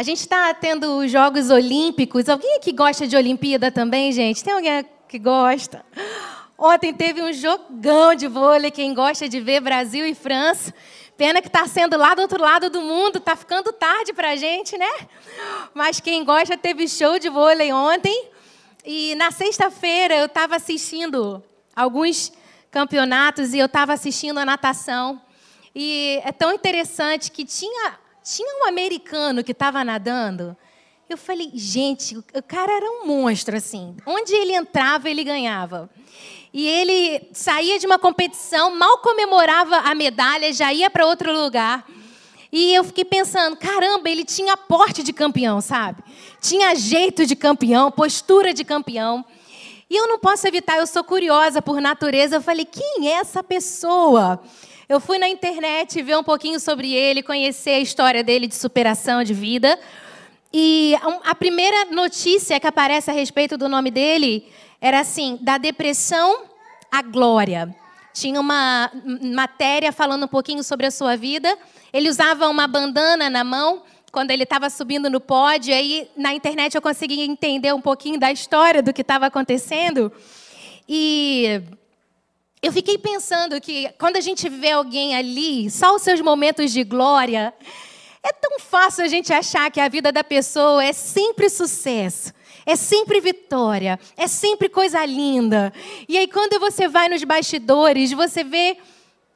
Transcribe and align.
A 0.00 0.02
gente 0.02 0.20
está 0.20 0.54
tendo 0.54 0.96
os 0.96 1.12
Jogos 1.12 1.50
Olímpicos. 1.50 2.26
Alguém 2.26 2.56
aqui 2.56 2.72
gosta 2.72 3.06
de 3.06 3.14
Olimpíada 3.14 3.70
também, 3.70 4.10
gente? 4.12 4.42
Tem 4.42 4.54
alguém 4.54 4.82
que 5.06 5.18
gosta? 5.18 5.84
Ontem 6.56 6.94
teve 6.94 7.20
um 7.20 7.30
jogão 7.34 8.14
de 8.14 8.26
vôlei. 8.26 8.70
Quem 8.70 8.94
gosta 8.94 9.28
de 9.28 9.38
ver 9.42 9.60
Brasil 9.60 10.06
e 10.06 10.14
França. 10.14 10.72
Pena 11.18 11.42
que 11.42 11.48
está 11.48 11.66
sendo 11.66 11.98
lá 11.98 12.14
do 12.14 12.22
outro 12.22 12.40
lado 12.40 12.70
do 12.70 12.80
mundo. 12.80 13.18
Está 13.18 13.36
ficando 13.36 13.74
tarde 13.74 14.14
para 14.14 14.30
a 14.30 14.36
gente, 14.36 14.78
né? 14.78 14.90
Mas 15.74 16.00
quem 16.00 16.24
gosta 16.24 16.56
teve 16.56 16.88
show 16.88 17.18
de 17.18 17.28
vôlei 17.28 17.70
ontem. 17.70 18.30
E 18.86 19.14
na 19.16 19.30
sexta-feira 19.30 20.14
eu 20.14 20.24
estava 20.24 20.56
assistindo 20.56 21.44
alguns 21.76 22.32
campeonatos 22.70 23.52
e 23.52 23.58
eu 23.58 23.66
estava 23.66 23.92
assistindo 23.92 24.38
a 24.38 24.46
natação. 24.46 25.20
E 25.74 26.22
é 26.24 26.32
tão 26.32 26.54
interessante 26.54 27.30
que 27.30 27.44
tinha 27.44 28.00
tinha 28.34 28.62
um 28.62 28.68
americano 28.68 29.42
que 29.42 29.52
estava 29.52 29.82
nadando. 29.82 30.56
Eu 31.08 31.16
falei, 31.16 31.50
gente, 31.52 32.16
o 32.16 32.42
cara 32.46 32.70
era 32.70 32.86
um 32.86 33.06
monstro, 33.06 33.56
assim. 33.56 33.96
Onde 34.06 34.32
ele 34.32 34.54
entrava, 34.54 35.10
ele 35.10 35.24
ganhava. 35.24 35.90
E 36.52 36.66
ele 36.66 37.28
saía 37.32 37.78
de 37.78 37.86
uma 37.86 37.98
competição, 37.98 38.74
mal 38.76 38.98
comemorava 38.98 39.78
a 39.78 39.94
medalha, 39.94 40.52
já 40.52 40.72
ia 40.72 40.88
para 40.88 41.06
outro 41.06 41.32
lugar. 41.32 41.84
E 42.52 42.72
eu 42.72 42.84
fiquei 42.84 43.04
pensando, 43.04 43.56
caramba, 43.56 44.08
ele 44.08 44.24
tinha 44.24 44.56
porte 44.56 45.02
de 45.02 45.12
campeão, 45.12 45.60
sabe? 45.60 46.02
Tinha 46.40 46.74
jeito 46.76 47.26
de 47.26 47.34
campeão, 47.34 47.90
postura 47.90 48.54
de 48.54 48.64
campeão. 48.64 49.24
E 49.88 49.96
eu 49.96 50.06
não 50.06 50.20
posso 50.20 50.46
evitar, 50.46 50.78
eu 50.78 50.86
sou 50.86 51.02
curiosa 51.02 51.60
por 51.60 51.80
natureza. 51.80 52.36
Eu 52.36 52.40
falei, 52.40 52.64
quem 52.64 53.08
é 53.08 53.14
essa 53.14 53.42
pessoa? 53.42 54.40
Eu 54.90 54.98
fui 54.98 55.18
na 55.20 55.28
internet 55.28 56.02
ver 56.02 56.16
um 56.16 56.24
pouquinho 56.24 56.58
sobre 56.58 56.92
ele, 56.92 57.22
conhecer 57.22 57.70
a 57.70 57.78
história 57.78 58.24
dele 58.24 58.48
de 58.48 58.56
superação 58.56 59.22
de 59.22 59.32
vida. 59.32 59.78
E 60.52 60.96
a 61.24 61.32
primeira 61.32 61.92
notícia 61.92 62.58
que 62.58 62.66
aparece 62.66 63.08
a 63.08 63.14
respeito 63.14 63.56
do 63.56 63.68
nome 63.68 63.92
dele 63.92 64.48
era 64.80 64.98
assim: 64.98 65.38
da 65.42 65.58
depressão 65.58 66.42
à 66.90 67.02
glória. 67.02 67.72
Tinha 68.12 68.40
uma 68.40 68.90
matéria 69.32 69.92
falando 69.92 70.24
um 70.24 70.28
pouquinho 70.28 70.64
sobre 70.64 70.86
a 70.86 70.90
sua 70.90 71.16
vida. 71.16 71.56
Ele 71.92 72.08
usava 72.08 72.48
uma 72.48 72.66
bandana 72.66 73.30
na 73.30 73.44
mão 73.44 73.84
quando 74.10 74.32
ele 74.32 74.42
estava 74.42 74.68
subindo 74.68 75.08
no 75.08 75.20
pódio. 75.20 75.72
Aí 75.72 76.10
na 76.16 76.34
internet 76.34 76.74
eu 76.74 76.82
consegui 76.82 77.20
entender 77.20 77.72
um 77.72 77.80
pouquinho 77.80 78.18
da 78.18 78.32
história 78.32 78.82
do 78.82 78.92
que 78.92 79.02
estava 79.02 79.26
acontecendo. 79.26 80.10
E 80.88 81.62
eu 82.62 82.72
fiquei 82.72 82.98
pensando 82.98 83.60
que 83.60 83.90
quando 83.98 84.16
a 84.16 84.20
gente 84.20 84.48
vê 84.48 84.72
alguém 84.72 85.14
ali, 85.14 85.70
só 85.70 85.94
os 85.94 86.02
seus 86.02 86.20
momentos 86.20 86.72
de 86.72 86.84
glória, 86.84 87.54
é 88.22 88.32
tão 88.32 88.58
fácil 88.58 89.02
a 89.02 89.08
gente 89.08 89.32
achar 89.32 89.70
que 89.70 89.80
a 89.80 89.88
vida 89.88 90.12
da 90.12 90.22
pessoa 90.22 90.84
é 90.84 90.92
sempre 90.92 91.48
sucesso, 91.48 92.34
é 92.66 92.76
sempre 92.76 93.18
vitória, 93.18 93.98
é 94.14 94.26
sempre 94.26 94.68
coisa 94.68 95.04
linda. 95.06 95.72
E 96.06 96.18
aí, 96.18 96.26
quando 96.26 96.60
você 96.60 96.86
vai 96.86 97.08
nos 97.08 97.24
bastidores, 97.24 98.12
você 98.12 98.44
vê 98.44 98.76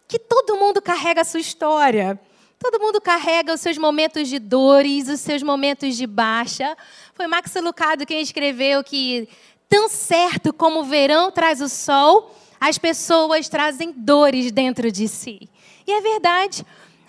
que 0.06 0.18
todo 0.18 0.56
mundo 0.56 0.82
carrega 0.82 1.22
a 1.22 1.24
sua 1.24 1.40
história. 1.40 2.20
Todo 2.58 2.78
mundo 2.78 3.00
carrega 3.00 3.54
os 3.54 3.60
seus 3.60 3.78
momentos 3.78 4.28
de 4.28 4.38
dores, 4.38 5.08
os 5.08 5.20
seus 5.20 5.42
momentos 5.42 5.96
de 5.96 6.06
baixa. 6.06 6.76
Foi 7.14 7.26
Max 7.26 7.54
Lucado 7.56 8.04
quem 8.06 8.20
escreveu 8.20 8.84
que, 8.84 9.28
tão 9.68 9.88
certo 9.88 10.52
como 10.52 10.80
o 10.80 10.84
verão 10.84 11.30
traz 11.30 11.60
o 11.62 11.68
sol, 11.68 12.34
as 12.64 12.78
pessoas 12.78 13.46
trazem 13.46 13.92
dores 13.94 14.50
dentro 14.50 14.90
de 14.90 15.06
si. 15.06 15.50
E 15.86 15.92
é 15.92 16.00
verdade. 16.00 16.64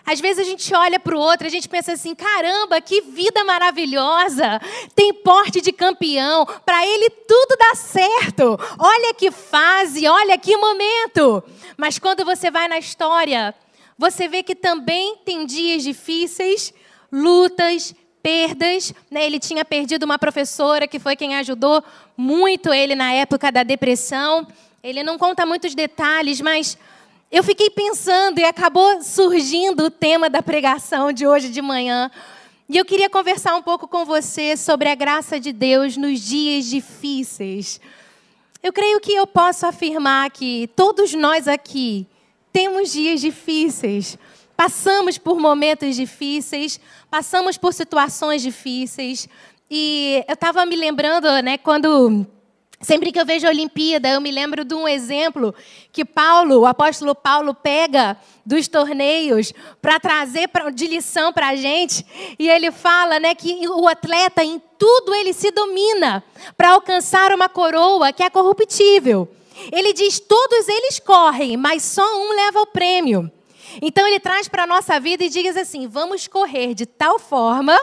Às 0.05 0.19
vezes 0.19 0.39
a 0.39 0.43
gente 0.43 0.75
olha 0.75 0.99
para 0.99 1.15
o 1.15 1.19
outro, 1.19 1.47
a 1.47 1.49
gente 1.49 1.69
pensa 1.69 1.93
assim: 1.93 2.13
caramba, 2.13 2.81
que 2.81 2.99
vida 2.99 3.41
maravilhosa! 3.45 4.59
Tem 4.93 5.13
porte 5.13 5.61
de 5.61 5.71
campeão, 5.71 6.45
para 6.65 6.85
ele 6.85 7.09
tudo 7.09 7.55
dá 7.57 7.73
certo. 7.73 8.59
Olha 8.77 9.13
que 9.13 9.31
fase, 9.31 10.05
olha 10.05 10.37
que 10.37 10.57
momento. 10.57 11.41
Mas 11.77 11.97
quando 11.97 12.25
você 12.25 12.51
vai 12.51 12.67
na 12.67 12.77
história, 12.77 13.55
você 13.97 14.27
vê 14.27 14.43
que 14.43 14.55
também 14.55 15.15
tem 15.23 15.45
dias 15.45 15.83
difíceis, 15.83 16.73
lutas, 17.09 17.95
perdas. 18.21 18.93
Né? 19.09 19.25
Ele 19.25 19.39
tinha 19.39 19.63
perdido 19.63 20.03
uma 20.03 20.19
professora 20.19 20.85
que 20.85 20.99
foi 20.99 21.15
quem 21.15 21.37
ajudou 21.37 21.81
muito 22.17 22.73
ele 22.73 22.93
na 22.93 23.13
época 23.13 23.53
da 23.53 23.63
depressão. 23.63 24.45
Ele 24.85 25.01
não 25.01 25.17
conta 25.17 25.47
muitos 25.47 25.73
detalhes, 25.73 26.39
mas 26.39 26.77
eu 27.31 27.43
fiquei 27.43 27.71
pensando 27.71 28.37
e 28.37 28.43
acabou 28.43 29.01
surgindo 29.01 29.85
o 29.85 29.89
tema 29.89 30.29
da 30.29 30.43
pregação 30.43 31.11
de 31.11 31.25
hoje 31.25 31.49
de 31.49 31.59
manhã. 31.59 32.11
E 32.69 32.77
eu 32.77 32.85
queria 32.85 33.09
conversar 33.09 33.55
um 33.55 33.63
pouco 33.63 33.87
com 33.87 34.05
você 34.05 34.55
sobre 34.55 34.87
a 34.87 34.93
graça 34.93 35.39
de 35.39 35.51
Deus 35.51 35.97
nos 35.97 36.19
dias 36.19 36.65
difíceis. 36.65 37.81
Eu 38.61 38.71
creio 38.71 38.99
que 38.99 39.11
eu 39.11 39.25
posso 39.25 39.65
afirmar 39.65 40.29
que 40.29 40.69
todos 40.75 41.15
nós 41.15 41.47
aqui 41.47 42.05
temos 42.53 42.91
dias 42.91 43.19
difíceis. 43.19 44.19
Passamos 44.55 45.17
por 45.17 45.39
momentos 45.39 45.95
difíceis, 45.95 46.79
passamos 47.09 47.57
por 47.57 47.73
situações 47.73 48.43
difíceis. 48.43 49.27
E 49.67 50.23
eu 50.27 50.35
estava 50.35 50.63
me 50.63 50.75
lembrando, 50.75 51.27
né, 51.41 51.57
quando 51.57 52.27
Sempre 52.85 53.11
que 53.11 53.19
eu 53.19 53.25
vejo 53.25 53.47
a 53.47 53.49
Olimpíada, 53.49 54.09
eu 54.09 54.21
me 54.21 54.29
lembro 54.29 54.63
de 54.63 54.75
um 54.75 54.87
exemplo 54.87 55.55
que 55.91 56.05
Paulo, 56.05 56.59
o 56.59 56.65
apóstolo 56.67 57.15
Paulo, 57.15 57.55
pega 57.55 58.15
dos 58.45 58.67
torneios 58.67 59.51
para 59.81 59.99
trazer 59.99 60.47
de 60.71 60.85
lição 60.85 61.33
para 61.33 61.47
a 61.47 61.55
gente. 61.55 62.05
E 62.37 62.47
ele 62.47 62.69
fala 62.71 63.19
né, 63.19 63.33
que 63.33 63.67
o 63.67 63.87
atleta, 63.87 64.43
em 64.43 64.61
tudo, 64.77 65.15
ele 65.15 65.33
se 65.33 65.49
domina 65.49 66.23
para 66.55 66.73
alcançar 66.73 67.33
uma 67.33 67.49
coroa 67.49 68.13
que 68.13 68.21
é 68.21 68.29
corruptível. 68.29 69.27
Ele 69.71 69.91
diz: 69.91 70.19
todos 70.19 70.67
eles 70.67 70.99
correm, 70.99 71.57
mas 71.57 71.81
só 71.81 72.05
um 72.19 72.35
leva 72.35 72.61
o 72.61 72.67
prêmio. 72.67 73.31
Então 73.81 74.05
ele 74.05 74.19
traz 74.19 74.47
para 74.47 74.65
a 74.65 74.67
nossa 74.67 74.99
vida 74.99 75.23
e 75.23 75.29
diz 75.29 75.57
assim: 75.57 75.87
vamos 75.87 76.27
correr 76.27 76.75
de 76.75 76.85
tal 76.85 77.17
forma 77.17 77.75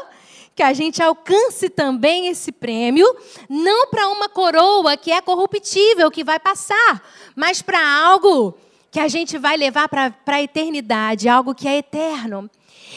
que 0.63 0.67
a 0.67 0.73
gente 0.73 1.03
alcance 1.03 1.69
também 1.69 2.29
esse 2.29 2.53
prêmio, 2.53 3.05
não 3.49 3.89
para 3.89 4.09
uma 4.11 4.29
coroa 4.29 4.97
que 4.97 5.11
é 5.11 5.21
corruptível, 5.21 6.09
que 6.09 6.23
vai 6.23 6.39
passar, 6.39 7.05
mas 7.35 7.61
para 7.61 7.85
algo 7.85 8.57
que 8.89 9.01
a 9.01 9.09
gente 9.09 9.37
vai 9.39 9.57
levar 9.57 9.89
para 9.89 10.15
a 10.25 10.41
eternidade, 10.41 11.29
algo 11.29 11.53
que 11.53 11.67
é 11.67 11.79
eterno. 11.79 12.49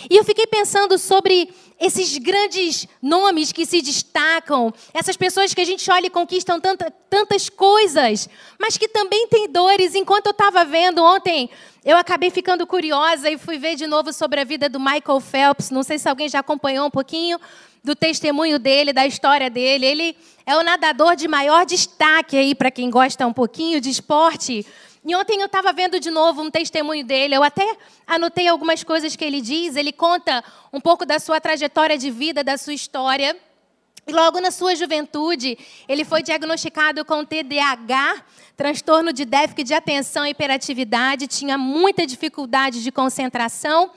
E 0.08 0.16
eu 0.16 0.24
fiquei 0.24 0.46
pensando 0.46 0.96
sobre 1.00 1.50
esses 1.80 2.18
grandes 2.18 2.88
nomes 3.02 3.52
que 3.52 3.66
se 3.66 3.82
destacam, 3.82 4.74
essas 4.94 5.18
pessoas 5.18 5.54
que 5.54 5.62
a 5.62 5.66
gente 5.66 5.90
olha 5.92 6.08
e 6.08 6.10
conquistam 6.10 6.60
tanta, 6.60 6.90
tantas 7.10 7.50
coisas, 7.50 8.30
mas 8.60 8.78
que 8.78 8.88
também 8.88 9.28
têm 9.28 9.50
dores. 9.50 9.94
Enquanto 9.94 10.28
eu 10.28 10.32
estava 10.32 10.64
vendo 10.64 11.04
ontem, 11.04 11.50
eu 11.84 11.98
acabei 11.98 12.30
ficando 12.30 12.66
curiosa 12.66 13.30
e 13.30 13.38
fui 13.38 13.58
ver 13.58 13.76
de 13.76 13.88
novo 13.88 14.14
sobre 14.14 14.40
a 14.40 14.44
vida 14.44 14.70
do 14.70 14.80
Michael 14.80 15.20
Phelps. 15.20 15.70
Não 15.70 15.84
sei 15.84 16.00
se 16.00 16.08
alguém 16.08 16.30
já 16.30 16.40
acompanhou 16.40 16.88
um 16.88 16.92
pouquinho 16.92 17.40
do 17.84 17.96
testemunho 17.96 18.58
dele, 18.58 18.92
da 18.92 19.06
história 19.06 19.50
dele. 19.50 19.86
Ele 19.86 20.18
é 20.46 20.58
o 20.58 20.64
nadador 20.64 21.16
de 21.16 21.28
maior 21.28 21.66
destaque 21.66 22.38
aí 22.38 22.56
para 22.56 22.72
quem 22.72 22.90
gosta 22.90 23.28
um 23.28 23.34
pouquinho 23.34 23.80
de 23.82 23.90
esporte 23.90 24.66
e 25.06 25.16
ontem 25.16 25.40
eu 25.40 25.46
estava 25.46 25.72
vendo 25.72 26.00
de 26.00 26.10
novo 26.10 26.42
um 26.42 26.50
testemunho 26.50 27.06
dele. 27.06 27.36
Eu 27.36 27.44
até 27.44 27.78
anotei 28.08 28.48
algumas 28.48 28.84
coisas 28.84 29.16
que 29.16 29.24
ele 29.24 29.40
diz. 29.40 29.76
Ele 29.76 29.92
conta 29.92 30.44
um 30.74 30.82
pouco 30.82 31.06
da 31.06 31.20
sua 31.20 31.40
trajetória 31.40 31.96
de 31.96 32.10
vida, 32.10 32.44
da 32.44 32.58
sua 32.58 32.74
história. 32.74 33.38
E 34.08 34.12
logo 34.12 34.40
na 34.40 34.50
sua 34.50 34.76
juventude, 34.76 35.60
ele 35.88 36.04
foi 36.04 36.24
diagnosticado 36.24 37.06
com 37.06 37.24
TDAH, 37.24 38.24
transtorno 38.58 39.14
de 39.14 39.26
déficit 39.26 39.64
de 39.64 39.74
atenção 39.76 40.26
e 40.26 40.32
hiperatividade, 40.32 41.28
tinha 41.28 41.58
muita 41.58 42.06
dificuldade 42.06 42.84
de 42.84 42.92
concentração, 42.92 43.92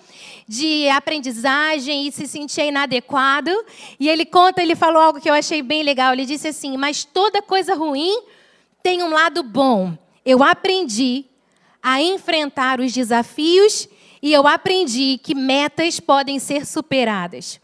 de 0.47 0.89
aprendizagem 0.91 2.07
e 2.07 2.13
se 2.13 2.27
sentia 2.27 2.67
inadequado. 2.67 3.51
E 3.99 4.11
ele 4.11 4.27
conta, 4.27 4.63
ele 4.63 4.75
falou 4.75 5.01
algo 5.01 5.21
que 5.21 5.29
eu 5.29 5.35
achei 5.35 5.63
bem 5.63 5.83
legal. 5.83 6.13
Ele 6.13 6.27
disse 6.27 6.49
assim: 6.49 6.77
"Mas 6.77 7.03
toda 7.03 7.41
coisa 7.41 7.75
ruim 7.75 8.23
tem 8.83 9.03
um 9.03 9.09
lado 9.09 9.43
bom 9.43 9.97
eu 10.29 10.45
aprendi 10.45 11.25
a 11.83 12.03
enfrentar 12.03 12.81
os 12.81 12.93
desafios 12.93 13.89
e 14.21 14.31
eu 14.31 14.47
aprendi 14.47 15.19
que 15.23 15.35
metas 15.35 15.99
podem 15.99 16.39
ser 16.39 16.67
superadas. 16.67 17.59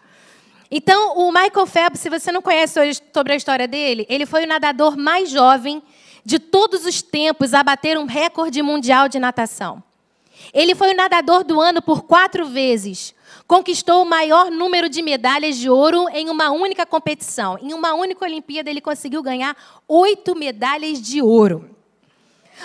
Então, 0.70 1.19
o 1.19 1.31
Michael 1.31 1.66
Phelps, 1.66 2.00
se 2.00 2.08
você 2.08 2.32
não 2.32 2.40
conhece 2.40 2.81
sobre 3.12 3.34
a 3.34 3.37
história 3.37 3.69
dele, 3.69 4.06
ele 4.08 4.25
foi 4.25 4.44
o 4.44 4.49
nadador 4.49 4.96
mais 4.96 5.28
jovem 5.28 5.82
de 6.25 6.38
todos 6.38 6.87
os 6.87 7.02
tempos 7.02 7.52
a 7.52 7.62
bater 7.62 7.99
um 7.99 8.06
recorde 8.06 8.62
mundial 8.62 9.10
de 9.10 9.19
natação. 9.19 9.82
Ele 10.55 10.75
foi 10.75 10.94
o 10.94 10.96
nadador 10.96 11.44
do 11.44 11.60
ano 11.60 11.82
por 11.82 12.05
quatro 12.05 12.46
vezes. 12.46 13.14
Conquistou 13.46 14.02
o 14.02 14.08
maior 14.08 14.50
número 14.50 14.88
de 14.88 15.02
medalhas 15.02 15.58
de 15.58 15.69
ouro 15.69 16.08
em 16.14 16.31
uma 16.31 16.50
única 16.50 16.87
competição. 16.87 17.58
Em 17.60 17.75
uma 17.75 17.93
única 17.93 18.25
Olimpíada, 18.25 18.70
ele 18.70 18.81
conseguiu 18.81 19.22
ganhar 19.22 19.55
oito 19.87 20.34
medalhas 20.34 20.99
de 21.02 21.20
ouro 21.20 21.75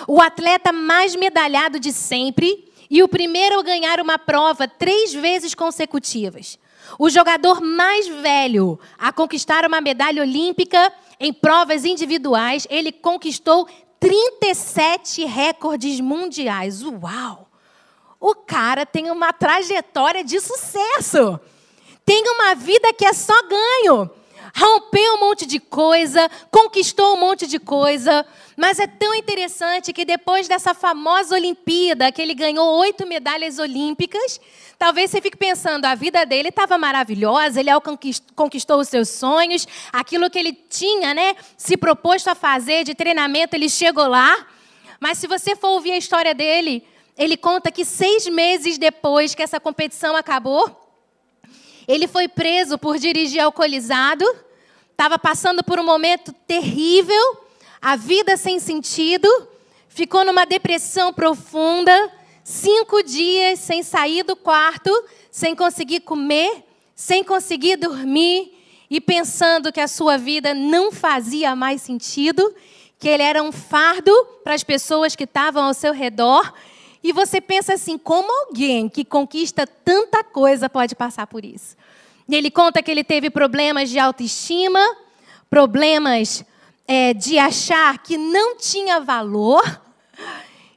o 0.06 0.20
atleta 0.20 0.72
mais 0.72 1.14
medalhado 1.16 1.78
de 1.78 1.92
sempre 1.92 2.70
e 2.90 3.02
o 3.02 3.08
primeiro 3.08 3.58
a 3.58 3.62
ganhar 3.62 4.00
uma 4.00 4.18
prova 4.18 4.66
três 4.66 5.12
vezes 5.12 5.54
consecutivas. 5.54 6.58
o 6.98 7.08
jogador 7.08 7.60
mais 7.60 8.08
velho 8.08 8.80
a 8.98 9.12
conquistar 9.12 9.64
uma 9.64 9.80
medalha 9.80 10.22
olímpica 10.22 10.92
em 11.20 11.32
provas 11.32 11.84
individuais. 11.84 12.66
Ele 12.68 12.90
conquistou 12.90 13.68
37 14.00 15.24
recordes 15.24 16.00
mundiais. 16.00 16.82
Uau! 16.82 17.48
O 18.18 18.34
cara 18.34 18.84
tem 18.84 19.10
uma 19.10 19.32
trajetória 19.32 20.24
de 20.24 20.40
sucesso. 20.40 21.38
Tem 22.04 22.22
uma 22.26 22.54
vida 22.54 22.92
que 22.92 23.04
é 23.04 23.12
só 23.12 23.34
ganho. 23.42 24.10
Rompeu 24.56 25.14
um 25.14 25.20
monte 25.20 25.46
de 25.46 25.60
coisa, 25.60 26.30
conquistou 26.50 27.14
um 27.14 27.20
monte 27.20 27.46
de 27.46 27.58
coisa. 27.58 28.26
Mas 28.56 28.78
é 28.78 28.86
tão 28.86 29.14
interessante 29.14 29.92
que 29.92 30.04
depois 30.04 30.48
dessa 30.48 30.74
famosa 30.74 31.34
Olimpíada, 31.34 32.10
que 32.10 32.20
ele 32.20 32.34
ganhou 32.34 32.78
oito 32.78 33.06
medalhas 33.06 33.58
olímpicas, 33.58 34.40
talvez 34.78 35.10
você 35.10 35.20
fique 35.20 35.36
pensando, 35.36 35.84
a 35.84 35.94
vida 35.94 36.24
dele 36.26 36.48
estava 36.48 36.76
maravilhosa, 36.78 37.60
ele 37.60 37.70
conquistou 38.34 38.80
os 38.80 38.88
seus 38.88 39.08
sonhos, 39.08 39.66
aquilo 39.92 40.30
que 40.30 40.38
ele 40.38 40.52
tinha, 40.52 41.14
né, 41.14 41.36
se 41.56 41.76
proposto 41.76 42.28
a 42.28 42.34
fazer 42.34 42.84
de 42.84 42.94
treinamento, 42.94 43.54
ele 43.54 43.68
chegou 43.68 44.08
lá. 44.08 44.46
Mas 44.98 45.18
se 45.18 45.26
você 45.26 45.56
for 45.56 45.68
ouvir 45.68 45.92
a 45.92 45.98
história 45.98 46.34
dele, 46.34 46.84
ele 47.16 47.36
conta 47.36 47.70
que 47.70 47.84
seis 47.84 48.26
meses 48.26 48.78
depois 48.78 49.34
que 49.34 49.42
essa 49.42 49.60
competição 49.60 50.16
acabou, 50.16 50.79
ele 51.90 52.06
foi 52.06 52.28
preso 52.28 52.78
por 52.78 52.98
dirigir 52.98 53.42
alcoolizado, 53.42 54.24
estava 54.92 55.18
passando 55.18 55.64
por 55.64 55.80
um 55.80 55.84
momento 55.84 56.32
terrível, 56.46 57.38
a 57.82 57.96
vida 57.96 58.36
sem 58.36 58.60
sentido, 58.60 59.28
ficou 59.88 60.24
numa 60.24 60.44
depressão 60.44 61.12
profunda, 61.12 61.92
cinco 62.44 63.02
dias 63.02 63.58
sem 63.58 63.82
sair 63.82 64.22
do 64.22 64.36
quarto, 64.36 64.90
sem 65.32 65.56
conseguir 65.56 66.00
comer, 66.00 66.62
sem 66.94 67.24
conseguir 67.24 67.76
dormir 67.76 68.56
e 68.88 69.00
pensando 69.00 69.72
que 69.72 69.80
a 69.80 69.88
sua 69.88 70.16
vida 70.16 70.54
não 70.54 70.92
fazia 70.92 71.56
mais 71.56 71.82
sentido, 71.82 72.54
que 73.00 73.08
ele 73.08 73.24
era 73.24 73.42
um 73.42 73.50
fardo 73.50 74.12
para 74.44 74.54
as 74.54 74.62
pessoas 74.62 75.16
que 75.16 75.24
estavam 75.24 75.64
ao 75.64 75.74
seu 75.74 75.92
redor. 75.92 76.52
E 77.02 77.12
você 77.12 77.40
pensa 77.40 77.74
assim: 77.74 77.96
como 77.98 78.30
alguém 78.46 78.88
que 78.88 79.04
conquista 79.04 79.66
tanta 79.66 80.22
coisa 80.22 80.68
pode 80.68 80.94
passar 80.94 81.26
por 81.26 81.44
isso? 81.44 81.79
E 82.30 82.34
ele 82.36 82.48
conta 82.48 82.80
que 82.80 82.90
ele 82.90 83.02
teve 83.02 83.28
problemas 83.28 83.90
de 83.90 83.98
autoestima, 83.98 84.78
problemas 85.50 86.44
é, 86.86 87.12
de 87.12 87.38
achar 87.40 87.98
que 87.98 88.16
não 88.16 88.56
tinha 88.56 89.00
valor, 89.00 89.80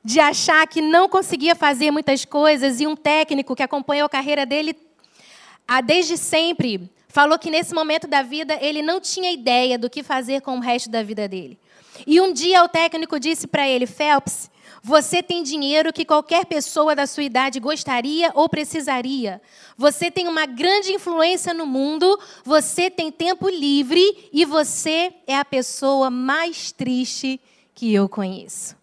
de 0.04 0.20
achar 0.20 0.66
que 0.66 0.82
não 0.82 1.08
conseguia 1.08 1.54
fazer 1.54 1.92
muitas 1.92 2.26
coisas. 2.26 2.82
E 2.82 2.88
um 2.88 2.96
técnico 2.96 3.56
que 3.56 3.62
acompanhou 3.62 4.08
a 4.08 4.10
carreira 4.10 4.48
dele 4.48 4.76
ah, 5.68 5.80
desde 5.80 6.18
sempre 6.18 6.90
falou 7.08 7.38
que 7.38 7.52
nesse 7.52 7.72
momento 7.72 8.08
da 8.08 8.24
vida 8.24 8.58
ele 8.60 8.82
não 8.82 9.00
tinha 9.00 9.32
ideia 9.32 9.78
do 9.78 9.92
que 9.92 10.02
fazer 10.02 10.42
com 10.42 10.58
o 10.58 10.60
resto 10.60 10.90
da 10.90 11.04
vida 11.04 11.28
dele. 11.28 11.60
E 12.08 12.20
um 12.20 12.34
dia 12.34 12.64
o 12.64 12.68
técnico 12.68 13.20
disse 13.20 13.46
para 13.46 13.68
ele: 13.70 13.86
Phelps, 13.86 14.50
você 14.86 15.24
tem 15.24 15.42
dinheiro 15.44 15.94
que 15.94 16.04
qualquer 16.04 16.46
pessoa 16.46 16.94
da 16.94 17.08
sua 17.08 17.24
idade 17.24 17.58
gostaria 17.58 18.32
ou 18.36 18.50
precisaria. 18.50 19.42
Você 19.78 20.12
tem 20.12 20.28
uma 20.28 20.46
grande 20.46 20.92
influência 20.92 21.54
no 21.54 21.66
mundo, 21.66 22.20
você 22.44 22.90
tem 22.90 23.10
tempo 23.10 23.48
livre 23.48 24.30
e 24.34 24.44
você 24.44 25.14
é 25.26 25.38
a 25.38 25.46
pessoa 25.46 26.10
mais 26.10 26.74
triste 26.74 27.40
que 27.74 27.94
eu 27.94 28.10
conheço. 28.10 28.76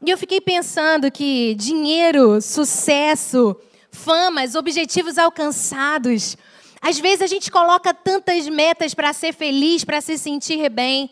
E 0.00 0.08
eu 0.08 0.16
fiquei 0.16 0.40
pensando 0.40 1.10
que 1.10 1.56
dinheiro, 1.56 2.40
sucesso, 2.40 3.56
famas, 3.90 4.54
objetivos 4.54 5.18
alcançados, 5.18 6.36
às 6.80 7.00
vezes 7.00 7.22
a 7.22 7.26
gente 7.26 7.50
coloca 7.50 7.92
tantas 7.92 8.48
metas 8.48 8.94
para 8.94 9.12
ser 9.12 9.34
feliz, 9.34 9.84
para 9.84 10.00
se 10.00 10.16
sentir 10.16 10.68
bem, 10.68 11.10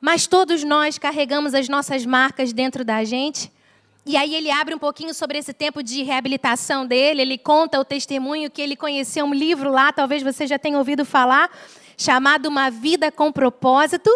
mas 0.00 0.26
todos 0.26 0.64
nós 0.64 0.98
carregamos 0.98 1.54
as 1.54 1.68
nossas 1.68 2.06
marcas 2.06 2.52
dentro 2.52 2.84
da 2.84 3.04
gente. 3.04 3.52
E 4.06 4.16
aí 4.16 4.34
ele 4.34 4.50
abre 4.50 4.74
um 4.74 4.78
pouquinho 4.78 5.12
sobre 5.12 5.38
esse 5.38 5.52
tempo 5.52 5.82
de 5.82 6.02
reabilitação 6.02 6.86
dele, 6.86 7.20
ele 7.20 7.36
conta 7.36 7.78
o 7.78 7.84
testemunho 7.84 8.50
que 8.50 8.62
ele 8.62 8.74
conheceu 8.74 9.26
um 9.26 9.34
livro 9.34 9.70
lá, 9.70 9.92
talvez 9.92 10.22
você 10.22 10.46
já 10.46 10.58
tenha 10.58 10.78
ouvido 10.78 11.04
falar, 11.04 11.50
chamado 11.98 12.46
Uma 12.46 12.70
Vida 12.70 13.12
com 13.12 13.30
Propósito. 13.30 14.10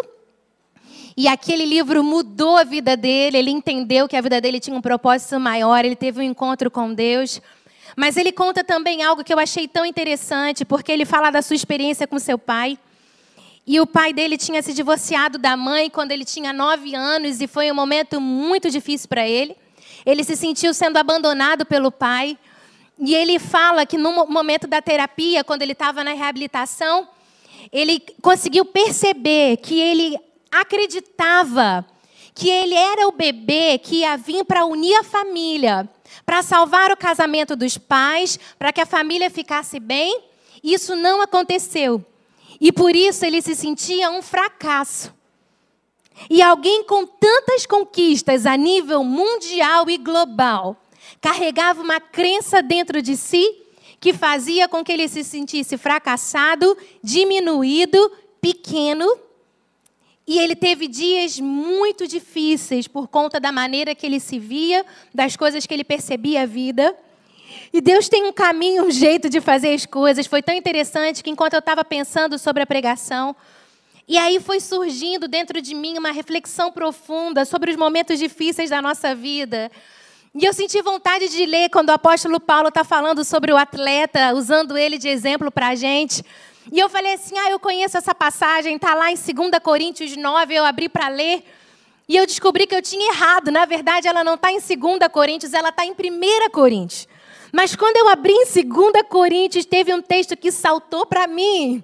E 1.15 1.29
aquele 1.29 1.65
livro 1.65 2.03
mudou 2.03 2.57
a 2.57 2.63
vida 2.63 2.97
dele, 2.97 3.37
ele 3.37 3.51
entendeu 3.51 4.07
que 4.07 4.17
a 4.17 4.21
vida 4.21 4.41
dele 4.41 4.59
tinha 4.59 4.75
um 4.75 4.81
propósito 4.81 5.39
maior, 5.39 5.85
ele 5.85 5.95
teve 5.95 6.19
um 6.19 6.23
encontro 6.23 6.69
com 6.69 6.93
Deus. 6.93 7.41
Mas 7.95 8.17
ele 8.17 8.33
conta 8.33 8.63
também 8.63 9.01
algo 9.01 9.23
que 9.23 9.33
eu 9.33 9.39
achei 9.39 9.67
tão 9.67 9.85
interessante, 9.85 10.65
porque 10.65 10.91
ele 10.91 11.05
fala 11.05 11.29
da 11.29 11.41
sua 11.41 11.55
experiência 11.55 12.05
com 12.05 12.19
seu 12.19 12.37
pai. 12.37 12.77
E 13.67 13.79
o 13.79 13.87
pai 13.87 14.13
dele 14.13 14.37
tinha 14.37 14.61
se 14.61 14.73
divorciado 14.73 15.39
da 15.39 15.57
mãe 15.57 15.89
quando 15.89 16.11
ele 16.11 16.23
tinha 16.23 16.53
nove 16.53 16.93
anos 16.93 17.41
e 17.41 17.47
foi 17.47 17.71
um 17.71 17.75
momento 17.75 18.21
muito 18.21 18.69
difícil 18.69 19.09
para 19.09 19.27
ele. 19.27 19.55
Ele 20.05 20.23
se 20.23 20.35
sentiu 20.35 20.73
sendo 20.73 20.97
abandonado 20.97 21.65
pelo 21.65 21.91
pai. 21.91 22.37
E 22.99 23.15
ele 23.15 23.39
fala 23.39 23.85
que 23.85 23.97
no 23.97 24.27
momento 24.27 24.67
da 24.67 24.81
terapia, 24.81 25.43
quando 25.43 25.63
ele 25.63 25.71
estava 25.71 26.03
na 26.03 26.13
reabilitação, 26.13 27.09
ele 27.71 27.99
conseguiu 28.21 28.65
perceber 28.65 29.57
que 29.57 29.79
ele 29.79 30.17
acreditava 30.51 31.85
que 32.35 32.49
ele 32.49 32.75
era 32.75 33.07
o 33.07 33.13
bebê 33.13 33.79
que 33.81 34.01
ia 34.01 34.17
vir 34.17 34.43
para 34.43 34.65
unir 34.65 34.93
a 34.97 35.03
família, 35.03 35.89
para 36.25 36.43
salvar 36.43 36.91
o 36.91 36.97
casamento 36.97 37.55
dos 37.55 37.77
pais, 37.77 38.37
para 38.59 38.73
que 38.73 38.81
a 38.81 38.85
família 38.85 39.29
ficasse 39.31 39.79
bem. 39.79 40.21
Isso 40.63 40.95
não 40.95 41.21
aconteceu. 41.21 42.05
E 42.59 42.71
por 42.71 42.95
isso 42.95 43.25
ele 43.25 43.41
se 43.41 43.55
sentia 43.55 44.09
um 44.09 44.21
fracasso. 44.21 45.13
E 46.29 46.41
alguém 46.41 46.83
com 46.85 47.05
tantas 47.05 47.65
conquistas 47.65 48.45
a 48.45 48.55
nível 48.55 49.03
mundial 49.03 49.89
e 49.89 49.97
global 49.97 50.77
carregava 51.19 51.81
uma 51.81 51.99
crença 51.99 52.61
dentro 52.61 53.01
de 53.01 53.17
si 53.17 53.63
que 53.99 54.13
fazia 54.13 54.67
com 54.67 54.83
que 54.83 54.91
ele 54.91 55.07
se 55.07 55.23
sentisse 55.23 55.77
fracassado, 55.77 56.77
diminuído, 57.03 58.11
pequeno. 58.39 59.07
E 60.27 60.39
ele 60.39 60.55
teve 60.55 60.87
dias 60.87 61.39
muito 61.39 62.07
difíceis 62.07 62.87
por 62.87 63.07
conta 63.07 63.39
da 63.39 63.51
maneira 63.51 63.95
que 63.95 64.05
ele 64.05 64.19
se 64.19 64.39
via, 64.39 64.85
das 65.13 65.35
coisas 65.35 65.65
que 65.65 65.73
ele 65.73 65.83
percebia 65.83 66.43
a 66.43 66.45
vida. 66.45 66.95
E 67.73 67.81
Deus 67.81 68.07
tem 68.07 68.25
um 68.25 68.33
caminho, 68.33 68.85
um 68.85 68.91
jeito 68.91 69.29
de 69.29 69.41
fazer 69.41 69.73
as 69.73 69.85
coisas. 69.85 70.27
Foi 70.27 70.41
tão 70.41 70.55
interessante 70.55 71.23
que 71.23 71.29
enquanto 71.29 71.53
eu 71.53 71.59
estava 71.59 71.83
pensando 71.83 72.37
sobre 72.37 72.63
a 72.63 72.65
pregação, 72.65 73.35
e 74.07 74.17
aí 74.17 74.39
foi 74.39 74.59
surgindo 74.59 75.27
dentro 75.27 75.59
de 75.61 75.73
mim 75.73 75.97
uma 75.97 76.11
reflexão 76.11 76.71
profunda 76.71 77.43
sobre 77.43 77.71
os 77.71 77.77
momentos 77.77 78.19
difíceis 78.19 78.69
da 78.69 78.81
nossa 78.81 79.15
vida. 79.15 79.71
E 80.33 80.45
eu 80.45 80.53
senti 80.53 80.81
vontade 80.81 81.27
de 81.29 81.45
ler 81.45 81.69
quando 81.69 81.89
o 81.89 81.93
apóstolo 81.93 82.39
Paulo 82.39 82.67
está 82.67 82.83
falando 82.83 83.23
sobre 83.23 83.51
o 83.51 83.57
atleta, 83.57 84.33
usando 84.33 84.77
ele 84.77 84.97
de 84.97 85.07
exemplo 85.07 85.49
para 85.49 85.69
a 85.69 85.75
gente. 85.75 86.23
E 86.71 86.79
eu 86.79 86.89
falei 86.89 87.13
assim: 87.13 87.37
ah, 87.37 87.49
eu 87.49 87.59
conheço 87.59 87.97
essa 87.97 88.13
passagem, 88.13 88.75
está 88.75 88.93
lá 88.93 89.11
em 89.11 89.15
2 89.15 89.51
Coríntios 89.63 90.15
9, 90.15 90.53
eu 90.53 90.65
abri 90.65 90.89
para 90.89 91.07
ler. 91.07 91.43
E 92.07 92.15
eu 92.15 92.25
descobri 92.27 92.67
que 92.67 92.75
eu 92.75 92.81
tinha 92.81 93.11
errado. 93.11 93.49
Na 93.49 93.65
verdade, 93.65 94.07
ela 94.07 94.23
não 94.23 94.35
está 94.35 94.51
em 94.51 94.59
2 94.59 94.67
Coríntios, 95.11 95.53
ela 95.53 95.69
está 95.69 95.85
em 95.85 95.91
1 95.91 96.49
Coríntios. 96.51 97.07
Mas 97.55 97.73
quando 97.73 97.95
eu 97.95 98.09
abri 98.09 98.33
em 98.33 98.43
2 98.43 99.07
Coríntios, 99.09 99.63
teve 99.65 99.93
um 99.93 100.01
texto 100.01 100.35
que 100.35 100.51
saltou 100.51 101.05
para 101.05 101.25
mim. 101.25 101.81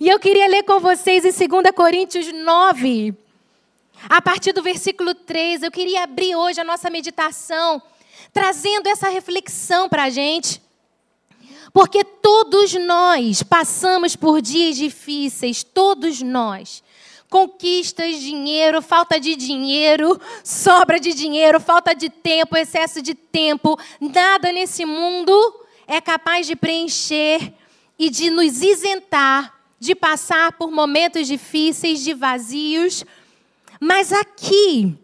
E 0.00 0.08
eu 0.08 0.18
queria 0.18 0.48
ler 0.48 0.62
com 0.62 0.80
vocês 0.80 1.22
em 1.22 1.48
2 1.48 1.70
Coríntios 1.76 2.32
9, 2.32 3.14
a 4.08 4.22
partir 4.22 4.54
do 4.54 4.62
versículo 4.62 5.14
3. 5.14 5.64
Eu 5.64 5.70
queria 5.70 6.04
abrir 6.04 6.34
hoje 6.34 6.62
a 6.62 6.64
nossa 6.64 6.88
meditação, 6.88 7.82
trazendo 8.32 8.88
essa 8.88 9.10
reflexão 9.10 9.86
para 9.86 10.04
a 10.04 10.08
gente. 10.08 10.62
Porque 11.74 12.02
todos 12.04 12.72
nós 12.72 13.42
passamos 13.42 14.16
por 14.16 14.40
dias 14.40 14.76
difíceis, 14.76 15.62
todos 15.62 16.22
nós 16.22 16.82
conquistas, 17.32 18.20
dinheiro, 18.20 18.82
falta 18.82 19.18
de 19.18 19.34
dinheiro, 19.34 20.20
sobra 20.44 21.00
de 21.00 21.14
dinheiro, 21.14 21.58
falta 21.58 21.94
de 21.94 22.10
tempo, 22.10 22.58
excesso 22.58 23.00
de 23.00 23.14
tempo. 23.14 23.78
Nada 23.98 24.52
nesse 24.52 24.84
mundo 24.84 25.32
é 25.86 25.98
capaz 25.98 26.46
de 26.46 26.54
preencher 26.54 27.54
e 27.98 28.10
de 28.10 28.28
nos 28.28 28.60
isentar 28.60 29.62
de 29.80 29.94
passar 29.94 30.52
por 30.52 30.70
momentos 30.70 31.26
difíceis, 31.26 32.04
de 32.04 32.12
vazios. 32.12 33.02
Mas 33.80 34.12
aqui, 34.12 34.96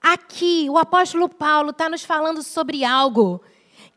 aqui, 0.00 0.68
o 0.68 0.76
apóstolo 0.76 1.26
Paulo 1.26 1.70
está 1.70 1.88
nos 1.88 2.04
falando 2.04 2.42
sobre 2.42 2.84
algo 2.84 3.42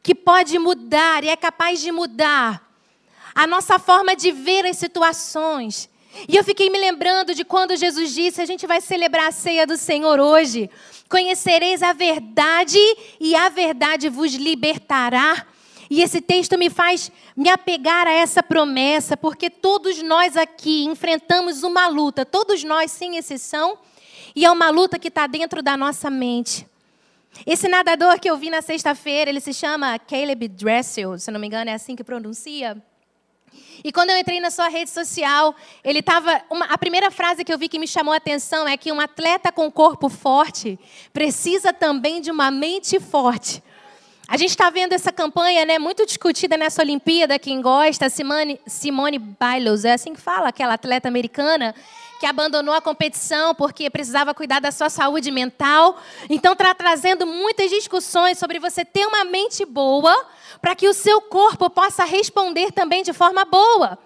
que 0.01 0.15
pode 0.15 0.57
mudar 0.57 1.25
e 1.25 1.27
é 1.27 1.35
capaz 1.35 1.81
de 1.81 1.91
mudar 1.91 2.65
a 3.35 3.45
nossa 3.45 3.77
forma 3.77 4.15
de 4.15 4.31
ver 4.31 4.65
as 4.65 4.77
situações 4.77 5.89
e 6.27 6.35
eu 6.35 6.43
fiquei 6.43 6.69
me 6.69 6.79
lembrando 6.79 7.35
de 7.35 7.43
quando 7.43 7.75
Jesus 7.75 8.13
disse: 8.13 8.41
a 8.41 8.45
gente 8.45 8.65
vai 8.65 8.79
celebrar 8.79 9.27
a 9.27 9.31
ceia 9.31 9.67
do 9.67 9.77
Senhor 9.77 10.19
hoje. 10.19 10.69
Conhecereis 11.09 11.83
a 11.83 11.93
verdade 11.93 12.79
e 13.19 13.35
a 13.35 13.49
verdade 13.49 14.09
vos 14.09 14.33
libertará. 14.33 15.45
E 15.89 16.01
esse 16.01 16.19
texto 16.19 16.57
me 16.57 16.69
faz 16.69 17.11
me 17.35 17.49
apegar 17.49 18.07
a 18.07 18.11
essa 18.11 18.41
promessa, 18.41 19.15
porque 19.15 19.49
todos 19.49 20.01
nós 20.01 20.35
aqui 20.35 20.85
enfrentamos 20.85 21.61
uma 21.63 21.87
luta, 21.87 22.25
todos 22.25 22.63
nós, 22.63 22.91
sem 22.91 23.17
exceção, 23.17 23.77
e 24.35 24.45
é 24.45 24.49
uma 24.49 24.69
luta 24.71 24.97
que 24.97 25.09
está 25.09 25.27
dentro 25.27 25.61
da 25.61 25.77
nossa 25.77 26.09
mente. 26.09 26.65
Esse 27.45 27.67
nadador 27.67 28.19
que 28.19 28.29
eu 28.29 28.37
vi 28.37 28.49
na 28.49 28.61
sexta-feira, 28.61 29.29
ele 29.29 29.41
se 29.41 29.53
chama 29.53 29.99
Caleb 29.99 30.47
Dressel, 30.47 31.19
se 31.19 31.29
não 31.29 31.39
me 31.39 31.47
engano, 31.47 31.69
é 31.69 31.73
assim 31.73 31.95
que 31.95 32.03
pronuncia. 32.03 32.81
E 33.83 33.91
quando 33.91 34.09
eu 34.09 34.17
entrei 34.17 34.39
na 34.39 34.51
sua 34.51 34.67
rede 34.67 34.89
social, 34.89 35.55
ele 35.83 35.99
estava. 35.99 36.41
A 36.69 36.77
primeira 36.77 37.11
frase 37.11 37.43
que 37.43 37.53
eu 37.53 37.57
vi 37.57 37.69
que 37.69 37.79
me 37.79 37.87
chamou 37.87 38.13
a 38.13 38.17
atenção 38.17 38.67
é 38.67 38.75
que 38.77 38.91
um 38.91 38.99
atleta 38.99 39.51
com 39.51 39.71
corpo 39.71 40.09
forte 40.09 40.79
precisa 41.13 41.73
também 41.73 42.21
de 42.21 42.31
uma 42.31 42.49
mente 42.51 42.99
forte. 42.99 43.63
A 44.27 44.37
gente 44.37 44.49
está 44.49 44.71
vendo 44.71 44.93
essa 44.93 45.11
campanha, 45.11 45.65
né, 45.65 45.77
muito 45.77 46.03
discutida 46.03 46.57
nessa 46.57 46.81
Olimpíada. 46.81 47.37
Quem 47.37 47.61
gosta, 47.61 48.09
Simone, 48.09 48.59
Simone 48.65 49.19
Biles, 49.19 49.85
é 49.85 49.93
assim 49.93 50.13
que 50.13 50.21
fala, 50.21 50.49
aquela 50.49 50.73
atleta 50.73 51.07
americana 51.07 51.75
que 52.19 52.25
abandonou 52.25 52.73
a 52.73 52.81
competição 52.81 53.53
porque 53.55 53.89
precisava 53.89 54.33
cuidar 54.33 54.59
da 54.59 54.71
sua 54.71 54.89
saúde 54.89 55.31
mental. 55.31 55.97
Então 56.29 56.53
está 56.53 56.73
trazendo 56.73 57.25
muitas 57.25 57.69
discussões 57.69 58.37
sobre 58.37 58.59
você 58.59 58.85
ter 58.85 59.05
uma 59.05 59.23
mente 59.23 59.65
boa 59.65 60.15
para 60.61 60.75
que 60.75 60.87
o 60.87 60.93
seu 60.93 61.21
corpo 61.21 61.69
possa 61.69 62.05
responder 62.05 62.71
também 62.71 63.03
de 63.03 63.13
forma 63.13 63.45
boa. 63.45 63.97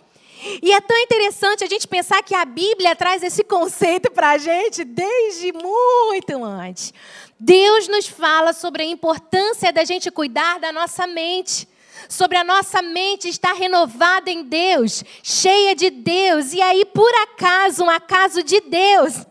E 0.63 0.71
é 0.71 0.79
tão 0.79 0.97
interessante 0.97 1.63
a 1.63 1.67
gente 1.67 1.87
pensar 1.87 2.23
que 2.23 2.33
a 2.33 2.45
Bíblia 2.45 2.95
traz 2.95 3.21
esse 3.23 3.43
conceito 3.43 4.09
para 4.11 4.31
a 4.31 4.37
gente 4.37 4.85
desde 4.85 5.51
muito 5.51 6.43
antes. 6.43 6.93
Deus 7.37 7.87
nos 7.87 8.07
fala 8.07 8.53
sobre 8.53 8.83
a 8.83 8.85
importância 8.85 9.71
da 9.71 9.83
gente 9.83 10.09
cuidar 10.09 10.59
da 10.59 10.71
nossa 10.71 11.05
mente, 11.05 11.67
sobre 12.09 12.37
a 12.37 12.43
nossa 12.43 12.81
mente 12.81 13.29
estar 13.29 13.53
renovada 13.53 14.31
em 14.31 14.43
Deus, 14.43 15.03
cheia 15.21 15.75
de 15.75 15.91
Deus. 15.91 16.53
E 16.53 16.61
aí, 16.61 16.83
por 16.83 17.13
acaso, 17.21 17.83
um 17.83 17.89
acaso 17.89 18.41
de 18.41 18.59
Deus, 18.61 19.25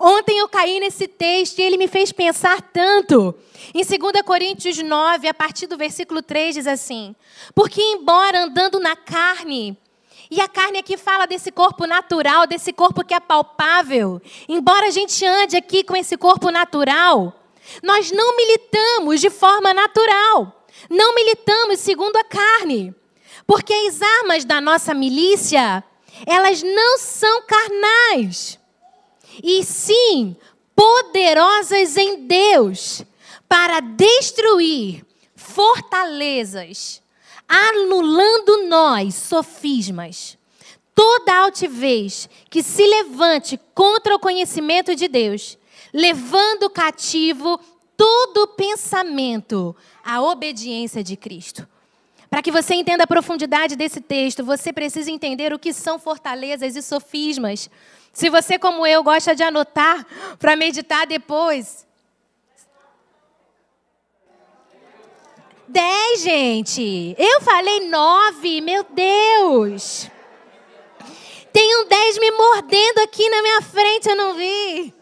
ontem 0.00 0.38
eu 0.38 0.48
caí 0.48 0.80
nesse 0.80 1.06
texto 1.06 1.58
e 1.58 1.62
ele 1.62 1.76
me 1.76 1.86
fez 1.86 2.10
pensar 2.10 2.62
tanto. 2.62 3.34
Em 3.74 3.84
2 3.84 4.22
Coríntios 4.24 4.78
9, 4.78 5.28
a 5.28 5.34
partir 5.34 5.66
do 5.66 5.76
versículo 5.76 6.22
3, 6.22 6.54
diz 6.54 6.66
assim: 6.66 7.14
Porque, 7.54 7.80
embora 7.80 8.44
andando 8.44 8.80
na 8.80 8.96
carne, 8.96 9.76
e 10.30 10.40
a 10.40 10.48
carne 10.48 10.78
aqui 10.78 10.96
fala 10.96 11.26
desse 11.26 11.52
corpo 11.52 11.86
natural, 11.86 12.46
desse 12.46 12.72
corpo 12.72 13.04
que 13.04 13.12
é 13.12 13.20
palpável, 13.20 14.20
embora 14.48 14.86
a 14.86 14.90
gente 14.90 15.22
ande 15.26 15.58
aqui 15.58 15.84
com 15.84 15.94
esse 15.94 16.16
corpo 16.16 16.50
natural, 16.50 17.38
nós 17.82 18.10
não 18.10 18.34
militamos 18.34 19.20
de 19.20 19.28
forma 19.28 19.74
natural. 19.74 20.61
Não 20.92 21.14
militamos 21.14 21.80
segundo 21.80 22.16
a 22.16 22.24
carne. 22.24 22.94
Porque 23.46 23.72
as 23.72 24.02
armas 24.02 24.44
da 24.44 24.60
nossa 24.60 24.92
milícia, 24.92 25.82
elas 26.26 26.62
não 26.62 26.98
são 26.98 27.42
carnais. 27.46 28.58
E 29.42 29.64
sim 29.64 30.36
poderosas 30.76 31.96
em 31.96 32.26
Deus 32.26 33.02
para 33.48 33.80
destruir 33.80 35.02
fortalezas, 35.34 37.00
anulando 37.48 38.66
nós 38.66 39.14
sofismas, 39.14 40.36
toda 40.94 41.34
altivez 41.34 42.28
que 42.50 42.62
se 42.62 42.86
levante 42.86 43.58
contra 43.74 44.14
o 44.14 44.18
conhecimento 44.18 44.94
de 44.94 45.08
Deus 45.08 45.56
levando 45.92 46.70
cativo 46.70 47.60
todo 48.02 48.48
pensamento 48.48 49.76
à 50.04 50.20
obediência 50.20 51.04
de 51.04 51.16
Cristo. 51.16 51.68
Para 52.28 52.42
que 52.42 52.50
você 52.50 52.74
entenda 52.74 53.04
a 53.04 53.06
profundidade 53.06 53.76
desse 53.76 54.00
texto, 54.00 54.44
você 54.44 54.72
precisa 54.72 55.08
entender 55.08 55.52
o 55.52 55.58
que 55.58 55.72
são 55.72 56.00
fortalezas 56.00 56.74
e 56.74 56.82
sofismas. 56.82 57.70
Se 58.12 58.28
você, 58.28 58.58
como 58.58 58.84
eu, 58.84 59.04
gosta 59.04 59.36
de 59.36 59.44
anotar 59.44 60.04
para 60.36 60.56
meditar 60.56 61.06
depois. 61.06 61.86
Dez, 65.68 66.22
gente. 66.22 67.14
Eu 67.16 67.40
falei 67.42 67.88
nove, 67.88 68.60
meu 68.62 68.82
Deus. 68.82 70.10
Tem 71.52 71.76
um 71.76 71.86
dez 71.86 72.18
me 72.18 72.32
mordendo 72.32 72.98
aqui 72.98 73.30
na 73.30 73.42
minha 73.42 73.62
frente, 73.62 74.08
eu 74.08 74.16
não 74.16 74.34
vi. 74.34 74.92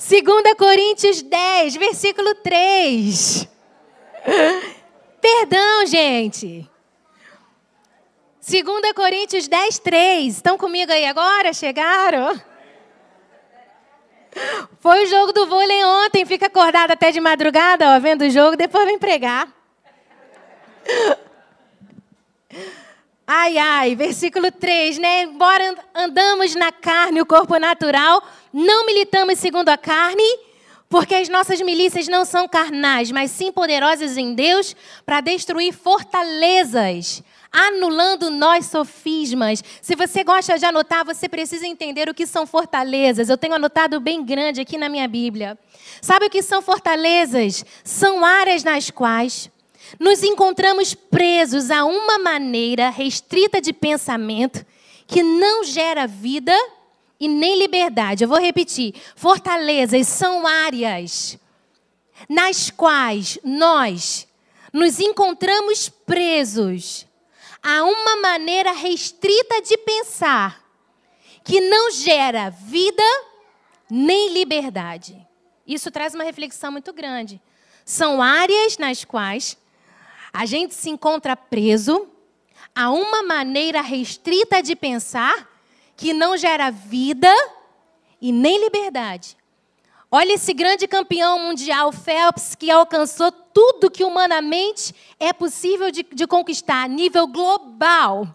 2 0.00 0.54
Coríntios 0.56 1.20
10, 1.20 1.76
versículo 1.76 2.34
3. 2.36 3.46
Perdão, 5.20 5.86
gente. 5.86 6.66
2 8.40 8.92
Coríntios 8.94 9.46
10, 9.46 9.78
3. 9.78 10.36
Estão 10.36 10.56
comigo 10.56 10.90
aí 10.90 11.04
agora? 11.04 11.52
Chegaram? 11.52 12.40
Foi 14.80 15.04
o 15.04 15.06
jogo 15.06 15.34
do 15.34 15.46
vôlei 15.46 15.84
ontem. 15.84 16.24
Fica 16.24 16.46
acordado 16.46 16.92
até 16.92 17.10
de 17.10 17.20
madrugada, 17.20 17.94
ó, 17.94 18.00
vendo 18.00 18.22
o 18.22 18.30
jogo, 18.30 18.56
depois 18.56 18.86
vem 18.86 18.98
pregar. 18.98 19.52
Ai, 23.32 23.58
ai, 23.58 23.94
versículo 23.94 24.50
3, 24.50 24.98
né? 24.98 25.22
Embora 25.22 25.76
andamos 25.94 26.56
na 26.56 26.72
carne, 26.72 27.20
o 27.20 27.24
corpo 27.24 27.56
natural, 27.60 28.20
não 28.52 28.84
militamos 28.84 29.38
segundo 29.38 29.68
a 29.68 29.78
carne, 29.78 30.24
porque 30.88 31.14
as 31.14 31.28
nossas 31.28 31.60
milícias 31.60 32.08
não 32.08 32.24
são 32.24 32.48
carnais, 32.48 33.12
mas 33.12 33.30
sim 33.30 33.52
poderosas 33.52 34.16
em 34.16 34.34
Deus 34.34 34.74
para 35.06 35.20
destruir 35.20 35.72
fortalezas, 35.72 37.22
anulando 37.52 38.32
nós 38.32 38.66
sofismas. 38.66 39.62
Se 39.80 39.94
você 39.94 40.24
gosta 40.24 40.58
de 40.58 40.64
anotar, 40.64 41.04
você 41.04 41.28
precisa 41.28 41.64
entender 41.68 42.08
o 42.08 42.14
que 42.14 42.26
são 42.26 42.44
fortalezas. 42.48 43.28
Eu 43.28 43.38
tenho 43.38 43.54
anotado 43.54 44.00
bem 44.00 44.24
grande 44.24 44.60
aqui 44.60 44.76
na 44.76 44.88
minha 44.88 45.06
Bíblia. 45.06 45.56
Sabe 46.02 46.26
o 46.26 46.30
que 46.30 46.42
são 46.42 46.60
fortalezas? 46.60 47.64
São 47.84 48.24
áreas 48.24 48.64
nas 48.64 48.90
quais 48.90 49.48
nos 49.98 50.22
encontramos 50.22 50.94
presos 50.94 51.70
a 51.70 51.84
uma 51.84 52.18
maneira 52.18 52.90
restrita 52.90 53.60
de 53.60 53.72
pensamento 53.72 54.64
que 55.06 55.22
não 55.22 55.64
gera 55.64 56.06
vida 56.06 56.54
e 57.18 57.28
nem 57.28 57.58
liberdade. 57.58 58.24
Eu 58.24 58.28
vou 58.28 58.40
repetir: 58.40 58.94
fortalezas 59.16 60.06
são 60.06 60.46
áreas 60.46 61.38
nas 62.28 62.70
quais 62.70 63.38
nós 63.42 64.26
nos 64.72 65.00
encontramos 65.00 65.88
presos 65.88 67.06
a 67.62 67.82
uma 67.84 68.16
maneira 68.16 68.72
restrita 68.72 69.60
de 69.60 69.76
pensar 69.78 70.64
que 71.44 71.60
não 71.60 71.90
gera 71.90 72.50
vida 72.50 73.02
nem 73.90 74.32
liberdade. 74.32 75.26
Isso 75.66 75.90
traz 75.90 76.14
uma 76.14 76.24
reflexão 76.24 76.72
muito 76.72 76.92
grande. 76.92 77.40
São 77.84 78.22
áreas 78.22 78.78
nas 78.78 79.04
quais 79.04 79.58
a 80.32 80.46
gente 80.46 80.74
se 80.74 80.90
encontra 80.90 81.36
preso 81.36 82.08
a 82.74 82.90
uma 82.90 83.22
maneira 83.22 83.80
restrita 83.80 84.62
de 84.62 84.76
pensar 84.76 85.48
que 85.96 86.12
não 86.12 86.36
gera 86.36 86.70
vida 86.70 87.32
e 88.20 88.32
nem 88.32 88.62
liberdade. 88.62 89.36
Olha 90.10 90.32
esse 90.32 90.52
grande 90.52 90.88
campeão 90.88 91.38
mundial, 91.38 91.92
Phelps, 91.92 92.56
que 92.56 92.70
alcançou 92.70 93.30
tudo 93.30 93.90
que 93.90 94.02
humanamente 94.02 94.94
é 95.20 95.32
possível 95.32 95.90
de, 95.90 96.02
de 96.02 96.26
conquistar, 96.26 96.82
a 96.82 96.88
nível 96.88 97.28
global. 97.28 98.26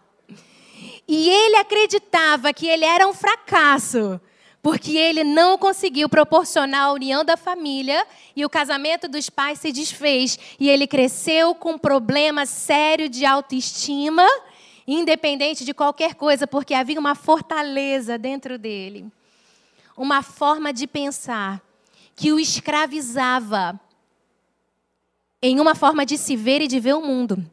E 1.07 1.29
ele 1.29 1.57
acreditava 1.57 2.53
que 2.53 2.67
ele 2.67 2.85
era 2.85 3.05
um 3.07 3.13
fracasso, 3.13 4.19
porque 4.65 4.97
ele 4.97 5.23
não 5.23 5.59
conseguiu 5.59 6.09
proporcionar 6.09 6.85
a 6.85 6.91
união 6.91 7.23
da 7.23 7.37
família 7.37 8.03
e 8.35 8.43
o 8.43 8.49
casamento 8.49 9.07
dos 9.07 9.29
pais 9.29 9.59
se 9.59 9.71
desfez 9.71 10.39
e 10.59 10.67
ele 10.67 10.87
cresceu 10.87 11.53
com 11.53 11.73
um 11.73 11.77
problema 11.77 12.47
sério 12.47 13.07
de 13.07 13.27
autoestima, 13.27 14.25
independente 14.87 15.63
de 15.63 15.71
qualquer 15.71 16.15
coisa, 16.15 16.47
porque 16.47 16.73
havia 16.73 16.99
uma 16.99 17.13
fortaleza 17.13 18.17
dentro 18.17 18.57
dele, 18.57 19.05
uma 19.95 20.23
forma 20.23 20.73
de 20.73 20.87
pensar 20.87 21.61
que 22.15 22.33
o 22.33 22.39
escravizava 22.39 23.79
em 25.43 25.59
uma 25.59 25.75
forma 25.75 26.03
de 26.07 26.17
se 26.17 26.35
ver 26.35 26.63
e 26.63 26.67
de 26.67 26.79
ver 26.79 26.95
o 26.95 27.01
mundo. 27.01 27.45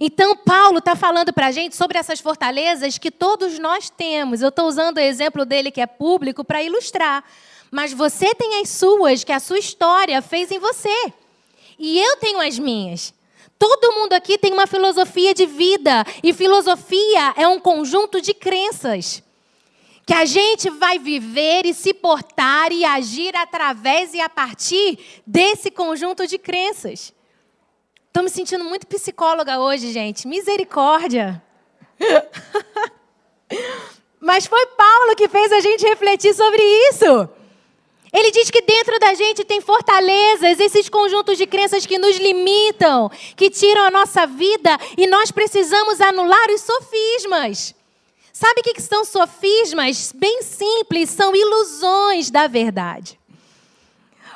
Então, 0.00 0.36
Paulo 0.36 0.78
está 0.78 0.94
falando 0.94 1.32
para 1.32 1.46
a 1.46 1.50
gente 1.50 1.74
sobre 1.74 1.98
essas 1.98 2.20
fortalezas 2.20 2.98
que 2.98 3.10
todos 3.10 3.58
nós 3.58 3.88
temos. 3.88 4.42
Eu 4.42 4.50
estou 4.50 4.66
usando 4.66 4.98
o 4.98 5.00
exemplo 5.00 5.46
dele, 5.46 5.70
que 5.70 5.80
é 5.80 5.86
público, 5.86 6.44
para 6.44 6.62
ilustrar. 6.62 7.24
Mas 7.70 7.92
você 7.92 8.34
tem 8.34 8.60
as 8.60 8.68
suas, 8.68 9.24
que 9.24 9.32
a 9.32 9.40
sua 9.40 9.58
história 9.58 10.20
fez 10.20 10.50
em 10.50 10.58
você. 10.58 11.12
E 11.78 11.98
eu 11.98 12.16
tenho 12.16 12.40
as 12.40 12.58
minhas. 12.58 13.14
Todo 13.58 13.92
mundo 13.92 14.12
aqui 14.12 14.36
tem 14.36 14.52
uma 14.52 14.66
filosofia 14.66 15.32
de 15.32 15.46
vida. 15.46 16.04
E 16.22 16.32
filosofia 16.32 17.32
é 17.36 17.48
um 17.48 17.58
conjunto 17.58 18.20
de 18.20 18.34
crenças 18.34 19.22
que 20.04 20.14
a 20.14 20.24
gente 20.24 20.70
vai 20.70 20.98
viver 20.98 21.66
e 21.66 21.74
se 21.74 21.92
portar 21.92 22.72
e 22.72 22.82
agir 22.82 23.36
através 23.36 24.14
e 24.14 24.20
a 24.22 24.28
partir 24.28 24.98
desse 25.26 25.70
conjunto 25.70 26.26
de 26.26 26.38
crenças. 26.38 27.12
Estou 28.08 28.22
me 28.22 28.30
sentindo 28.30 28.64
muito 28.64 28.86
psicóloga 28.86 29.60
hoje, 29.60 29.92
gente. 29.92 30.26
Misericórdia. 30.26 31.42
Mas 34.20 34.46
foi 34.46 34.66
Paulo 34.66 35.16
que 35.16 35.28
fez 35.28 35.52
a 35.52 35.60
gente 35.60 35.86
refletir 35.86 36.34
sobre 36.34 36.62
isso. 36.90 37.28
Ele 38.12 38.30
diz 38.30 38.50
que 38.50 38.62
dentro 38.62 38.98
da 38.98 39.14
gente 39.14 39.44
tem 39.44 39.60
fortalezas, 39.60 40.58
esses 40.58 40.88
conjuntos 40.88 41.36
de 41.36 41.46
crenças 41.46 41.84
que 41.84 41.98
nos 41.98 42.16
limitam, 42.16 43.10
que 43.36 43.50
tiram 43.50 43.84
a 43.84 43.90
nossa 43.90 44.26
vida 44.26 44.78
e 44.96 45.06
nós 45.06 45.30
precisamos 45.30 46.00
anular 46.00 46.50
os 46.50 46.62
sofismas. 46.62 47.74
Sabe 48.32 48.60
o 48.60 48.62
que 48.62 48.80
são 48.80 49.04
sofismas? 49.04 50.12
Bem 50.14 50.42
simples, 50.42 51.10
são 51.10 51.34
ilusões 51.34 52.30
da 52.30 52.46
verdade. 52.46 53.18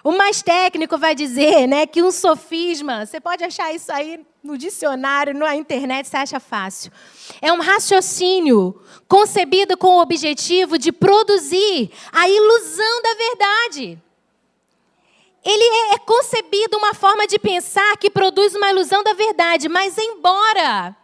O 0.05 0.11
mais 0.13 0.43
técnico 0.43 0.99
vai 0.99 1.15
dizer 1.15 1.69
né, 1.69 1.87
que 1.87 2.03
um 2.03 2.11
sofisma, 2.11 3.07
você 3.07 3.21
pode 3.21 3.45
achar 3.45 3.73
isso 3.73 3.93
aí 3.93 4.25
no 4.43 4.59
dicionário, 4.59 5.33
na 5.33 5.55
internet, 5.55 6.09
você 6.09 6.17
acha 6.17 6.41
fácil. 6.41 6.91
É 7.41 7.53
um 7.53 7.61
raciocínio 7.61 8.83
concebido 9.07 9.77
com 9.77 9.99
o 9.99 10.03
objetivo 10.03 10.77
de 10.77 10.91
produzir 10.91 11.91
a 12.11 12.29
ilusão 12.29 13.03
da 13.03 13.15
verdade. 13.15 13.99
Ele 15.45 15.63
é, 15.63 15.95
é 15.95 15.99
concebido 15.99 16.77
uma 16.77 16.95
forma 16.95 17.27
de 17.27 17.39
pensar 17.39 17.97
que 17.97 18.11
produz 18.11 18.55
uma 18.57 18.71
ilusão 18.71 19.05
da 19.05 19.13
verdade, 19.13 19.69
mas 19.69 19.97
embora 19.99 20.97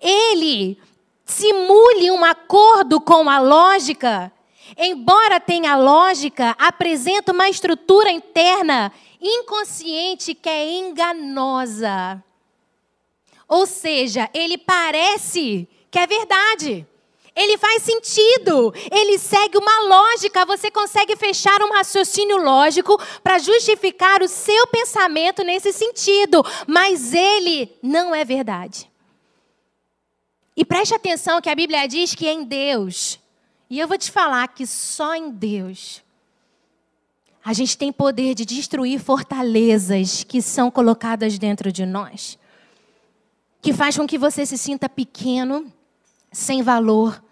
ele 0.00 0.78
simule 1.24 2.10
um 2.10 2.24
acordo 2.24 3.00
com 3.00 3.28
a 3.28 3.38
lógica, 3.38 4.32
embora 4.76 5.40
tenha 5.40 5.76
lógica, 5.76 6.54
apresenta 6.58 7.32
uma 7.32 7.48
estrutura 7.48 8.10
interna 8.10 8.92
inconsciente 9.20 10.34
que 10.34 10.48
é 10.48 10.78
enganosa. 10.78 12.22
Ou 13.48 13.66
seja, 13.66 14.28
ele 14.34 14.58
parece 14.58 15.66
que 15.90 15.98
é 15.98 16.06
verdade. 16.06 16.86
Ele 17.34 17.56
faz 17.56 17.84
sentido, 17.84 18.74
ele 18.90 19.16
segue 19.16 19.56
uma 19.56 19.80
lógica, 19.82 20.44
você 20.44 20.72
consegue 20.72 21.14
fechar 21.14 21.62
um 21.62 21.72
raciocínio 21.72 22.36
lógico 22.36 23.00
para 23.22 23.38
justificar 23.38 24.22
o 24.22 24.28
seu 24.28 24.66
pensamento 24.66 25.44
nesse 25.44 25.72
sentido, 25.72 26.44
mas 26.66 27.14
ele 27.14 27.72
não 27.80 28.12
é 28.12 28.24
verdade. 28.24 28.90
E 30.56 30.64
preste 30.64 30.92
atenção 30.92 31.40
que 31.40 31.48
a 31.48 31.54
Bíblia 31.54 31.86
diz 31.86 32.12
que 32.12 32.28
em 32.28 32.42
Deus, 32.42 33.20
e 33.70 33.78
eu 33.78 33.88
vou 33.88 33.98
te 33.98 34.10
falar 34.10 34.48
que 34.48 34.66
só 34.66 35.14
em 35.14 35.30
Deus, 35.30 36.02
a 37.44 37.52
gente 37.52 37.76
tem 37.76 37.92
poder 37.92 38.34
de 38.34 38.44
destruir 38.44 38.98
fortalezas 39.00 40.24
que 40.24 40.42
são 40.42 40.70
colocadas 40.70 41.38
dentro 41.38 41.72
de 41.72 41.86
nós 41.86 42.38
que 43.60 43.72
faz 43.72 43.96
com 43.96 44.06
que 44.06 44.18
você 44.18 44.46
se 44.46 44.56
sinta 44.56 44.88
pequeno, 44.88 45.70
sem 46.32 46.62
valor, 46.62 47.22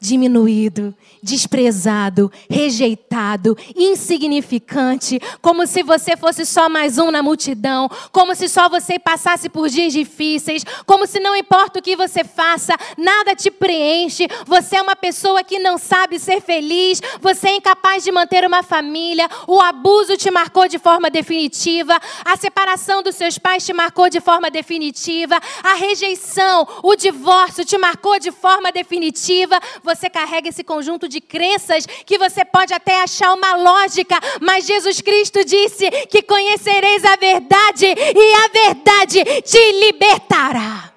diminuído, 0.00 0.94
desprezado, 1.22 2.30
rejeitado, 2.48 3.56
insignificante, 3.74 5.20
como 5.40 5.66
se 5.66 5.82
você 5.82 6.16
fosse 6.16 6.44
só 6.44 6.68
mais 6.68 6.98
um 6.98 7.10
na 7.10 7.22
multidão, 7.22 7.88
como 8.12 8.34
se 8.34 8.48
só 8.48 8.68
você 8.68 8.98
passasse 8.98 9.48
por 9.48 9.68
dias 9.68 9.92
difíceis, 9.92 10.64
como 10.84 11.06
se 11.06 11.18
não 11.18 11.34
importa 11.34 11.78
o 11.78 11.82
que 11.82 11.96
você 11.96 12.22
faça, 12.22 12.76
nada 12.96 13.34
te 13.34 13.50
preenche, 13.50 14.28
você 14.46 14.76
é 14.76 14.82
uma 14.82 14.96
pessoa 14.96 15.42
que 15.42 15.58
não 15.58 15.78
sabe 15.78 16.18
ser 16.18 16.40
feliz, 16.40 17.00
você 17.20 17.48
é 17.48 17.56
incapaz 17.56 18.04
de 18.04 18.12
manter 18.12 18.44
uma 18.44 18.62
família, 18.62 19.28
o 19.46 19.60
abuso 19.60 20.16
te 20.16 20.30
marcou 20.30 20.68
de 20.68 20.78
forma 20.78 21.10
definitiva, 21.10 22.00
a 22.24 22.36
separação 22.36 23.02
dos 23.02 23.16
seus 23.16 23.38
pais 23.38 23.64
te 23.64 23.72
marcou 23.72 24.08
de 24.08 24.20
forma 24.20 24.50
definitiva, 24.50 25.40
a 25.62 25.74
rejeição, 25.74 26.66
o 26.82 26.94
divórcio 26.94 27.64
te 27.64 27.76
marcou 27.78 28.18
de 28.18 28.30
forma 28.30 28.70
definitiva, 28.70 29.58
você 29.86 30.10
carrega 30.10 30.50
esse 30.50 30.62
conjunto 30.62 31.08
de 31.08 31.20
crenças 31.20 31.86
que 31.86 32.18
você 32.18 32.44
pode 32.44 32.74
até 32.74 33.00
achar 33.02 33.32
uma 33.32 33.56
lógica, 33.56 34.18
mas 34.42 34.66
Jesus 34.66 35.00
Cristo 35.00 35.42
disse 35.44 35.90
que 36.08 36.20
conhecereis 36.22 37.02
a 37.04 37.16
verdade 37.16 37.86
e 37.86 38.34
a 38.34 38.48
verdade 38.48 39.24
te 39.42 39.72
libertará. 39.80 40.92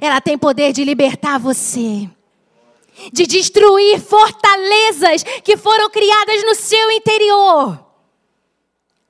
Ela 0.00 0.20
tem 0.20 0.36
poder 0.36 0.72
de 0.72 0.84
libertar 0.84 1.38
você 1.38 2.08
de 3.12 3.26
destruir 3.26 4.00
fortalezas 4.00 5.22
que 5.42 5.56
foram 5.56 5.90
criadas 5.90 6.44
no 6.44 6.54
seu 6.54 6.90
interior. 6.90 7.84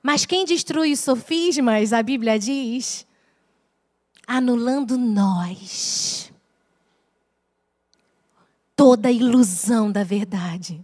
Mas 0.01 0.25
quem 0.25 0.45
destrui 0.45 0.93
os 0.93 0.99
sofismas, 0.99 1.93
a 1.93 2.01
Bíblia 2.01 2.39
diz, 2.39 3.05
anulando 4.25 4.97
nós 4.97 6.32
toda 8.75 9.11
ilusão 9.11 9.91
da 9.91 10.03
verdade, 10.03 10.83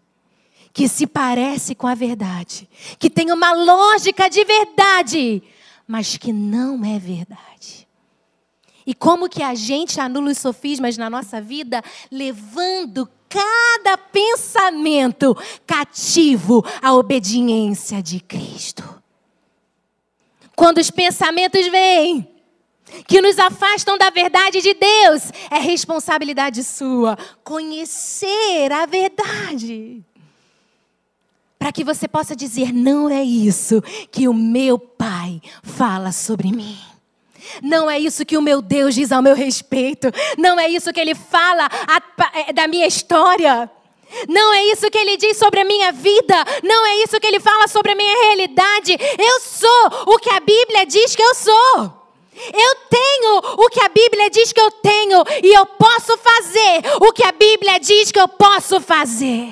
que 0.72 0.88
se 0.88 1.08
parece 1.08 1.74
com 1.76 1.88
a 1.88 1.96
verdade, 1.96 2.70
que 2.98 3.10
tem 3.10 3.32
uma 3.32 3.52
lógica 3.52 4.30
de 4.30 4.44
verdade, 4.44 5.44
mas 5.88 6.18
que 6.18 6.32
não 6.32 6.84
é 6.86 7.00
verdade. 7.00 7.88
E 8.86 8.94
como 8.94 9.30
que 9.30 9.44
a 9.44 9.54
gente 9.54 10.00
anula 10.00 10.32
os 10.32 10.38
sofismas 10.38 10.98
na 10.98 11.10
nossa 11.10 11.40
vida, 11.40 11.84
levando 12.12 13.10
cada 13.30 13.98
pensamento 13.98 15.38
cativo 15.66 16.66
à 16.82 16.94
obediência 16.94 18.02
de 18.02 18.20
Cristo. 18.20 19.00
Quando 20.56 20.80
os 20.80 20.90
pensamentos 20.90 21.68
vêm, 21.68 22.28
que 23.08 23.22
nos 23.22 23.38
afastam 23.40 23.98
da 23.98 24.10
verdade 24.10 24.62
de 24.62 24.74
Deus. 24.74 25.32
É 25.50 25.60
responsabilidade 25.60 26.64
sua 26.64 27.18
conhecer 27.44 28.72
a 28.72 28.86
verdade. 28.86 30.04
Para 31.58 31.72
que 31.74 31.84
você 31.84 32.08
possa 32.08 32.36
dizer: 32.36 32.74
não 32.74 33.10
é 33.10 33.24
isso 33.24 33.82
que 34.12 34.28
o 34.28 34.34
meu 34.34 34.80
Pai 34.80 35.42
fala 35.62 36.12
sobre 36.12 36.52
mim. 36.52 36.78
Não 37.62 37.90
é 37.90 38.00
isso 38.00 38.26
que 38.26 38.38
o 38.38 38.42
meu 38.42 38.62
Deus 38.62 38.96
diz 38.96 39.12
ao 39.12 39.22
meu 39.22 39.36
respeito. 39.36 40.08
Não 40.38 40.60
é 40.60 40.70
isso 40.70 40.94
que 40.94 41.00
ele 41.00 41.16
fala 41.16 41.68
a, 41.88 42.40
é, 42.40 42.54
da 42.54 42.68
minha 42.68 42.88
história. 42.88 43.70
Não 44.28 44.54
é 44.54 44.64
isso 44.66 44.90
que 44.90 44.98
ele 44.98 45.18
diz 45.18 45.38
sobre 45.38 45.62
a 45.62 45.66
minha 45.66 45.92
vida. 45.92 46.36
Não 46.64 46.86
é 46.86 47.04
isso 47.04 47.20
que 47.20 47.28
ele 47.28 47.40
fala 47.40 47.68
sobre 47.68 47.92
a 47.92 47.96
minha 47.96 48.24
realidade. 48.24 48.98
Eu 49.18 49.40
sou 49.42 50.14
o 50.14 50.18
que 50.18 50.30
a 50.30 50.40
Bíblia 50.40 50.86
diz 50.86 51.16
que 51.16 51.22
eu 51.22 51.36
sou. 51.36 51.99
Eu 52.54 52.76
tenho 52.90 53.38
o 53.58 53.70
que 53.70 53.82
a 53.82 53.90
Bíblia 53.90 54.30
diz 54.30 54.54
que 54.54 54.62
eu 54.62 54.72
tenho 54.72 55.24
e 55.44 55.54
eu 55.54 55.66
posso 55.66 56.18
fazer 56.18 56.82
o 57.02 57.12
que 57.12 57.24
a 57.24 57.32
Bíblia 57.32 57.80
diz 57.80 58.12
que 58.12 58.20
eu 58.20 58.28
posso 58.28 58.80
fazer. 58.80 59.52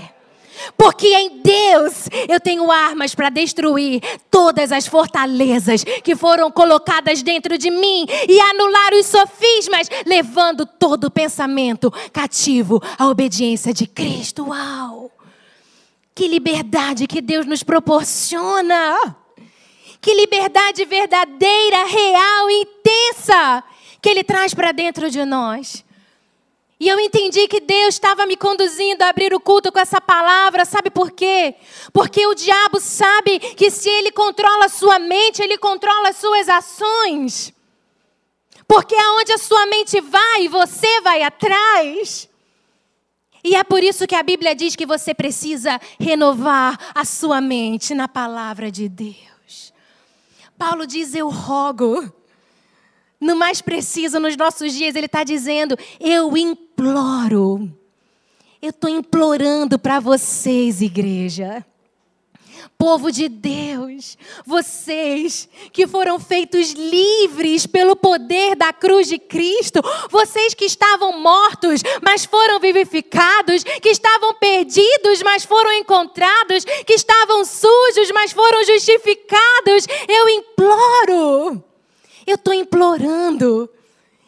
Porque 0.78 1.08
em 1.08 1.41
Deus 1.41 2.10
eu 2.28 2.39
tenho 2.39 2.71
armas 2.71 3.13
para 3.13 3.30
destruir 3.30 4.02
todas 4.30 4.71
as 4.71 4.88
fortalezas 4.88 5.84
que 5.84 6.15
foram 6.15 6.52
colocadas 6.52 7.21
dentro 7.21 7.58
de 7.58 7.69
mim 7.69 8.06
e 8.28 8.39
anular 8.39 8.93
os 8.93 9.06
sofismas, 9.06 9.89
levando 10.06 10.65
todo 10.65 11.12
pensamento 11.12 11.91
cativo 12.12 12.82
à 12.97 13.08
obediência 13.08 13.73
de 13.73 13.86
Cristo. 13.86 14.47
Uau! 14.50 15.12
Que 16.15 16.28
liberdade 16.28 17.06
que 17.06 17.21
Deus 17.21 17.45
nos 17.45 17.62
proporciona! 17.62 19.15
Que 20.07 20.13
liberdade 20.13 20.85
verdadeira, 20.85 21.83
real, 21.83 22.49
intensa 22.49 23.61
que 24.01 24.07
Ele 24.07 24.23
traz 24.23 24.53
para 24.53 24.71
dentro 24.71 25.11
de 25.11 25.25
nós. 25.25 25.83
E 26.79 26.87
eu 26.87 26.97
entendi 26.97 27.45
que 27.45 27.59
Deus 27.59 27.95
estava 27.95 28.25
me 28.25 28.37
conduzindo 28.37 29.01
a 29.01 29.09
abrir 29.09 29.33
o 29.33 29.39
culto 29.41 29.69
com 29.69 29.79
essa 29.79 29.99
palavra, 29.99 30.63
sabe 30.63 30.89
por 30.89 31.11
quê? 31.11 31.55
Porque 31.91 32.25
o 32.25 32.33
diabo 32.33 32.79
sabe 32.79 33.37
que 33.37 33.69
se 33.69 33.89
ele 33.89 34.09
controla 34.09 34.67
a 34.67 34.69
sua 34.69 34.97
mente, 34.97 35.41
ele 35.41 35.57
controla 35.57 36.07
as 36.07 36.15
suas 36.15 36.47
ações. 36.47 37.53
Porque 38.65 38.95
aonde 38.95 39.33
a 39.33 39.37
sua 39.37 39.65
mente 39.65 39.99
vai, 39.99 40.47
você 40.47 41.01
vai 41.01 41.21
atrás. 41.21 42.29
E 43.43 43.57
é 43.57 43.63
por 43.65 43.83
isso 43.83 44.07
que 44.07 44.15
a 44.15 44.23
Bíblia 44.23 44.55
diz 44.55 44.73
que 44.73 44.85
você 44.85 45.13
precisa 45.13 45.81
renovar 45.99 46.93
a 46.95 47.03
sua 47.03 47.41
mente 47.41 47.93
na 47.93 48.07
palavra 48.07 48.71
de 48.71 48.87
Deus. 48.87 49.26
Paulo 50.57 50.87
diz: 50.87 51.13
Eu 51.13 51.29
rogo. 51.29 52.11
No 53.19 53.35
mais 53.35 53.61
preciso, 53.61 54.19
nos 54.19 54.37
nossos 54.37 54.73
dias, 54.73 54.95
ele 54.95 55.05
está 55.07 55.23
dizendo: 55.23 55.77
Eu 55.99 56.35
imploro. 56.37 57.71
Eu 58.61 58.69
estou 58.71 58.89
implorando 58.89 59.77
para 59.77 59.99
vocês, 59.99 60.81
igreja. 60.81 61.65
Povo 62.77 63.11
de 63.11 63.27
Deus, 63.27 64.15
vocês 64.45 65.49
que 65.73 65.87
foram 65.87 66.19
feitos 66.19 66.73
livres 66.73 67.65
pelo 67.65 67.95
poder 67.95 68.55
da 68.55 68.71
cruz 68.71 69.07
de 69.07 69.17
Cristo, 69.17 69.81
vocês 70.11 70.53
que 70.53 70.65
estavam 70.65 71.19
mortos, 71.19 71.81
mas 72.03 72.23
foram 72.23 72.59
vivificados, 72.59 73.63
que 73.63 73.89
estavam 73.89 74.35
perdidos, 74.35 75.23
mas 75.23 75.43
foram 75.43 75.73
encontrados, 75.73 76.63
que 76.85 76.93
estavam 76.93 77.43
sujos, 77.43 78.11
mas 78.13 78.31
foram 78.31 78.63
justificados, 78.63 79.87
eu 80.07 80.29
imploro, 80.29 81.63
eu 82.27 82.35
estou 82.35 82.53
implorando 82.53 83.67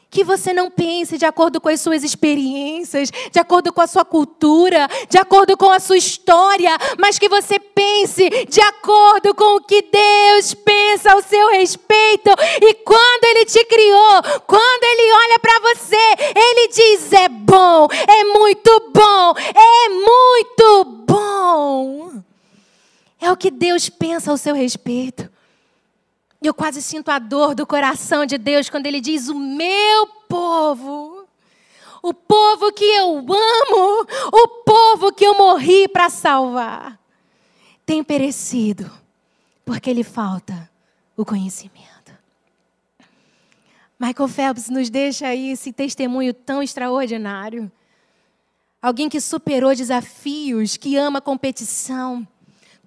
que 0.10 0.24
você 0.24 0.54
não 0.54 0.72
pense 0.72 1.18
de 1.18 1.26
acordo 1.26 1.62
com 1.62 1.70
as 1.70 1.80
suas 1.80 2.04
experiências, 2.04 3.12
de 3.32 3.40
acordo 3.40 3.72
com 3.72 3.82
a 3.82 3.88
sua 3.88 4.04
cultura, 4.04 4.88
de 5.08 5.18
acordo 5.18 5.56
com 5.56 5.70
a 5.70 5.80
sua 5.80 5.98
história, 5.98 6.76
mas 6.98 7.20
que 7.20 7.30
você 7.30 7.60
pense 7.60 8.28
de 8.50 8.62
acordo 8.62 9.36
com 9.36 9.58
o 9.58 9.62
que 9.62 9.84
Deus 9.84 10.54
pensa 10.56 11.12
ao 11.12 11.22
seu 11.22 11.50
respeito. 11.50 12.32
E 12.62 12.74
quando 12.76 13.24
Ele 13.26 13.46
te 13.46 13.64
criou, 13.66 14.24
quando 14.48 14.84
Ele 14.84 15.14
olha 15.14 15.40
para 15.40 15.60
você, 15.60 16.16
Ele 16.36 16.68
diz: 16.70 17.14
é 17.14 17.30
bom, 17.30 17.88
é 17.92 18.24
muito 18.24 18.92
bom, 18.92 19.34
é 19.38 19.90
muito 19.90 20.86
bom. 21.06 22.12
É 23.22 23.32
o 23.32 23.38
que 23.38 23.52
Deus 23.52 23.90
pensa 23.90 24.32
ao 24.32 24.38
seu 24.38 24.56
respeito. 24.56 25.30
Eu 26.42 26.54
quase 26.54 26.82
sinto 26.82 27.10
a 27.10 27.20
dor 27.20 27.54
do 27.54 27.68
coração 27.68 28.26
de 28.26 28.38
Deus 28.38 28.70
quando 28.70 28.86
Ele 28.86 29.02
diz: 29.02 29.28
O 29.28 29.36
meu 29.36 30.08
povo, 30.28 31.28
o 32.02 32.14
povo 32.14 32.72
que 32.72 32.86
eu 32.86 33.18
amo, 33.18 34.08
o 34.32 34.48
povo 34.64 35.12
que 35.12 35.26
eu 35.26 35.36
morri 35.36 35.88
para 35.90 36.10
salvar, 36.10 36.98
tem 37.86 38.04
perecido, 38.04 38.90
porque 39.66 39.92
lhe 39.92 40.04
falta 40.04 40.70
o 41.18 41.26
conhecimento. 41.26 41.90
Michael 44.00 44.30
Phelps 44.30 44.70
nos 44.70 44.90
deixa 44.90 45.28
aí 45.28 45.52
esse 45.52 45.74
testemunho 45.74 46.34
tão 46.34 46.64
extraordinário. 46.64 47.70
Alguém 48.82 49.10
que 49.10 49.20
superou 49.20 49.76
desafios, 49.76 50.78
que 50.78 50.96
ama 50.96 51.20
competição 51.20 52.26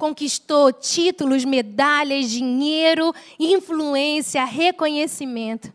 conquistou 0.02 0.72
títulos, 0.72 1.44
medalhas, 1.44 2.28
dinheiro, 2.28 3.14
influência, 3.38 4.44
reconhecimento. 4.44 5.72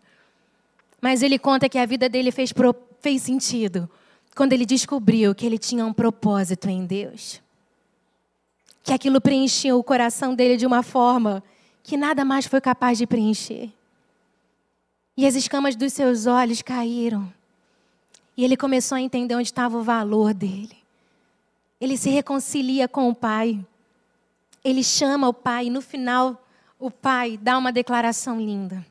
Mas 1.00 1.24
ele 1.24 1.40
conta 1.40 1.70
que 1.70 1.78
a 1.78 1.86
vida 1.86 2.10
dele 2.10 2.30
fez, 2.30 2.54
fez 3.00 3.22
sentido 3.22 3.90
quando 4.36 4.52
ele 4.52 4.66
descobriu 4.66 5.34
que 5.34 5.46
ele 5.46 5.58
tinha 5.58 5.86
um 5.86 5.94
propósito 5.94 6.68
em 6.68 6.86
Deus. 6.86 7.42
Que 8.84 8.92
aquilo 8.92 9.22
preencheu 9.22 9.80
o 9.80 9.84
coração 9.84 10.36
dele 10.36 10.58
de 10.58 10.66
uma 10.66 10.84
forma 10.84 11.42
que 11.82 11.96
nada 11.96 12.26
mais 12.26 12.46
foi 12.46 12.60
capaz 12.60 12.98
de 12.98 13.08
preencher. 13.08 13.70
E 15.16 15.26
as 15.26 15.36
escamas 15.36 15.74
dos 15.74 15.94
seus 15.94 16.26
olhos 16.26 16.62
caíram. 16.62 17.32
E 18.36 18.44
ele 18.44 18.58
começou 18.58 18.98
a 18.98 19.02
entender 19.02 19.36
onde 19.36 19.48
estava 19.48 19.78
o 19.78 19.84
valor 19.84 20.34
dele. 20.34 20.76
Ele 21.80 21.96
se 21.96 22.10
reconcilia 22.10 22.90
com 22.90 23.08
o 23.08 23.16
Pai 23.16 23.66
ele 24.69 24.84
chama 24.84 25.30
o 25.30 25.34
pai 25.34 25.67
e 25.67 25.69
no 25.69 25.82
final 25.82 26.45
o 26.77 26.91
pai 26.91 27.39
dá 27.41 27.58
uma 27.58 27.71
declaração 27.71 28.38
linda. 28.38 28.86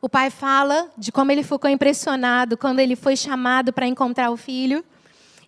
O 0.00 0.08
pai 0.08 0.30
fala 0.30 0.90
de 0.98 1.12
como 1.12 1.30
ele 1.30 1.44
ficou 1.44 1.70
impressionado 1.70 2.56
quando 2.56 2.80
ele 2.80 2.96
foi 2.96 3.16
chamado 3.16 3.72
para 3.72 3.86
encontrar 3.86 4.32
o 4.32 4.36
filho. 4.36 4.84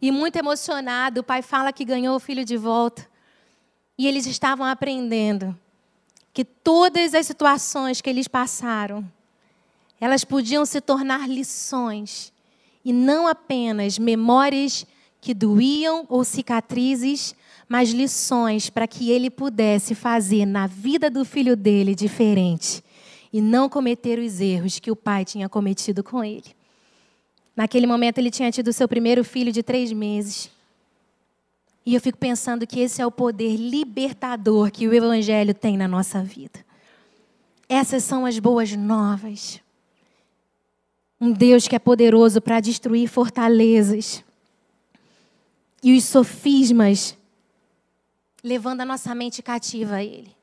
E 0.00 0.12
muito 0.12 0.37
emocionado, 0.37 1.22
o 1.22 1.24
pai 1.24 1.42
fala 1.42 1.72
que 1.72 1.85
ganhou 1.85 2.14
o 2.14 2.20
filho 2.20 2.44
de 2.44 2.57
volta. 2.57 3.04
E 3.98 4.07
eles 4.07 4.26
estavam 4.26 4.64
aprendendo 4.64 5.59
que 6.33 6.44
todas 6.44 7.14
as 7.14 7.26
situações 7.26 8.00
que 8.00 8.09
eles 8.09 8.28
passaram, 8.28 9.04
elas 10.00 10.22
podiam 10.22 10.64
se 10.64 10.80
tornar 10.80 11.28
lições 11.28 12.33
e 12.85 12.92
não 12.92 13.26
apenas 13.26 13.98
memórias 13.98 14.87
que 15.20 15.35
doíam 15.35 16.07
ou 16.09 16.22
cicatrizes, 16.22 17.35
mas 17.68 17.90
lições 17.90 18.70
para 18.70 18.87
que 18.87 19.11
ele 19.11 19.31
pudesse 19.31 19.94
fazer 19.94 20.46
na 20.46 20.66
vida 20.66 21.11
do 21.11 21.24
filho 21.24 21.57
dele 21.57 21.94
diferente 21.94 22.83
e 23.33 23.40
não 23.40 23.68
cometer 23.68 24.18
os 24.18 24.40
erros 24.40 24.79
que 24.79 24.90
o 24.90 24.96
pai 24.96 25.24
tinha 25.24 25.48
cometido 25.48 26.05
com 26.05 26.22
ele. 26.22 26.55
Naquele 27.57 27.87
momento, 27.87 28.18
ele 28.18 28.31
tinha 28.31 28.50
tido 28.50 28.72
seu 28.72 28.88
primeiro 28.88 29.24
filho 29.24 29.53
de 29.53 29.62
três 29.62 29.92
meses. 29.92 30.50
E 31.87 31.94
eu 31.94 32.00
fico 32.00 32.16
pensando 32.16 32.66
que 32.66 32.81
esse 32.81 33.03
é 33.03 33.07
o 33.07 33.11
poder 33.11 33.57
libertador 33.57 34.70
que 34.70 34.88
o 34.88 34.94
Evangelho 34.94 35.55
tem 35.55 35.77
na 35.77 35.87
nossa 35.87 36.22
vida. 36.22 36.64
Essas 37.68 38.03
são 38.05 38.24
as 38.24 38.38
boas 38.38 38.72
novas. 38.77 39.61
Um 41.20 41.33
Deus 41.33 41.68
que 41.68 41.77
é 41.77 41.79
poderoso 41.79 42.40
para 42.40 42.61
destruir 42.61 43.09
fortalezas. 43.09 44.24
E 45.83 45.96
os 45.96 46.05
sofismas 46.05 47.16
levando 48.44 48.83
a 48.83 48.85
nossa 48.85 49.14
mente 49.14 49.42
cativa 49.42 49.96
a 49.96 50.04
Ele. 50.04 50.37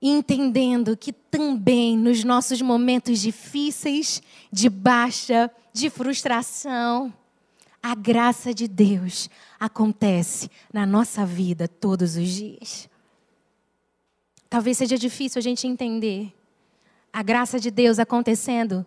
Entendendo 0.00 0.96
que 0.96 1.12
também 1.12 1.98
nos 1.98 2.22
nossos 2.22 2.62
momentos 2.62 3.18
difíceis, 3.18 4.22
de 4.52 4.70
baixa, 4.70 5.50
de 5.72 5.90
frustração, 5.90 7.12
a 7.82 7.96
graça 7.96 8.54
de 8.54 8.68
Deus 8.68 9.28
acontece 9.58 10.48
na 10.72 10.86
nossa 10.86 11.26
vida 11.26 11.66
todos 11.66 12.16
os 12.16 12.28
dias. 12.28 12.88
Talvez 14.48 14.78
seja 14.78 14.96
difícil 14.96 15.40
a 15.40 15.42
gente 15.42 15.66
entender 15.66 16.32
a 17.12 17.22
graça 17.22 17.58
de 17.58 17.70
Deus 17.70 17.98
acontecendo 17.98 18.86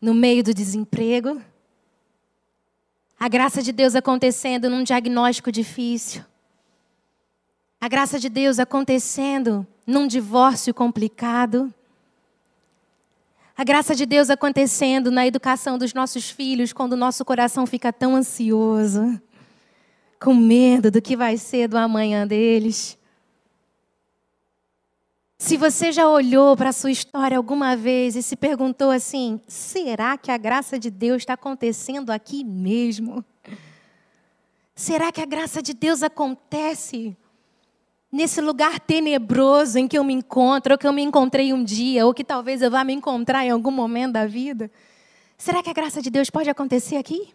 no 0.00 0.12
meio 0.12 0.44
do 0.44 0.52
desemprego, 0.52 1.40
a 3.18 3.28
graça 3.28 3.62
de 3.62 3.72
Deus 3.72 3.94
acontecendo 3.94 4.68
num 4.68 4.82
diagnóstico 4.82 5.50
difícil, 5.50 6.24
a 7.80 7.88
graça 7.88 8.18
de 8.18 8.28
Deus 8.28 8.58
acontecendo 8.58 9.66
num 9.86 10.06
divórcio 10.06 10.74
complicado. 10.74 11.72
A 13.56 13.64
graça 13.64 13.94
de 13.94 14.04
Deus 14.04 14.28
acontecendo 14.28 15.10
na 15.10 15.26
educação 15.26 15.78
dos 15.78 15.94
nossos 15.94 16.28
filhos 16.28 16.74
quando 16.74 16.92
o 16.92 16.96
nosso 16.96 17.24
coração 17.24 17.66
fica 17.66 17.90
tão 17.90 18.14
ansioso, 18.14 19.20
com 20.20 20.34
medo 20.34 20.90
do 20.90 21.00
que 21.00 21.16
vai 21.16 21.38
ser 21.38 21.68
do 21.68 21.78
amanhã 21.78 22.26
deles. 22.26 22.98
Se 25.38 25.56
você 25.56 25.90
já 25.90 26.06
olhou 26.06 26.54
para 26.54 26.68
a 26.68 26.74
sua 26.74 26.90
história 26.90 27.38
alguma 27.38 27.74
vez 27.74 28.14
e 28.14 28.22
se 28.22 28.36
perguntou 28.36 28.90
assim: 28.90 29.40
será 29.48 30.18
que 30.18 30.30
a 30.30 30.36
graça 30.36 30.78
de 30.78 30.90
Deus 30.90 31.22
está 31.22 31.32
acontecendo 31.32 32.10
aqui 32.10 32.44
mesmo? 32.44 33.24
Será 34.74 35.10
que 35.10 35.20
a 35.22 35.26
graça 35.26 35.62
de 35.62 35.72
Deus 35.72 36.02
acontece 36.02 37.16
nesse 38.10 38.40
lugar 38.40 38.80
tenebroso 38.80 39.78
em 39.78 39.86
que 39.86 39.96
eu 39.96 40.02
me 40.02 40.12
encontro, 40.12 40.74
ou 40.74 40.78
que 40.78 40.86
eu 40.86 40.92
me 40.92 41.02
encontrei 41.02 41.52
um 41.52 41.62
dia, 41.62 42.06
ou 42.06 42.12
que 42.12 42.24
talvez 42.24 42.60
eu 42.62 42.70
vá 42.70 42.82
me 42.82 42.92
encontrar 42.92 43.44
em 43.44 43.50
algum 43.50 43.70
momento 43.70 44.14
da 44.14 44.26
vida? 44.26 44.70
Será 45.38 45.62
que 45.62 45.70
a 45.70 45.72
graça 45.72 46.02
de 46.02 46.10
Deus 46.10 46.28
pode 46.28 46.50
acontecer 46.50 46.96
aqui? 46.96 47.32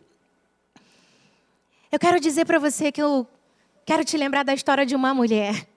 Eu 1.91 1.97
quero 1.97 2.19
dizer 2.19 2.45
para 2.45 2.59
você 2.59 2.91
que 2.91 3.01
eu 3.01 3.25
quero 3.85 4.03
te 4.03 4.17
lembrar 4.17 4.43
da 4.43 4.53
história 4.53 4.85
de 4.85 4.95
uma 4.95 5.13
mulher 5.13 5.67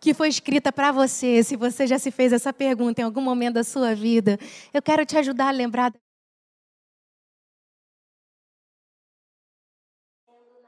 que 0.00 0.14
foi 0.14 0.28
escrita 0.28 0.72
para 0.72 0.92
você, 0.92 1.42
se 1.42 1.56
você 1.56 1.86
já 1.86 1.98
se 1.98 2.10
fez 2.10 2.32
essa 2.32 2.52
pergunta 2.52 3.00
em 3.00 3.04
algum 3.04 3.20
momento 3.20 3.54
da 3.54 3.64
sua 3.64 3.94
vida. 3.94 4.38
Eu 4.72 4.82
quero 4.82 5.04
te 5.04 5.16
ajudar 5.16 5.48
a 5.48 5.50
lembrar 5.50 5.92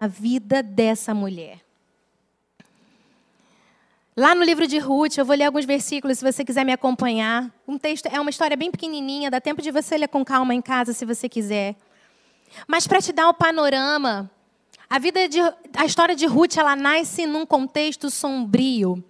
a 0.00 0.06
vida 0.06 0.62
dessa 0.62 1.14
mulher. 1.14 1.67
Lá 4.18 4.34
no 4.34 4.42
livro 4.42 4.66
de 4.66 4.78
Ruth, 4.78 5.16
eu 5.16 5.24
vou 5.24 5.36
ler 5.36 5.44
alguns 5.44 5.64
versículos 5.64 6.18
se 6.18 6.24
você 6.24 6.44
quiser 6.44 6.64
me 6.64 6.72
acompanhar. 6.72 7.54
Um 7.68 7.78
texto 7.78 8.06
é 8.06 8.18
uma 8.18 8.30
história 8.30 8.56
bem 8.56 8.68
pequenininha, 8.68 9.30
dá 9.30 9.40
tempo 9.40 9.62
de 9.62 9.70
você 9.70 9.96
ler 9.96 10.08
com 10.08 10.24
calma 10.24 10.52
em 10.52 10.60
casa 10.60 10.92
se 10.92 11.04
você 11.04 11.28
quiser. 11.28 11.76
Mas 12.66 12.84
para 12.84 13.00
te 13.00 13.12
dar 13.12 13.28
o 13.28 13.34
panorama, 13.34 14.28
a 14.90 14.98
vida 14.98 15.28
de 15.28 15.38
a 15.72 15.84
história 15.86 16.16
de 16.16 16.26
Ruth, 16.26 16.56
ela 16.56 16.74
nasce 16.74 17.26
num 17.26 17.46
contexto 17.46 18.10
sombrio. 18.10 19.04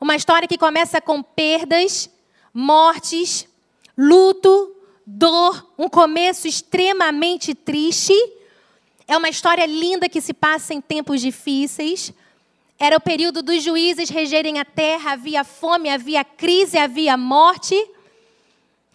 Uma 0.00 0.16
história 0.16 0.48
que 0.48 0.56
começa 0.56 1.02
com 1.02 1.22
perdas, 1.22 2.08
mortes, 2.54 3.46
luto, 3.94 4.74
dor, 5.06 5.70
um 5.76 5.86
começo 5.86 6.48
extremamente 6.48 7.54
triste. 7.54 8.14
É 9.06 9.18
uma 9.18 9.28
história 9.28 9.66
linda 9.66 10.08
que 10.08 10.22
se 10.22 10.32
passa 10.32 10.72
em 10.72 10.80
tempos 10.80 11.20
difíceis. 11.20 12.10
Era 12.78 12.96
o 12.96 13.00
período 13.00 13.42
dos 13.42 13.62
juízes 13.62 14.10
regerem 14.10 14.58
a 14.58 14.64
terra, 14.64 15.12
havia 15.12 15.44
fome, 15.44 15.88
havia 15.88 16.22
crise, 16.22 16.76
havia 16.76 17.16
morte. 17.16 17.74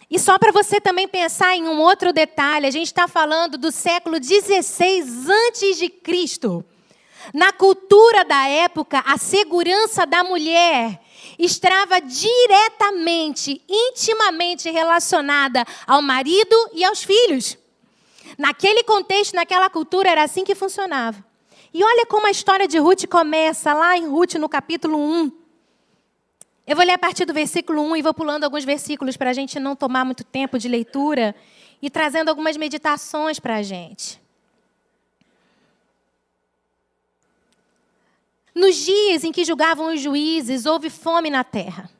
E 0.08 0.18
só 0.18 0.38
para 0.38 0.52
você 0.52 0.80
também 0.80 1.08
pensar 1.08 1.56
em 1.56 1.64
um 1.64 1.80
outro 1.80 2.12
detalhe, 2.12 2.66
a 2.66 2.70
gente 2.70 2.86
está 2.86 3.08
falando 3.08 3.58
do 3.58 3.72
século 3.72 4.22
XVI 4.22 5.04
antes 5.48 5.78
de 5.78 5.88
Cristo. 5.88 6.64
Na 7.34 7.52
cultura 7.52 8.24
da 8.24 8.46
época, 8.46 9.02
a 9.06 9.16
segurança 9.16 10.06
da 10.06 10.22
mulher 10.22 11.00
estava 11.38 12.00
diretamente, 12.00 13.62
intimamente 13.68 14.70
relacionada 14.70 15.64
ao 15.86 16.02
marido 16.02 16.56
e 16.72 16.84
aos 16.84 17.02
filhos. 17.02 17.56
Naquele 18.38 18.82
contexto, 18.84 19.34
naquela 19.34 19.68
cultura, 19.68 20.10
era 20.10 20.22
assim 20.22 20.44
que 20.44 20.54
funcionava. 20.54 21.31
E 21.74 21.82
olha 21.82 22.04
como 22.04 22.26
a 22.26 22.30
história 22.30 22.68
de 22.68 22.78
Ruth 22.78 23.06
começa 23.06 23.72
lá 23.72 23.96
em 23.96 24.06
Ruth, 24.06 24.34
no 24.34 24.48
capítulo 24.48 24.98
1. 24.98 25.32
Eu 26.66 26.76
vou 26.76 26.84
ler 26.84 26.92
a 26.92 26.98
partir 26.98 27.24
do 27.24 27.32
versículo 27.32 27.82
1 27.82 27.96
e 27.96 28.02
vou 28.02 28.12
pulando 28.12 28.44
alguns 28.44 28.64
versículos 28.64 29.16
para 29.16 29.30
a 29.30 29.32
gente 29.32 29.58
não 29.58 29.74
tomar 29.74 30.04
muito 30.04 30.22
tempo 30.22 30.58
de 30.58 30.68
leitura 30.68 31.34
e 31.80 31.88
trazendo 31.88 32.28
algumas 32.28 32.56
meditações 32.58 33.40
para 33.40 33.56
a 33.56 33.62
gente. 33.62 34.20
Nos 38.54 38.76
dias 38.76 39.24
em 39.24 39.32
que 39.32 39.44
julgavam 39.44 39.94
os 39.94 40.00
juízes, 40.00 40.66
houve 40.66 40.90
fome 40.90 41.30
na 41.30 41.42
terra. 41.42 41.90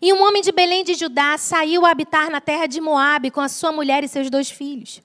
E 0.00 0.12
um 0.14 0.22
homem 0.22 0.40
de 0.40 0.50
Belém 0.50 0.82
de 0.82 0.94
Judá 0.94 1.36
saiu 1.36 1.84
a 1.84 1.90
habitar 1.90 2.30
na 2.30 2.40
terra 2.40 2.66
de 2.66 2.80
Moabe 2.80 3.30
com 3.30 3.40
a 3.42 3.48
sua 3.48 3.70
mulher 3.70 4.02
e 4.02 4.08
seus 4.08 4.30
dois 4.30 4.50
filhos. 4.50 5.02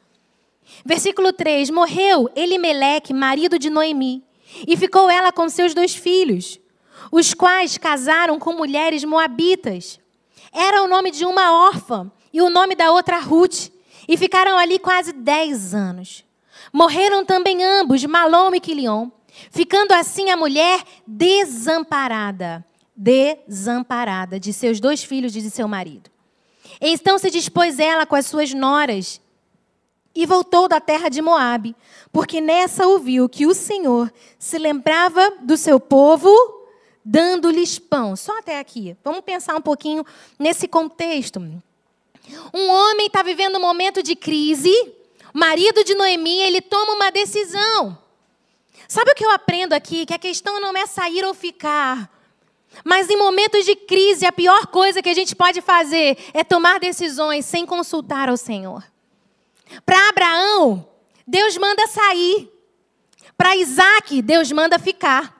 Versículo 0.86 1.34
3: 1.34 1.70
Morreu 1.70 2.30
Elimeleque, 2.36 3.14
marido 3.14 3.58
de 3.60 3.70
Noemi, 3.70 4.24
e 4.68 4.76
ficou 4.78 5.10
ela 5.10 5.32
com 5.32 5.50
seus 5.50 5.74
dois 5.74 5.96
filhos, 5.96 6.60
os 7.12 7.34
quais 7.34 7.78
casaram 7.78 8.40
com 8.40 8.54
mulheres 8.54 9.04
moabitas. 9.04 10.00
Era 10.52 10.84
o 10.84 10.88
nome 10.88 11.12
de 11.12 11.26
uma 11.26 11.68
órfã 11.68 12.12
e 12.32 12.42
o 12.42 12.50
nome 12.50 12.76
da 12.76 12.92
outra 12.92 13.20
Ruth, 13.20 13.70
e 14.08 14.18
ficaram 14.18 14.58
ali 14.58 14.80
quase 14.80 15.12
dez 15.12 15.74
anos. 15.74 16.24
Morreram 16.72 17.26
também 17.26 17.64
ambos, 17.64 18.04
Malom 18.06 18.54
e 18.54 18.60
Quilion 18.60 19.10
ficando 19.52 19.94
assim 19.94 20.30
a 20.30 20.38
mulher 20.38 20.82
desamparada, 21.06 22.66
desamparada 22.96 24.40
de 24.40 24.52
seus 24.52 24.80
dois 24.80 25.04
filhos 25.04 25.36
e 25.36 25.42
de 25.42 25.50
seu 25.50 25.68
marido. 25.68 26.10
Então 26.82 27.18
se 27.18 27.30
dispôs 27.30 27.80
ela 27.80 28.06
com 28.06 28.16
as 28.16 28.26
suas 28.26 28.54
noras 28.54 29.22
e 30.18 30.26
voltou 30.26 30.68
da 30.68 30.82
terra 30.82 31.10
de 31.10 31.22
Moabe, 31.22 31.76
porque 32.12 32.42
nessa 32.42 32.88
ouviu 32.88 33.30
que 33.30 33.46
o 33.46 33.54
Senhor 33.54 34.12
se 34.40 34.58
lembrava 34.58 35.32
do 35.42 35.56
seu 35.56 35.80
povo, 35.80 36.28
dando-lhes 37.06 37.78
pão. 37.78 38.16
Só 38.16 38.40
até 38.40 38.58
aqui. 38.58 38.98
Vamos 39.04 39.22
pensar 39.22 39.56
um 39.56 39.62
pouquinho 39.62 40.04
nesse 40.40 40.68
contexto. 40.68 41.40
Um 42.52 42.68
homem 42.68 43.06
está 43.06 43.22
vivendo 43.22 43.58
um 43.58 43.62
momento 43.62 44.02
de 44.02 44.16
crise, 44.16 44.74
marido 45.32 45.84
de 45.84 45.94
Noemi, 45.94 46.38
ele 46.38 46.62
toma 46.62 46.94
uma 46.94 47.12
decisão. 47.12 47.96
Sabe 48.88 49.12
o 49.12 49.16
que 49.16 49.24
eu 49.24 49.30
aprendo 49.30 49.74
aqui? 49.74 50.04
Que 50.04 50.16
a 50.16 50.20
questão 50.20 50.60
não 50.60 50.76
é 50.76 50.88
sair 50.88 51.24
ou 51.24 51.36
ficar. 51.36 52.10
Mas 52.84 53.08
em 53.08 53.18
momentos 53.18 53.64
de 53.66 53.76
crise, 53.76 54.26
a 54.26 54.32
pior 54.32 54.66
coisa 54.66 55.00
que 55.00 55.10
a 55.10 55.14
gente 55.14 55.36
pode 55.36 55.62
fazer 55.62 56.18
é 56.34 56.44
tomar 56.44 56.80
decisões 56.80 57.46
sem 57.46 57.68
consultar 57.68 58.30
ao 58.30 58.38
Senhor. 58.38 58.84
Para 59.86 60.10
Abraão, 60.10 60.88
Deus 61.26 61.58
manda 61.58 61.88
sair. 61.88 62.52
Para 63.38 63.56
Isaac, 63.56 64.22
Deus 64.22 64.52
manda 64.52 64.80
ficar. 64.80 65.36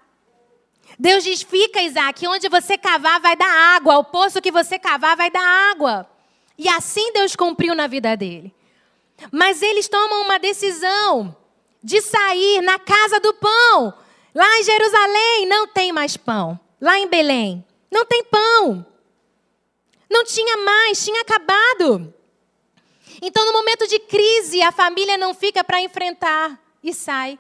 Deus 1.00 1.24
diz: 1.24 1.42
fica, 1.42 1.82
Isaac, 1.82 2.28
onde 2.28 2.50
você 2.50 2.78
cavar 2.78 3.20
vai 3.20 3.36
dar 3.36 3.76
água, 3.76 3.98
o 3.98 4.04
poço 4.04 4.42
que 4.42 4.52
você 4.52 4.80
cavar 4.80 5.16
vai 5.16 5.30
dar 5.30 5.72
água. 5.72 6.10
E 6.58 6.68
assim 6.68 7.12
Deus 7.14 7.36
cumpriu 7.36 7.76
na 7.76 7.88
vida 7.88 8.16
dele. 8.18 8.54
Mas 9.32 9.62
eles 9.62 9.88
tomam 9.88 10.22
uma 10.24 10.40
decisão 10.40 11.36
de 11.84 12.02
sair 12.02 12.62
na 12.62 12.80
casa 12.80 13.20
do 13.20 13.34
pão. 13.34 13.94
Lá 14.34 14.60
em 14.60 14.64
Jerusalém 14.64 15.46
não 15.48 15.68
tem 15.68 15.92
mais 15.92 16.18
pão. 16.18 16.60
Lá 16.80 16.98
em 17.00 17.08
Belém 17.08 17.66
não 17.92 18.06
tem 18.06 18.24
pão. 18.24 18.86
Não 20.10 20.24
tinha 20.24 20.58
mais, 20.58 21.04
tinha 21.04 21.22
acabado. 21.22 22.14
Então, 23.22 23.46
no 23.46 23.54
momento 23.54 23.88
de 23.88 24.00
crise, 24.00 24.62
a 24.62 24.72
família 24.72 25.18
não 25.18 25.34
fica 25.34 25.64
para 25.64 25.82
enfrentar 25.82 26.60
e 26.84 26.94
sai. 26.94 27.40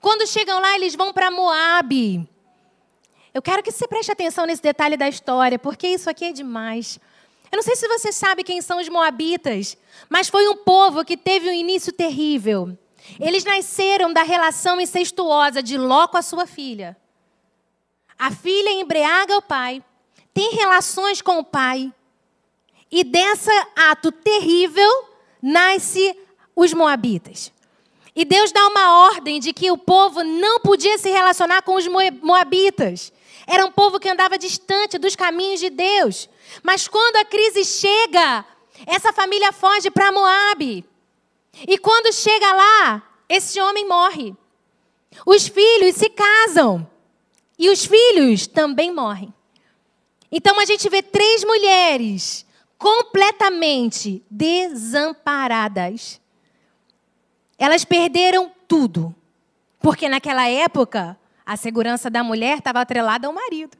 Quando 0.00 0.26
chegam 0.26 0.60
lá, 0.60 0.74
eles 0.74 0.94
vão 0.94 1.12
para 1.12 1.30
Moabe. 1.30 2.28
Eu 3.32 3.42
quero 3.42 3.62
que 3.62 3.72
você 3.72 3.88
preste 3.88 4.12
atenção 4.12 4.46
nesse 4.46 4.62
detalhe 4.62 4.96
da 4.96 5.08
história, 5.08 5.58
porque 5.58 5.88
isso 5.88 6.08
aqui 6.08 6.26
é 6.26 6.32
demais. 6.32 7.00
Eu 7.50 7.56
não 7.56 7.62
sei 7.62 7.76
se 7.76 7.88
você 7.88 8.12
sabe 8.12 8.44
quem 8.44 8.60
são 8.60 8.80
os 8.80 8.88
moabitas, 8.88 9.76
mas 10.08 10.28
foi 10.28 10.48
um 10.48 10.56
povo 10.56 11.04
que 11.04 11.16
teve 11.16 11.48
um 11.48 11.52
início 11.52 11.92
terrível. 11.92 12.76
Eles 13.20 13.44
nasceram 13.44 14.12
da 14.12 14.22
relação 14.22 14.80
incestuosa 14.80 15.62
de 15.62 15.76
Ló 15.76 16.06
com 16.08 16.16
a 16.16 16.22
sua 16.22 16.46
filha. 16.46 16.96
A 18.18 18.30
filha 18.30 18.70
embriaga 18.70 19.36
o 19.36 19.42
pai, 19.42 19.82
tem 20.32 20.54
relações 20.54 21.20
com 21.20 21.38
o 21.38 21.44
pai, 21.44 21.92
e 22.90 23.04
desse 23.04 23.50
ato 23.74 24.12
terrível 24.12 24.90
nasce 25.42 26.16
os 26.54 26.72
moabitas. 26.72 27.52
E 28.16 28.24
Deus 28.24 28.52
dá 28.52 28.66
uma 28.68 29.06
ordem 29.06 29.40
de 29.40 29.52
que 29.52 29.70
o 29.70 29.76
povo 29.76 30.22
não 30.22 30.60
podia 30.60 30.96
se 30.98 31.10
relacionar 31.10 31.62
com 31.62 31.74
os 31.74 31.86
moabitas. 32.22 33.12
Era 33.46 33.66
um 33.66 33.72
povo 33.72 33.98
que 33.98 34.08
andava 34.08 34.38
distante 34.38 34.98
dos 34.98 35.16
caminhos 35.16 35.58
de 35.58 35.68
Deus. 35.68 36.28
Mas 36.62 36.86
quando 36.86 37.16
a 37.16 37.24
crise 37.24 37.64
chega, 37.64 38.44
essa 38.86 39.12
família 39.12 39.52
foge 39.52 39.90
para 39.90 40.12
Moabe. 40.12 40.84
E 41.66 41.76
quando 41.76 42.12
chega 42.12 42.52
lá, 42.52 43.02
esse 43.28 43.60
homem 43.60 43.86
morre. 43.86 44.34
Os 45.26 45.48
filhos 45.48 45.96
se 45.96 46.08
casam. 46.08 46.88
E 47.58 47.68
os 47.68 47.84
filhos 47.84 48.46
também 48.46 48.92
morrem. 48.92 49.32
Então 50.30 50.58
a 50.58 50.64
gente 50.64 50.88
vê 50.88 51.02
três 51.02 51.44
mulheres 51.44 52.43
completamente 52.84 54.22
desamparadas. 54.30 56.20
Elas 57.58 57.82
perderam 57.82 58.52
tudo. 58.68 59.14
Porque 59.80 60.06
naquela 60.06 60.46
época, 60.50 61.18
a 61.46 61.56
segurança 61.56 62.10
da 62.10 62.22
mulher 62.22 62.58
estava 62.58 62.82
atrelada 62.82 63.26
ao 63.26 63.32
marido. 63.32 63.74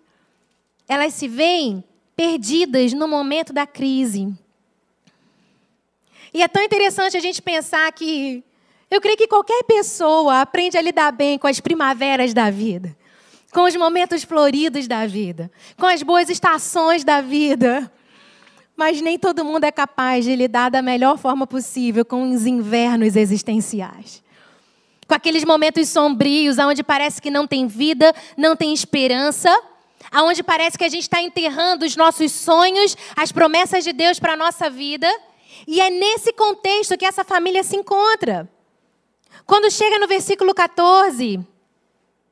Elas 0.89 1.13
se 1.13 1.29
veem 1.29 1.85
perdidas 2.17 2.95
no 2.95 3.07
momento 3.07 3.53
da 3.53 3.67
crise. 3.67 4.33
E 6.33 6.43
é 6.43 6.49
tão 6.49 6.63
interessante 6.63 7.15
a 7.15 7.21
gente 7.21 7.43
pensar 7.43 7.93
que 7.93 8.43
eu 8.91 9.03
creio 9.03 9.19
que 9.19 9.29
qualquer 9.29 9.65
pessoa 9.65 10.41
aprende 10.41 10.79
a 10.79 10.83
lidar 10.83 11.13
bem 11.13 11.39
com 11.39 11.47
as 11.47 11.61
primaveras 11.61 12.33
da 12.33 12.49
vida, 12.49 12.97
com 13.53 13.65
os 13.65 13.77
momentos 13.77 14.25
floridos 14.25 14.89
da 14.89 15.07
vida, 15.07 15.51
com 15.77 15.85
as 15.85 16.03
boas 16.03 16.31
estações 16.31 17.05
da 17.05 17.21
vida. 17.21 17.93
Mas 18.77 19.01
nem 19.01 19.19
todo 19.19 19.45
mundo 19.45 19.65
é 19.65 19.71
capaz 19.71 20.25
de 20.25 20.35
lidar 20.35 20.71
da 20.71 20.83
melhor 20.83 21.17
forma 21.17 21.47
possível 21.47 22.05
com 22.05 22.33
os 22.33 22.47
invernos 22.47 23.15
existenciais. 23.15 24.23
Com 25.07 25.15
aqueles 25.15 25.45
momentos 25.45 25.89
sombrios, 25.89 26.59
onde 26.59 26.83
parece 26.83 27.23
que 27.23 27.31
não 27.31 27.47
tem 27.47 27.67
vida, 27.67 28.13
não 28.37 28.57
tem 28.57 28.73
esperança, 28.73 29.51
aonde 30.11 30.43
parece 30.43 30.77
que 30.77 30.85
a 30.85 30.89
gente 30.89 31.03
está 31.03 31.21
enterrando 31.21 31.85
os 31.85 31.95
nossos 31.95 32.33
sonhos, 32.33 32.97
as 33.15 33.31
promessas 33.31 33.85
de 33.85 33.93
Deus 33.93 34.19
para 34.19 34.33
a 34.33 34.37
nossa 34.37 34.69
vida. 34.69 35.09
E 35.69 35.81
é 35.81 35.91
nesse 35.91 36.33
contexto 36.33 36.97
que 36.99 37.05
essa 37.05 37.23
família 37.23 37.63
se 37.63 37.77
encontra. 37.77 38.49
Quando 39.47 39.71
chega 39.71 39.99
no 39.99 40.09
versículo 40.09 40.55
14, 40.55 41.39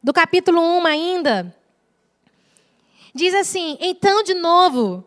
do 0.03 0.13
capítulo 0.13 0.61
1 0.61 0.87
ainda, 0.87 1.57
diz 3.15 3.35
assim: 3.35 3.77
Então, 3.81 4.23
de 4.23 4.35
novo, 4.35 5.05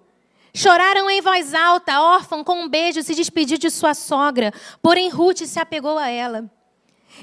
choraram 0.56 1.10
em 1.10 1.22
voz 1.22 1.54
alta, 1.54 2.02
órfão, 2.02 2.44
com 2.44 2.62
um 2.62 2.68
beijo, 2.68 3.04
se 3.04 3.14
despediu 3.14 3.58
de 3.58 3.70
sua 3.70 3.94
sogra, 3.94 4.54
porém 4.82 5.10
Ruth 5.10 5.46
se 5.46 5.60
apegou 5.60 5.98
a 5.98 6.10
ela. 6.10 6.50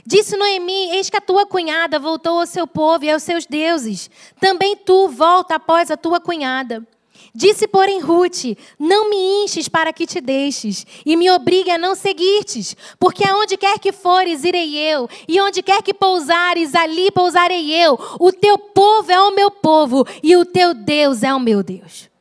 Disse 0.07 0.37
Noemi: 0.37 0.91
Eis 0.91 1.11
que 1.11 1.17
a 1.17 1.21
tua 1.21 1.47
cunhada 1.47 1.99
voltou 1.99 2.39
ao 2.39 2.47
seu 2.47 2.67
povo 2.67 3.05
e 3.05 3.11
aos 3.11 3.23
seus 3.23 3.47
deuses. 3.47 4.11
Também 4.41 4.77
tu 4.77 5.09
volta 5.09 5.57
após 5.57 5.91
a 5.91 5.97
tua 5.97 6.21
cunhada. 6.21 6.87
Disse, 7.35 7.67
porém, 7.67 7.99
Ruth: 7.99 8.57
Não 8.79 9.09
me 9.09 9.45
enches 9.45 9.69
para 9.69 9.93
que 9.93 10.07
te 10.07 10.21
deixes, 10.21 10.87
e 11.05 11.17
me 11.17 11.31
obrigue 11.31 11.71
a 11.71 11.79
não 11.79 11.95
seguir-te, 11.95 12.77
porque 12.99 13.25
aonde 13.25 13.57
quer 13.57 13.79
que 13.79 13.93
fores, 13.93 14.45
irei 14.45 14.77
eu, 14.77 15.09
e 15.27 15.41
onde 15.41 15.63
quer 15.63 15.83
que 15.83 15.95
pousares, 15.95 16.75
ali 16.75 17.11
pousarei 17.11 17.73
eu. 17.73 17.99
O 18.21 18.33
teu 18.33 18.59
povo 18.59 19.11
é 19.11 19.21
o 19.21 19.35
meu 19.35 19.51
povo, 19.51 20.07
e 20.23 20.37
o 20.37 20.45
teu 20.45 20.75
Deus 20.75 21.23
é 21.23 21.33
o 21.33 21.41
meu 21.41 21.63
Deus. 21.63 22.12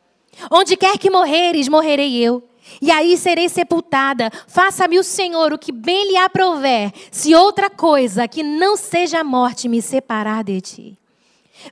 Onde 0.49 0.77
quer 0.77 0.97
que 0.97 1.09
morreres, 1.09 1.67
morrerei 1.67 2.17
eu. 2.17 2.43
E 2.81 2.89
aí 2.89 3.17
serei 3.17 3.49
sepultada. 3.49 4.31
Faça-me 4.47 4.97
o 4.97 5.03
Senhor 5.03 5.51
o 5.53 5.59
que 5.59 5.71
bem 5.71 6.11
lhe 6.11 6.17
aprouver, 6.17 6.91
se 7.11 7.35
outra 7.35 7.69
coisa 7.69 8.27
que 8.27 8.43
não 8.43 8.77
seja 8.77 9.19
a 9.19 9.23
morte 9.23 9.67
me 9.67 9.81
separar 9.81 10.43
de 10.43 10.61
ti. 10.61 10.97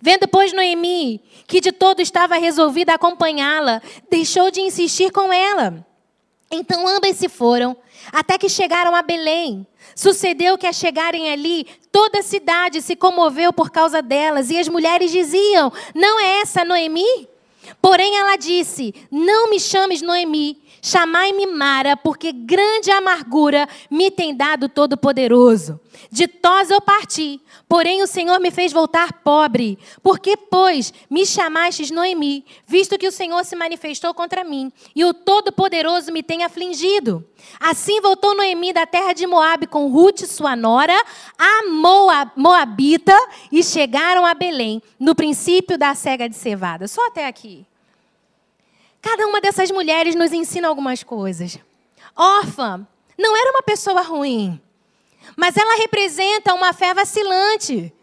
Vendo, 0.02 0.28
pois, 0.28 0.54
Noemi 0.54 1.22
que 1.50 1.60
de 1.60 1.72
todo 1.72 2.00
estava 2.00 2.38
resolvida 2.38 2.92
a 2.92 2.96
acompanhá-la, 2.96 3.82
deixou 4.10 4.52
de 4.52 4.62
insistir 4.62 5.12
com 5.12 5.34
ela. 5.34 5.84
Então 6.52 6.88
ambas 6.88 7.16
se 7.18 7.28
foram, 7.28 7.76
até 8.12 8.38
que 8.38 8.48
chegaram 8.48 8.96
a 8.96 9.02
Belém. 9.02 9.66
Sucedeu 9.96 10.60
que, 10.60 10.68
a 10.68 10.72
chegarem 10.72 11.32
ali, 11.32 11.66
toda 11.92 12.20
a 12.20 12.24
cidade 12.24 12.84
se 12.84 12.96
comoveu 12.96 13.52
por 13.52 13.72
causa 13.72 14.00
delas, 14.00 14.52
e 14.52 14.60
as 14.60 14.68
mulheres 14.68 15.12
diziam: 15.12 15.74
Não 15.96 16.20
é 16.20 16.42
essa 16.42 16.64
Noemi? 16.64 17.28
Porém, 17.82 18.18
ela 18.18 18.36
disse: 18.36 18.94
Não 19.12 19.50
me 19.50 19.60
chames 19.60 20.02
Noemi, 20.02 20.62
Chamai-me 20.82 21.46
Mara, 21.46 21.98
porque 21.98 22.32
grande 22.32 22.92
amargura 22.92 23.68
me 23.90 24.10
tem 24.10 24.36
dado 24.36 24.70
Todo-Poderoso. 24.70 25.80
De 26.12 26.28
Tos 26.28 26.70
eu 26.70 26.80
parti, 26.80 27.42
porém 27.68 28.02
o 28.02 28.08
Senhor 28.08 28.40
me 28.40 28.52
fez 28.52 28.72
voltar 28.72 29.22
pobre. 29.22 29.78
Porque, 30.02 30.38
pois, 30.38 30.94
me 31.10 31.26
chamastes 31.26 31.92
Noemi, 31.92 32.46
visto 32.66 32.98
que 32.98 33.08
o 33.08 33.12
Senhor 33.12 33.44
se 33.44 33.56
manifestou 33.56 34.14
contra 34.14 34.44
mim, 34.44 34.72
e 34.96 35.04
o 35.04 35.14
Todo-Poderoso 35.14 36.12
me 36.12 36.24
tem 36.24 36.44
afligido. 36.44 37.28
Assim 37.60 38.02
voltou 38.02 38.36
Noemi 38.36 38.74
da 38.74 38.86
terra 38.86 39.14
de 39.14 39.28
Moabe 39.28 39.68
com 39.68 39.90
Ruth, 39.90 40.22
sua 40.22 40.56
nora, 40.56 40.96
a 41.38 41.68
Moab, 41.70 42.32
Moabita, 42.36 43.18
e 43.52 43.64
chegaram 43.64 44.26
a 44.26 44.34
Belém, 44.34 44.82
no 45.00 45.14
princípio 45.14 45.78
da 45.78 45.94
cega 45.94 46.30
de 46.30 46.36
cevada. 46.36 46.88
Só 46.88 47.08
até 47.08 47.28
aqui. 47.28 47.69
Cada 49.02 49.28
uma 49.28 49.40
dessas 49.40 49.72
mulheres 49.72 50.16
nos 50.16 50.32
ensina 50.34 50.68
algumas 50.68 51.04
coisas. 51.04 51.58
Órfã 52.16 52.86
não 53.18 53.36
era 53.36 53.52
uma 53.52 53.64
pessoa 53.64 54.02
ruim, 54.02 54.62
mas 55.36 55.56
ela 55.56 55.78
representa 55.78 56.54
uma 56.54 56.74
fé 56.74 56.94
vacilante. 56.94 57.94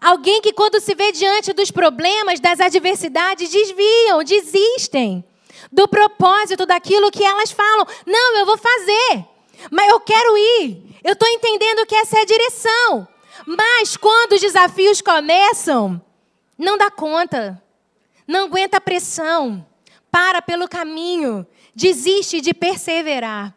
Alguém 0.00 0.40
que, 0.40 0.52
quando 0.52 0.80
se 0.80 0.94
vê 0.94 1.12
diante 1.12 1.52
dos 1.52 1.70
problemas, 1.70 2.40
das 2.40 2.60
adversidades, 2.60 3.50
desviam, 3.50 4.22
desistem 4.22 5.24
do 5.72 5.88
propósito 5.88 6.66
daquilo 6.66 7.10
que 7.10 7.24
elas 7.24 7.50
falam. 7.50 7.86
Não, 8.06 8.36
eu 8.36 8.46
vou 8.46 8.58
fazer, 8.58 9.24
mas 9.70 9.88
eu 9.88 10.00
quero 10.00 10.36
ir. 10.36 10.82
Eu 11.02 11.12
estou 11.12 11.28
entendendo 11.28 11.86
que 11.86 11.94
essa 11.94 12.18
é 12.18 12.22
a 12.22 12.26
direção. 12.26 13.08
Mas 13.46 13.96
quando 13.96 14.32
os 14.32 14.40
desafios 14.40 15.00
começam, 15.00 16.00
não 16.58 16.76
dá 16.76 16.90
conta, 16.90 17.62
não 18.26 18.46
aguenta 18.46 18.78
a 18.78 18.80
pressão 18.80 19.64
para 20.10 20.42
pelo 20.42 20.68
caminho, 20.68 21.46
desiste 21.74 22.40
de 22.40 22.54
perseverar. 22.54 23.54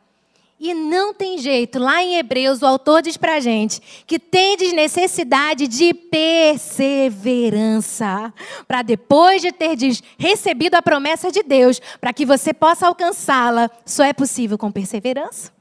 E 0.60 0.74
não 0.74 1.14
tem 1.14 1.38
jeito. 1.38 1.80
Lá 1.80 2.04
em 2.04 2.18
Hebreus, 2.18 2.62
o 2.62 2.66
autor 2.66 3.02
diz 3.02 3.16
para 3.16 3.40
gente 3.40 3.82
que 4.06 4.20
tendes 4.20 4.74
necessidade 4.74 5.70
de 5.70 5.94
perseverança. 5.94 8.34
Para 8.68 8.82
depois 8.82 9.42
de 9.42 9.54
ter 9.54 9.78
recebido 10.18 10.76
a 10.76 10.82
promessa 10.82 11.32
de 11.32 11.42
Deus, 11.44 11.80
para 12.02 12.12
que 12.12 12.26
você 12.26 12.54
possa 12.54 12.88
alcançá-la, 12.88 13.72
só 13.86 14.04
é 14.04 14.12
possível 14.12 14.58
com 14.58 14.70
perseverança. 14.70 15.54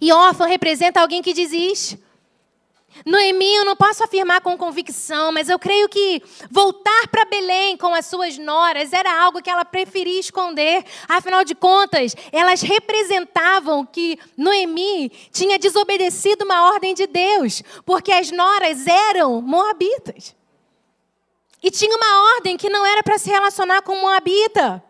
E 0.00 0.12
órfão 0.12 0.46
representa 0.46 1.00
alguém 1.00 1.20
que 1.20 1.34
desiste. 1.34 1.98
Noemi, 3.04 3.54
eu 3.54 3.64
não 3.64 3.76
posso 3.76 4.02
afirmar 4.02 4.40
com 4.40 4.56
convicção, 4.56 5.32
mas 5.32 5.48
eu 5.48 5.58
creio 5.58 5.88
que 5.88 6.22
voltar 6.50 7.08
para 7.08 7.24
Belém 7.24 7.76
com 7.76 7.94
as 7.94 8.06
suas 8.06 8.38
noras 8.38 8.92
era 8.92 9.22
algo 9.22 9.42
que 9.42 9.50
ela 9.50 9.64
preferia 9.64 10.20
esconder. 10.20 10.84
Afinal 11.08 11.44
de 11.44 11.54
contas, 11.54 12.14
elas 12.32 12.62
representavam 12.62 13.84
que 13.84 14.18
Noemi 14.36 15.10
tinha 15.30 15.58
desobedecido 15.58 16.44
uma 16.44 16.72
ordem 16.72 16.94
de 16.94 17.06
Deus, 17.06 17.62
porque 17.84 18.12
as 18.12 18.30
noras 18.30 18.86
eram 18.86 19.40
moabitas. 19.40 20.34
E 21.62 21.70
tinha 21.70 21.96
uma 21.96 22.34
ordem 22.36 22.56
que 22.56 22.70
não 22.70 22.86
era 22.86 23.02
para 23.02 23.18
se 23.18 23.28
relacionar 23.28 23.82
com 23.82 23.96
moabita. 23.96 24.82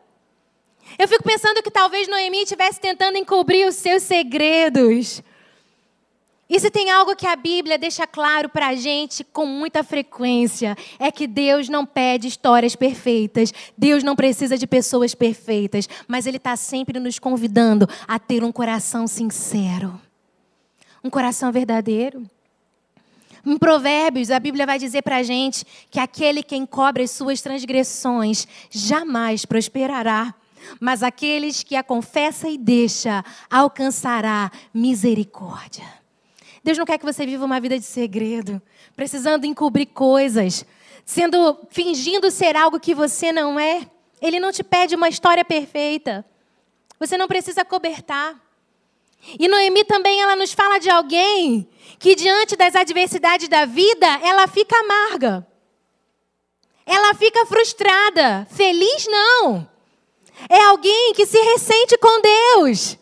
Eu 0.98 1.08
fico 1.08 1.22
pensando 1.22 1.62
que 1.62 1.70
talvez 1.70 2.08
Noemi 2.08 2.42
estivesse 2.42 2.80
tentando 2.80 3.18
encobrir 3.18 3.66
os 3.66 3.74
seus 3.74 4.02
segredos 4.02 5.22
e 6.48 6.58
se 6.58 6.70
tem 6.70 6.90
algo 6.90 7.14
que 7.14 7.26
a 7.26 7.36
Bíblia 7.36 7.76
deixa 7.76 8.06
claro 8.06 8.48
para 8.48 8.68
a 8.68 8.74
gente 8.74 9.22
com 9.22 9.44
muita 9.44 9.84
frequência, 9.84 10.74
é 10.98 11.12
que 11.12 11.26
Deus 11.26 11.68
não 11.68 11.84
pede 11.84 12.26
histórias 12.26 12.74
perfeitas, 12.74 13.52
Deus 13.76 14.02
não 14.02 14.16
precisa 14.16 14.56
de 14.56 14.66
pessoas 14.66 15.14
perfeitas, 15.14 15.86
mas 16.06 16.26
Ele 16.26 16.38
está 16.38 16.56
sempre 16.56 16.98
nos 16.98 17.18
convidando 17.18 17.86
a 18.06 18.18
ter 18.18 18.42
um 18.42 18.50
coração 18.50 19.06
sincero, 19.06 20.00
um 21.04 21.10
coração 21.10 21.52
verdadeiro. 21.52 22.26
Em 23.44 23.58
Provérbios, 23.58 24.30
a 24.30 24.40
Bíblia 24.40 24.64
vai 24.64 24.78
dizer 24.78 25.02
para 25.02 25.16
a 25.16 25.22
gente 25.22 25.66
que 25.90 26.00
aquele 26.00 26.42
que 26.42 26.56
encobre 26.56 27.02
as 27.02 27.10
suas 27.10 27.42
transgressões 27.42 28.48
jamais 28.70 29.44
prosperará, 29.44 30.34
mas 30.80 31.02
aqueles 31.02 31.62
que 31.62 31.76
a 31.76 31.82
confessa 31.82 32.48
e 32.48 32.56
deixa 32.56 33.22
alcançará 33.50 34.50
misericórdia. 34.72 35.98
Deus 36.68 36.76
não 36.76 36.84
quer 36.84 36.98
que 36.98 37.04
você 37.06 37.24
viva 37.24 37.46
uma 37.46 37.58
vida 37.58 37.78
de 37.78 37.84
segredo, 37.86 38.60
precisando 38.94 39.46
encobrir 39.46 39.86
coisas, 39.86 40.66
sendo 41.02 41.58
fingindo 41.70 42.30
ser 42.30 42.54
algo 42.56 42.78
que 42.78 42.94
você 42.94 43.32
não 43.32 43.58
é. 43.58 43.88
Ele 44.20 44.38
não 44.38 44.52
te 44.52 44.62
pede 44.62 44.94
uma 44.94 45.08
história 45.08 45.42
perfeita. 45.46 46.22
Você 47.00 47.16
não 47.16 47.26
precisa 47.26 47.64
cobertar. 47.64 48.38
E 49.38 49.48
Noemi 49.48 49.82
também 49.82 50.20
ela 50.20 50.36
nos 50.36 50.52
fala 50.52 50.78
de 50.78 50.90
alguém 50.90 51.66
que 51.98 52.14
diante 52.14 52.54
das 52.54 52.74
adversidades 52.76 53.48
da 53.48 53.64
vida, 53.64 54.06
ela 54.22 54.46
fica 54.46 54.76
amarga. 54.76 55.46
Ela 56.84 57.14
fica 57.14 57.46
frustrada. 57.46 58.46
Feliz 58.50 59.06
não. 59.06 59.66
É 60.50 60.60
alguém 60.64 61.14
que 61.14 61.24
se 61.24 61.40
ressente 61.40 61.96
com 61.96 62.20
Deus. 62.20 62.98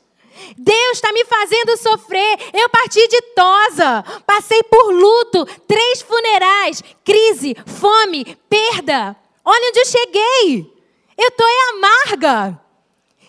Deus 0.56 0.92
está 0.92 1.12
me 1.12 1.24
fazendo 1.24 1.76
sofrer. 1.76 2.38
Eu 2.52 2.68
parti 2.68 3.06
de 3.08 3.20
tosa, 3.34 4.04
passei 4.26 4.62
por 4.64 4.92
luto, 4.92 5.46
três 5.66 6.02
funerais, 6.02 6.82
crise, 7.04 7.56
fome, 7.66 8.36
perda. 8.48 9.16
Olha 9.44 9.68
onde 9.68 9.80
eu 9.80 9.86
cheguei. 9.86 10.76
Eu 11.16 11.28
estou 11.28 11.46
amarga. 11.74 12.60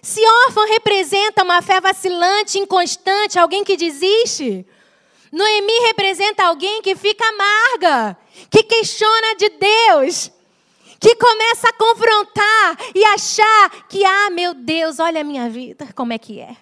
Se 0.01 0.21
órfão 0.45 0.67
representa 0.67 1.43
uma 1.43 1.61
fé 1.61 1.81
vacilante, 1.81 2.59
inconstante, 2.59 3.37
alguém 3.37 3.63
que 3.63 3.75
desiste, 3.75 4.65
Noemi 5.31 5.79
representa 5.87 6.45
alguém 6.45 6.81
que 6.81 6.95
fica 6.95 7.25
amarga, 7.27 8.17
que 8.49 8.63
questiona 8.63 9.35
de 9.35 9.49
Deus, 9.49 10.31
que 10.99 11.15
começa 11.15 11.69
a 11.69 11.73
confrontar 11.73 12.77
e 12.95 13.03
achar 13.05 13.87
que, 13.87 14.03
ah, 14.05 14.29
meu 14.29 14.53
Deus, 14.53 14.99
olha 14.99 15.21
a 15.21 15.23
minha 15.23 15.49
vida, 15.49 15.87
como 15.93 16.13
é 16.13 16.17
que 16.17 16.39
é. 16.39 16.55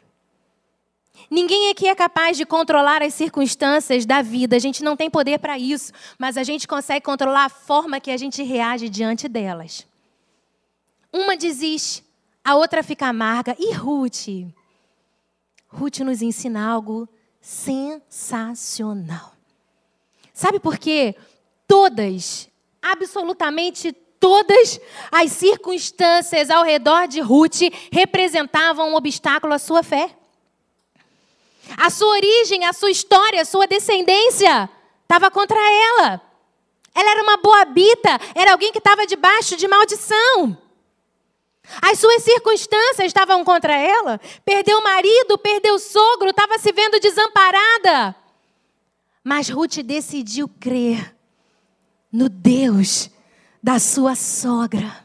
Ninguém 1.29 1.69
aqui 1.69 1.87
é 1.87 1.95
capaz 1.95 2.37
de 2.37 2.45
controlar 2.45 3.01
as 3.01 3.13
circunstâncias 3.13 4.05
da 4.05 4.21
vida, 4.21 4.55
a 4.55 4.59
gente 4.59 4.83
não 4.83 4.95
tem 4.95 5.09
poder 5.09 5.39
para 5.39 5.57
isso, 5.57 5.91
mas 6.19 6.37
a 6.37 6.43
gente 6.43 6.67
consegue 6.67 7.03
controlar 7.03 7.45
a 7.45 7.49
forma 7.49 7.99
que 7.99 8.11
a 8.11 8.17
gente 8.17 8.43
reage 8.43 8.89
diante 8.89 9.27
delas. 9.27 9.87
Uma 11.11 11.35
desiste, 11.35 12.03
a 12.43 12.55
outra 12.55 12.83
fica 12.83 13.07
amarga. 13.07 13.55
E 13.57 13.73
Ruth? 13.73 14.27
Ruth 15.67 15.99
nos 15.99 16.21
ensina 16.21 16.67
algo 16.67 17.09
sensacional. 17.41 19.33
Sabe 20.33 20.59
por 20.59 20.77
quê? 20.77 21.15
Todas, 21.67 22.49
absolutamente 22.81 23.91
todas 24.19 24.79
as 25.11 25.31
circunstâncias 25.31 26.49
ao 26.49 26.63
redor 26.63 27.07
de 27.07 27.19
Ruth 27.19 27.61
representavam 27.91 28.91
um 28.91 28.95
obstáculo 28.95 29.53
à 29.53 29.59
sua 29.59 29.83
fé. 29.83 30.15
A 31.77 31.89
sua 31.89 32.09
origem, 32.15 32.65
a 32.65 32.73
sua 32.73 32.91
história, 32.91 33.41
a 33.41 33.45
sua 33.45 33.67
descendência 33.67 34.69
estava 35.03 35.31
contra 35.31 35.59
ela. 35.59 36.21
Ela 36.93 37.11
era 37.11 37.23
uma 37.23 37.37
boabita, 37.37 38.19
era 38.33 38.51
alguém 38.51 38.71
que 38.71 38.77
estava 38.77 39.05
debaixo 39.05 39.57
de 39.57 39.67
maldição. 39.67 40.57
As 41.81 41.99
suas 41.99 42.23
circunstâncias 42.23 43.07
estavam 43.07 43.43
contra 43.43 43.75
ela. 43.75 44.19
Perdeu 44.45 44.77
o 44.77 44.83
marido, 44.83 45.37
perdeu 45.37 45.75
o 45.75 45.79
sogro, 45.79 46.29
estava 46.29 46.57
se 46.59 46.71
vendo 46.71 46.99
desamparada. 46.99 48.15
Mas 49.23 49.49
Ruth 49.49 49.77
decidiu 49.77 50.47
crer 50.47 51.15
no 52.11 52.29
Deus 52.29 53.09
da 53.61 53.79
sua 53.79 54.15
sogra. 54.15 55.03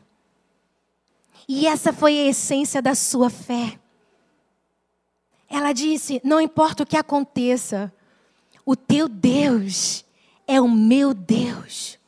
E 1.48 1.66
essa 1.66 1.92
foi 1.92 2.16
a 2.16 2.26
essência 2.28 2.80
da 2.80 2.94
sua 2.94 3.30
fé. 3.30 3.79
Ela 5.50 5.72
disse: 5.72 6.20
Não 6.22 6.40
importa 6.40 6.84
o 6.84 6.86
que 6.86 6.96
aconteça, 6.96 7.92
o 8.64 8.76
teu 8.76 9.08
Deus 9.08 10.04
é 10.46 10.60
o 10.60 10.68
meu 10.68 11.12
Deus. 11.12 11.98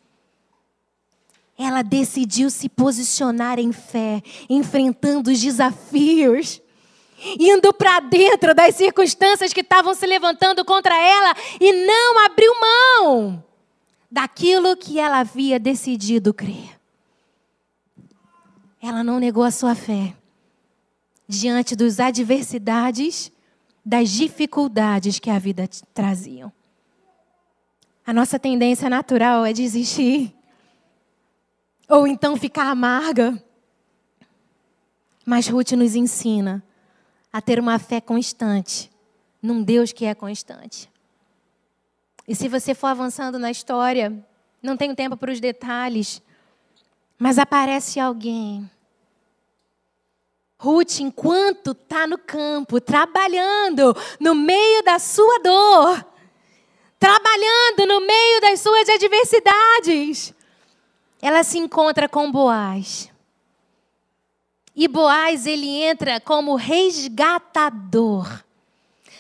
Ela 1.59 1.83
decidiu 1.83 2.49
se 2.51 2.69
posicionar 2.69 3.59
em 3.59 3.73
fé, 3.73 4.23
enfrentando 4.49 5.31
os 5.31 5.41
desafios, 5.41 6.63
indo 7.39 7.73
para 7.73 8.01
dentro 8.01 8.55
das 8.55 8.77
circunstâncias 8.77 9.53
que 9.53 9.61
estavam 9.61 9.95
se 9.95 10.07
levantando 10.07 10.65
contra 10.65 10.97
ela 10.97 11.35
e 11.61 11.87
não 11.87 12.25
abriu 12.25 12.53
mão 12.61 13.45
daquilo 14.11 14.77
que 14.77 14.99
ela 14.99 15.19
havia 15.21 15.59
decidido 15.59 16.33
crer. 16.33 16.79
Ela 18.81 19.05
não 19.05 19.19
negou 19.19 19.45
a 19.45 19.51
sua 19.51 19.75
fé 19.75 20.15
diante 21.33 21.75
das 21.75 21.99
adversidades, 21.99 23.32
das 23.85 24.11
dificuldades 24.11 25.19
que 25.19 25.31
a 25.31 25.39
vida 25.39 25.69
traziam. 25.93 26.53
A 28.07 28.13
nossa 28.13 28.39
tendência 28.39 28.89
natural 28.89 29.45
é 29.45 29.53
desistir. 29.53 30.35
Ou 31.89 32.07
então 32.07 32.37
ficar 32.37 32.71
amarga. 32.71 33.43
Mas 35.25 35.49
Ruth 35.49 35.73
nos 35.73 35.95
ensina 35.95 36.63
a 37.33 37.41
ter 37.41 37.59
uma 37.59 37.79
fé 37.79 38.01
constante 38.01 38.91
num 39.41 39.63
Deus 39.63 39.93
que 39.93 40.05
é 40.05 40.15
constante. 40.15 40.91
E 42.27 42.35
se 42.35 42.49
você 42.49 42.75
for 42.75 42.89
avançando 42.89 43.39
na 43.39 43.51
história, 43.51 44.13
não 44.63 44.77
tenho 44.77 44.95
tempo 44.95 45.17
para 45.17 45.33
os 45.33 45.41
detalhes, 45.41 46.23
mas 47.19 47.39
aparece 47.39 47.99
alguém. 47.99 48.71
Ruth, 50.63 51.01
enquanto 51.01 51.73
está 51.73 52.07
no 52.07 52.17
campo, 52.17 52.81
trabalhando 52.81 53.97
no 54.21 54.33
meio 54.33 54.81
da 54.85 54.97
sua 54.97 55.41
dor, 55.41 56.07
trabalhando 57.01 57.85
no 57.85 58.07
meio 58.07 58.41
das 58.41 58.61
suas 58.61 58.89
adversidades, 58.89 60.33
ela 61.21 61.43
se 61.43 61.59
encontra 61.59 62.09
com 62.09 62.31
Boaz. 62.31 63.11
E 64.77 64.87
Boaz, 64.87 65.47
ele 65.47 65.67
entra 65.83 66.21
como 66.21 66.55
resgatador. 66.55 68.45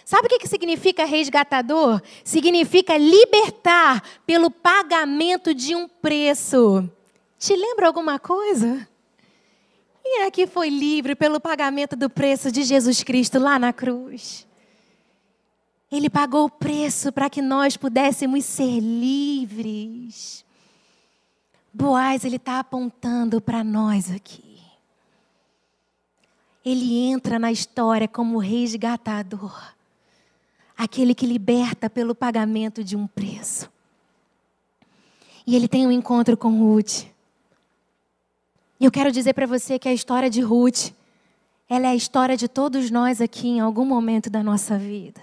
Sabe 0.04 0.28
o 0.28 0.38
que 0.38 0.46
significa 0.46 1.04
resgatador? 1.04 2.00
Significa 2.22 2.96
libertar 2.96 4.00
pelo 4.24 4.48
pagamento 4.48 5.52
de 5.52 5.74
um 5.74 5.88
preço. 5.88 6.88
Te 7.36 7.56
lembra 7.56 7.88
alguma 7.88 8.20
coisa? 8.20 8.86
Quem 10.14 10.24
é 10.24 10.30
que 10.30 10.46
foi 10.46 10.68
livre 10.68 11.16
pelo 11.16 11.40
pagamento 11.40 11.96
do 11.96 12.10
preço 12.10 12.52
de 12.52 12.64
Jesus 12.64 13.02
Cristo 13.02 13.38
lá 13.38 13.58
na 13.58 13.72
cruz? 13.72 14.46
Ele 15.90 16.10
pagou 16.10 16.44
o 16.44 16.50
preço 16.50 17.10
para 17.10 17.30
que 17.30 17.40
nós 17.40 17.78
pudéssemos 17.78 18.44
ser 18.44 18.78
livres. 18.78 20.44
Boaz, 21.72 22.26
ele 22.26 22.36
está 22.36 22.58
apontando 22.58 23.40
para 23.40 23.64
nós 23.64 24.10
aqui. 24.10 24.60
Ele 26.62 26.94
entra 26.94 27.38
na 27.38 27.50
história 27.50 28.06
como 28.06 28.36
resgatador 28.36 29.74
aquele 30.76 31.14
que 31.14 31.24
liberta 31.24 31.88
pelo 31.88 32.14
pagamento 32.14 32.84
de 32.84 32.98
um 32.98 33.06
preço. 33.06 33.72
E 35.46 35.56
ele 35.56 35.66
tem 35.66 35.86
um 35.86 35.90
encontro 35.90 36.36
com 36.36 36.50
Ruth. 36.58 37.06
E 38.82 38.84
eu 38.84 38.90
quero 38.90 39.12
dizer 39.12 39.32
para 39.32 39.46
você 39.46 39.78
que 39.78 39.88
a 39.88 39.94
história 39.94 40.28
de 40.28 40.40
Ruth, 40.40 40.90
ela 41.70 41.86
é 41.86 41.90
a 41.90 41.94
história 41.94 42.36
de 42.36 42.48
todos 42.48 42.90
nós 42.90 43.20
aqui 43.20 43.46
em 43.46 43.60
algum 43.60 43.84
momento 43.84 44.28
da 44.28 44.42
nossa 44.42 44.76
vida. 44.76 45.22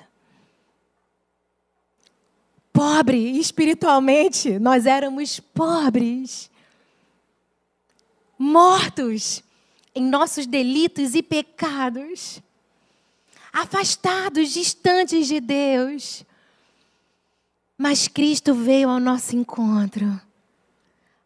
Pobre 2.71 3.17
espiritualmente, 3.37 4.57
nós 4.59 4.85
éramos 4.85 5.41
pobres. 5.41 6.49
Mortos 8.37 9.43
em 9.93 10.05
nossos 10.05 10.47
delitos 10.47 11.13
e 11.13 11.21
pecados. 11.21 12.41
Afastados, 13.51 14.51
distantes 14.51 15.27
de 15.27 15.41
Deus. 15.41 16.23
Mas 17.77 18.07
Cristo 18.07 18.53
veio 18.53 18.87
ao 18.89 19.01
nosso 19.01 19.35
encontro 19.35 20.28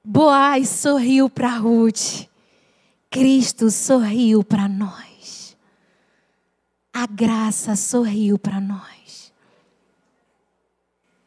Boaz 0.06 0.68
sorriu 0.68 1.30
para 1.30 1.56
Ruth. 1.56 2.28
Cristo 3.10 3.72
sorriu 3.72 4.44
para 4.44 4.68
nós. 4.68 5.56
A 6.92 7.08
graça 7.08 7.76
sorriu 7.76 8.38
para 8.38 8.60
nós. 8.60 9.32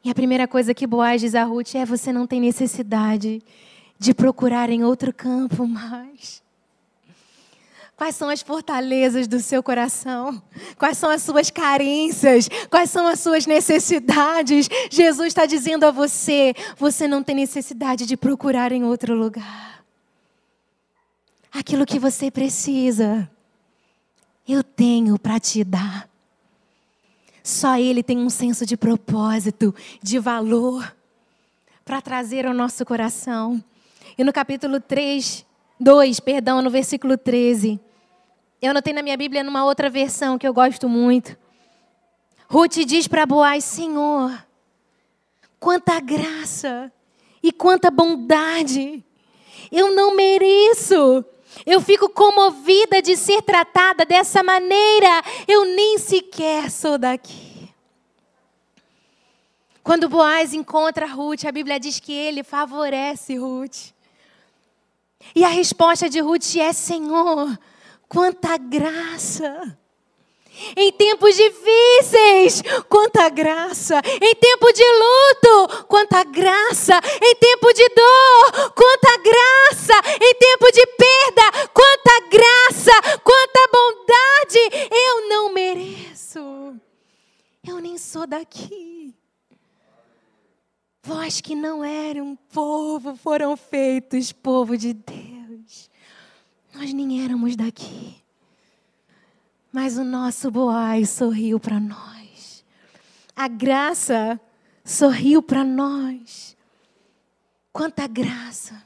E 0.05 0.11
a 0.11 0.15
primeira 0.15 0.47
coisa 0.47 0.75
que 0.75 0.87
Boaz 0.87 1.23
diz 1.23 1.35
a 1.35 1.45
Ruth 1.45 1.75
é: 1.75 1.85
você 1.85 2.13
não 2.13 2.27
tem 2.27 2.41
necessidade 2.41 3.43
de 3.99 4.13
procurar 4.13 4.69
em 4.69 4.85
outro 4.85 5.13
campo 5.13 5.67
mais. 5.67 6.43
Quais 7.97 8.15
são 8.15 8.29
as 8.29 8.43
fortalezas 8.43 9.27
do 9.27 9.41
seu 9.41 9.63
coração? 9.63 10.43
Quais 10.77 10.99
são 10.99 11.09
as 11.09 11.23
suas 11.23 11.51
carências? 11.51 12.47
Quais 12.69 12.91
são 12.91 13.07
as 13.07 13.21
suas 13.21 13.47
necessidades? 13.47 14.69
Jesus 14.91 15.29
está 15.29 15.47
dizendo 15.47 15.85
a 15.85 15.91
você: 15.91 16.55
você 16.77 17.09
não 17.09 17.23
tem 17.23 17.35
necessidade 17.35 18.05
de 18.05 18.15
procurar 18.15 18.71
em 18.71 18.85
outro 18.85 19.15
lugar. 19.15 19.83
Aquilo 21.51 21.87
que 21.87 21.99
você 21.99 22.31
precisa, 22.31 23.31
eu 24.47 24.63
tenho 24.63 25.19
para 25.19 25.41
te 25.41 25.65
dar. 25.65 26.07
Só 27.43 27.79
Ele 27.79 28.03
tem 28.03 28.19
um 28.19 28.29
senso 28.29 28.67
de 28.67 28.77
propósito, 28.77 29.75
de 30.03 30.19
valor, 30.19 30.95
para 31.83 32.03
trazer 32.03 32.45
ao 32.45 32.53
nosso 32.53 32.85
coração. 32.85 33.65
E 34.19 34.23
no 34.23 34.35
capítulo 34.35 34.81
3, 34.81 35.47
2, 35.79 36.21
perdão, 36.21 36.63
no 36.63 36.71
versículo 36.71 37.19
13. 37.19 37.79
Eu 38.61 38.71
anotei 38.71 38.93
na 38.93 39.03
minha 39.03 39.17
Bíblia 39.17 39.45
numa 39.45 39.65
outra 39.65 39.91
versão 39.91 40.39
que 40.39 40.47
eu 40.47 40.55
gosto 40.55 40.89
muito. 40.89 41.37
Ruth 42.49 42.77
diz 42.87 43.07
para 43.07 43.27
Boaz: 43.27 43.65
Senhor, 43.65 44.33
quanta 45.61 46.01
graça 46.01 46.91
e 47.43 47.53
quanta 47.53 47.91
bondade. 47.91 49.05
Eu 49.71 49.95
não 49.95 50.15
mereço. 50.15 51.25
Eu 51.65 51.81
fico 51.81 52.09
comovida 52.09 53.01
de 53.01 53.17
ser 53.17 53.43
tratada 53.43 54.05
dessa 54.05 54.43
maneira. 54.43 55.23
Eu 55.47 55.65
nem 55.65 55.99
sequer 55.99 56.71
sou 56.71 56.99
daqui. 56.99 57.69
Quando 59.83 60.09
Boaz 60.09 60.53
encontra 60.53 61.07
Ruth, 61.07 61.45
a 61.45 61.53
Bíblia 61.53 61.79
diz 61.79 62.01
que 62.01 62.13
ele 62.13 62.43
favorece 62.43 63.37
Ruth. 63.37 63.96
E 65.35 65.45
a 65.45 65.49
resposta 65.49 66.09
de 66.09 66.21
Ruth 66.21 66.57
é: 66.57 66.73
Senhor, 66.73 67.59
quanta 68.09 68.57
graça! 68.57 69.79
Em 70.77 70.91
tempos 70.93 71.37
difíceis, 71.37 72.63
quanta 72.89 73.29
graça. 73.29 74.01
Em 74.21 74.35
tempo 74.35 74.73
de 74.73 74.85
luto, 74.85 75.85
quanta 75.87 76.25
graça. 76.25 76.99
Em 77.23 77.35
tempo 77.37 77.73
de 77.73 77.89
dor, 77.91 78.73
quanta 78.73 79.17
graça. 79.19 79.95
Em 80.21 80.35
tempo 80.35 80.73
de 80.73 80.87
perda, 80.87 81.69
quanta 81.75 82.21
graça. 82.31 83.19
Quanta 83.23 83.69
bondade. 83.73 84.89
Eu 84.91 85.29
não 85.29 85.53
mereço. 85.53 86.75
Eu 87.67 87.79
nem 87.79 87.99
sou 87.99 88.27
daqui. 88.27 89.15
Vós 91.07 91.41
que 91.41 91.55
não 91.55 91.85
eram 91.85 92.37
povo, 92.53 93.15
foram 93.15 93.57
feitos 93.57 94.33
povo 94.33 94.77
de 94.77 94.93
Deus. 94.93 95.89
Nós 96.75 96.93
nem 96.93 97.23
éramos 97.23 97.55
daqui. 97.55 98.17
Mas 99.71 99.97
o 99.99 100.03
nosso 100.03 100.51
Boaz 100.51 101.11
sorriu 101.11 101.61
para 101.61 101.79
nós. 101.79 102.65
A 103.37 103.47
graça 103.47 104.41
sorriu 104.85 105.41
para 105.41 105.63
nós. 105.63 106.57
Quanta 107.73 108.09
graça. 108.09 108.83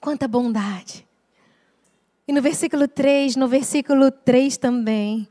Quanta 0.00 0.26
bondade. 0.26 1.06
E 2.26 2.32
no 2.32 2.42
versículo 2.42 2.88
3, 2.88 3.36
no 3.36 3.46
versículo 3.46 4.10
3 4.10 4.56
também, 4.56 5.28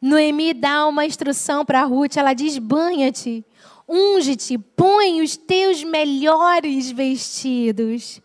Noemi 0.00 0.52
dá 0.52 0.84
uma 0.88 1.06
instrução 1.06 1.64
para 1.64 1.84
Ruth, 1.84 2.16
ela 2.16 2.34
diz: 2.34 2.58
banha-te, 2.58 3.44
unge-te, 3.88 4.58
põe 4.58 5.20
os 5.22 5.36
teus 5.36 5.82
melhores 5.82 6.90
vestidos 6.90 8.20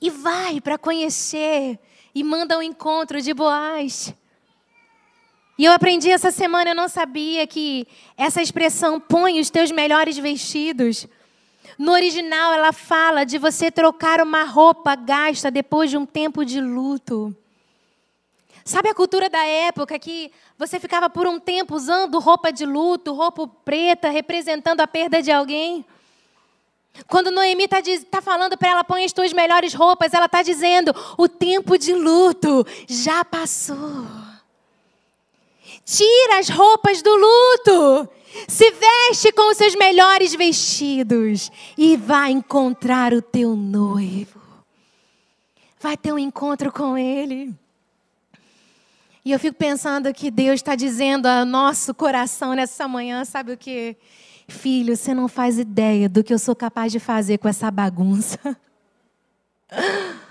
e 0.00 0.10
vai 0.10 0.60
para 0.60 0.78
conhecer 0.78 1.78
e 2.14 2.24
manda 2.24 2.58
um 2.58 2.62
encontro 2.62 3.20
de 3.20 3.34
Boaz. 3.34 4.14
E 5.58 5.64
eu 5.66 5.72
aprendi 5.72 6.10
essa 6.10 6.30
semana, 6.30 6.70
eu 6.70 6.74
não 6.74 6.88
sabia 6.88 7.46
que 7.46 7.86
essa 8.16 8.40
expressão 8.40 8.98
põe 8.98 9.38
os 9.38 9.50
teus 9.50 9.70
melhores 9.70 10.16
vestidos. 10.16 11.06
No 11.78 11.92
original, 11.92 12.54
ela 12.54 12.72
fala 12.72 13.24
de 13.24 13.36
você 13.36 13.70
trocar 13.70 14.22
uma 14.22 14.44
roupa 14.44 14.94
gasta 14.94 15.50
depois 15.50 15.90
de 15.90 15.98
um 15.98 16.06
tempo 16.06 16.44
de 16.44 16.60
luto. 16.60 17.36
Sabe 18.70 18.88
a 18.88 18.94
cultura 18.94 19.28
da 19.28 19.44
época 19.44 19.98
que 19.98 20.30
você 20.56 20.78
ficava 20.78 21.10
por 21.10 21.26
um 21.26 21.40
tempo 21.40 21.74
usando 21.74 22.20
roupa 22.20 22.52
de 22.52 22.64
luto, 22.64 23.12
roupa 23.12 23.48
preta, 23.64 24.10
representando 24.10 24.80
a 24.80 24.86
perda 24.86 25.20
de 25.20 25.32
alguém? 25.32 25.84
Quando 27.08 27.32
Noemi 27.32 27.64
está 27.64 27.78
tá 28.08 28.22
falando 28.22 28.56
para 28.56 28.68
ela, 28.68 28.84
põe 28.84 29.04
as 29.04 29.12
tuas 29.12 29.32
melhores 29.32 29.74
roupas, 29.74 30.14
ela 30.14 30.26
está 30.26 30.40
dizendo: 30.44 30.94
o 31.18 31.26
tempo 31.28 31.76
de 31.76 31.92
luto 31.92 32.64
já 32.86 33.24
passou. 33.24 34.06
Tira 35.84 36.38
as 36.38 36.48
roupas 36.48 37.02
do 37.02 37.12
luto. 37.12 38.08
Se 38.46 38.70
veste 38.70 39.32
com 39.32 39.50
os 39.50 39.56
seus 39.56 39.74
melhores 39.74 40.32
vestidos 40.32 41.50
e 41.76 41.96
vai 41.96 42.30
encontrar 42.30 43.12
o 43.12 43.20
teu 43.20 43.56
noivo. 43.56 44.40
Vai 45.80 45.96
ter 45.96 46.12
um 46.12 46.18
encontro 46.20 46.70
com 46.70 46.96
ele. 46.96 47.52
E 49.24 49.32
eu 49.32 49.38
fico 49.38 49.56
pensando 49.56 50.12
que 50.14 50.30
Deus 50.30 50.54
está 50.56 50.74
dizendo 50.74 51.26
ao 51.26 51.44
nosso 51.44 51.92
coração 51.94 52.54
nessa 52.54 52.88
manhã, 52.88 53.24
sabe 53.24 53.52
o 53.52 53.56
que? 53.56 53.96
Filho, 54.48 54.96
você 54.96 55.14
não 55.14 55.28
faz 55.28 55.58
ideia 55.58 56.08
do 56.08 56.24
que 56.24 56.32
eu 56.32 56.38
sou 56.38 56.56
capaz 56.56 56.90
de 56.90 56.98
fazer 56.98 57.38
com 57.38 57.48
essa 57.48 57.70
bagunça. 57.70 58.38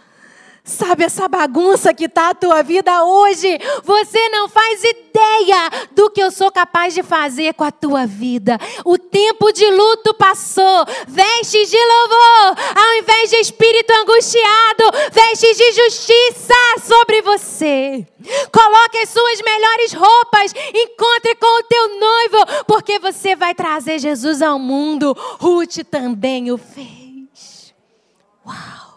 Sabe 0.69 1.03
essa 1.03 1.27
bagunça 1.27 1.95
que 1.95 2.05
está 2.05 2.29
a 2.29 2.35
tua 2.35 2.61
vida 2.61 3.03
hoje? 3.03 3.57
Você 3.83 4.29
não 4.29 4.47
faz 4.47 4.83
ideia 4.83 5.87
do 5.95 6.11
que 6.11 6.21
eu 6.21 6.29
sou 6.29 6.51
capaz 6.51 6.93
de 6.93 7.01
fazer 7.01 7.55
com 7.55 7.63
a 7.63 7.71
tua 7.71 8.05
vida. 8.05 8.55
O 8.85 8.95
tempo 8.95 9.51
de 9.51 9.65
luto 9.65 10.13
passou. 10.13 10.85
Vestes 11.07 11.71
de 11.71 11.77
louvor, 11.77 12.55
ao 12.75 12.93
invés 12.99 13.31
de 13.31 13.37
espírito 13.37 13.91
angustiado, 13.93 14.83
vestes 15.11 15.57
de 15.57 15.71
justiça 15.71 16.53
sobre 16.83 17.23
você. 17.23 18.05
Coloque 18.51 18.99
as 18.99 19.09
suas 19.09 19.41
melhores 19.41 19.93
roupas, 19.93 20.53
encontre 20.71 21.33
com 21.35 21.59
o 21.59 21.63
teu 21.63 21.99
noivo, 21.99 22.65
porque 22.67 22.99
você 22.99 23.35
vai 23.35 23.55
trazer 23.55 23.97
Jesus 23.97 24.39
ao 24.39 24.59
mundo. 24.59 25.17
Ruth 25.39 25.79
também 25.89 26.51
o 26.51 26.59
fez. 26.59 27.73
Uau! 28.45 28.88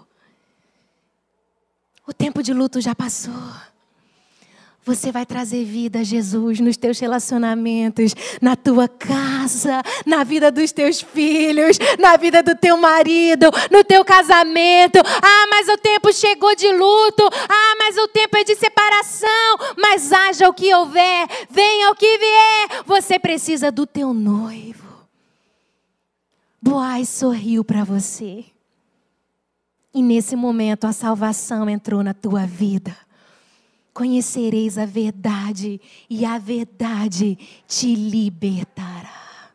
O 2.07 2.13
tempo 2.13 2.43
de 2.43 2.53
luto 2.53 2.81
já 2.81 2.95
passou. 2.95 3.33
Você 4.85 5.13
vai 5.13 5.25
trazer 5.25 5.65
vida 5.65 6.01
a 6.01 6.03
Jesus 6.03 6.59
nos 6.59 6.77
teus 6.77 6.99
relacionamentos, 6.99 8.17
na 8.41 8.57
tua 8.57 8.89
casa, 8.89 9.81
na 10.05 10.25
vida 10.25 10.51
dos 10.51 10.73
teus 10.73 11.01
filhos, 11.01 11.79
na 12.01 12.17
vida 12.17 12.43
do 12.43 12.57
teu 12.57 12.77
marido, 12.77 13.47
no 13.71 13.85
teu 13.85 14.05
casamento. 14.05 14.99
Ah, 14.99 15.47
mas 15.49 15.69
o 15.69 15.79
tempo 15.79 16.13
chegou 16.13 16.57
de 16.57 16.69
luto. 16.73 17.23
Ah, 17.49 17.77
mas 17.79 17.97
o 17.97 18.09
tempo 18.09 18.37
é 18.37 18.43
de 18.43 18.57
separação. 18.57 19.59
Mas 19.79 20.13
haja 20.13 20.49
o 20.49 20.53
que 20.53 20.75
houver, 20.75 21.29
venha 21.49 21.93
o 21.93 21.95
que 21.95 22.19
vier. 22.19 22.83
Você 22.85 23.21
precisa 23.21 23.71
do 23.71 23.87
teu 23.87 24.13
noivo. 24.13 25.07
Boaz 26.61 27.09
sorriu 27.09 27.63
para 27.63 27.85
você. 27.85 28.45
E 29.95 30.03
nesse 30.03 30.35
momento 30.35 30.87
a 30.87 30.93
salvação 30.93 31.69
entrou 31.69 32.03
na 32.03 32.15
tua 32.15 32.47
vida. 32.47 32.97
Conhecereis 33.93 34.79
a 34.79 34.87
verdade 34.87 35.81
e 36.09 36.25
a 36.25 36.39
verdade 36.39 37.39
te 37.67 37.95
libertará. 37.95 39.53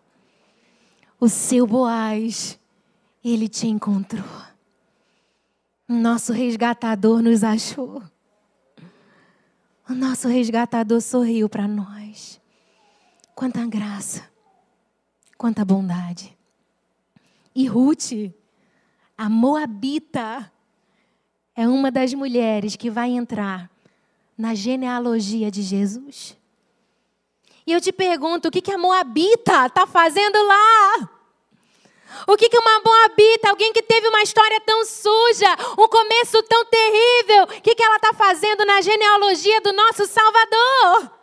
O 1.20 1.28
seu 1.28 1.66
Boaz, 1.66 2.60
ele 3.24 3.50
te 3.50 3.68
encontrou. 3.68 4.24
Nosso 5.88 6.34
resgatador 6.34 7.22
nos 7.22 7.44
achou. 7.44 8.04
O 9.90 9.94
nosso 9.94 10.28
resgatador 10.28 11.02
sorriu 11.02 11.50
para 11.50 11.68
nós. 11.68 12.40
Quanta 13.34 13.66
graça, 13.66 14.24
quanta 15.38 15.64
bondade. 15.64 16.38
E 17.56 17.68
Ruth, 17.68 18.12
a 19.18 19.28
Moabita 19.28 20.52
é 21.56 21.68
uma 21.68 21.90
das 21.90 22.14
mulheres 22.14 22.76
que 22.76 22.90
vai 22.90 23.10
entrar 23.10 23.70
na 24.38 24.54
genealogia 24.54 25.50
de 25.50 25.64
Jesus. 25.64 26.38
E 27.66 27.74
eu 27.74 27.82
te 27.82 27.92
pergunto, 27.92 28.48
o 28.48 28.52
que, 28.52 28.62
que 28.62 28.72
a 28.72 28.78
Moabita 28.78 29.66
está 29.66 29.88
fazendo 29.88 30.38
lá? 30.46 31.10
O 32.28 32.38
que, 32.38 32.48
que 32.48 32.58
uma 32.58 32.80
Moabita, 32.80 33.50
alguém 33.50 33.74
que 33.74 33.82
teve 33.82 34.08
uma 34.08 34.22
história 34.22 34.62
tão 34.62 34.86
suja, 34.86 35.56
um 35.78 35.88
começo 35.88 36.42
tão 36.44 36.64
terrível, 36.66 37.44
o 37.44 37.62
que, 37.62 37.76
que 37.76 37.84
ela 37.84 37.98
está 37.98 38.14
fazendo 38.14 38.64
na 38.66 38.80
genealogia 38.80 39.60
do 39.62 39.74
nosso 39.74 40.06
Salvador? 40.06 41.17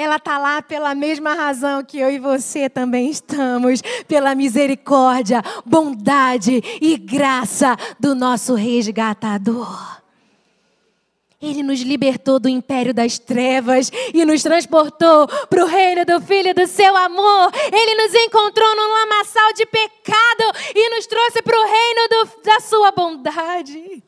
Ela 0.00 0.16
está 0.16 0.38
lá 0.38 0.62
pela 0.62 0.94
mesma 0.94 1.34
razão 1.34 1.84
que 1.84 1.98
eu 1.98 2.10
e 2.10 2.18
você 2.18 2.68
também 2.68 3.10
estamos, 3.10 3.82
pela 4.08 4.34
misericórdia, 4.34 5.42
bondade 5.64 6.62
e 6.80 6.96
graça 6.96 7.76
do 7.98 8.14
nosso 8.14 8.54
resgatador. 8.54 10.00
Ele 11.40 11.62
nos 11.62 11.80
libertou 11.80 12.38
do 12.38 12.50
império 12.50 12.92
das 12.92 13.18
trevas 13.18 13.90
e 14.12 14.26
nos 14.26 14.42
transportou 14.42 15.26
para 15.26 15.64
o 15.64 15.66
reino 15.66 16.04
do 16.04 16.20
Filho 16.20 16.54
do 16.54 16.66
seu 16.66 16.94
amor. 16.94 17.50
Ele 17.72 17.94
nos 18.02 18.14
encontrou 18.14 18.76
num 18.76 18.92
lamaçal 18.92 19.52
de 19.54 19.64
pecado 19.64 20.44
e 20.74 20.90
nos 20.90 21.06
trouxe 21.06 21.40
para 21.40 21.58
o 21.58 21.64
reino 21.64 22.08
do, 22.08 22.42
da 22.42 22.60
sua 22.60 22.90
bondade, 22.90 24.04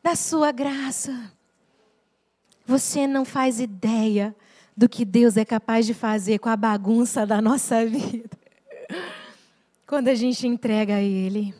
da 0.00 0.14
sua 0.14 0.52
graça. 0.52 1.32
Você 2.66 3.06
não 3.06 3.24
faz 3.24 3.58
ideia 3.58 4.34
do 4.76 4.88
que 4.88 5.04
Deus 5.04 5.36
é 5.36 5.44
capaz 5.44 5.86
de 5.86 5.94
fazer 5.94 6.38
com 6.38 6.48
a 6.48 6.56
bagunça 6.56 7.26
da 7.26 7.40
nossa 7.40 7.84
vida. 7.86 8.30
Quando 9.86 10.08
a 10.08 10.14
gente 10.14 10.46
entrega 10.46 10.96
a 10.96 11.02
Ele. 11.02 11.54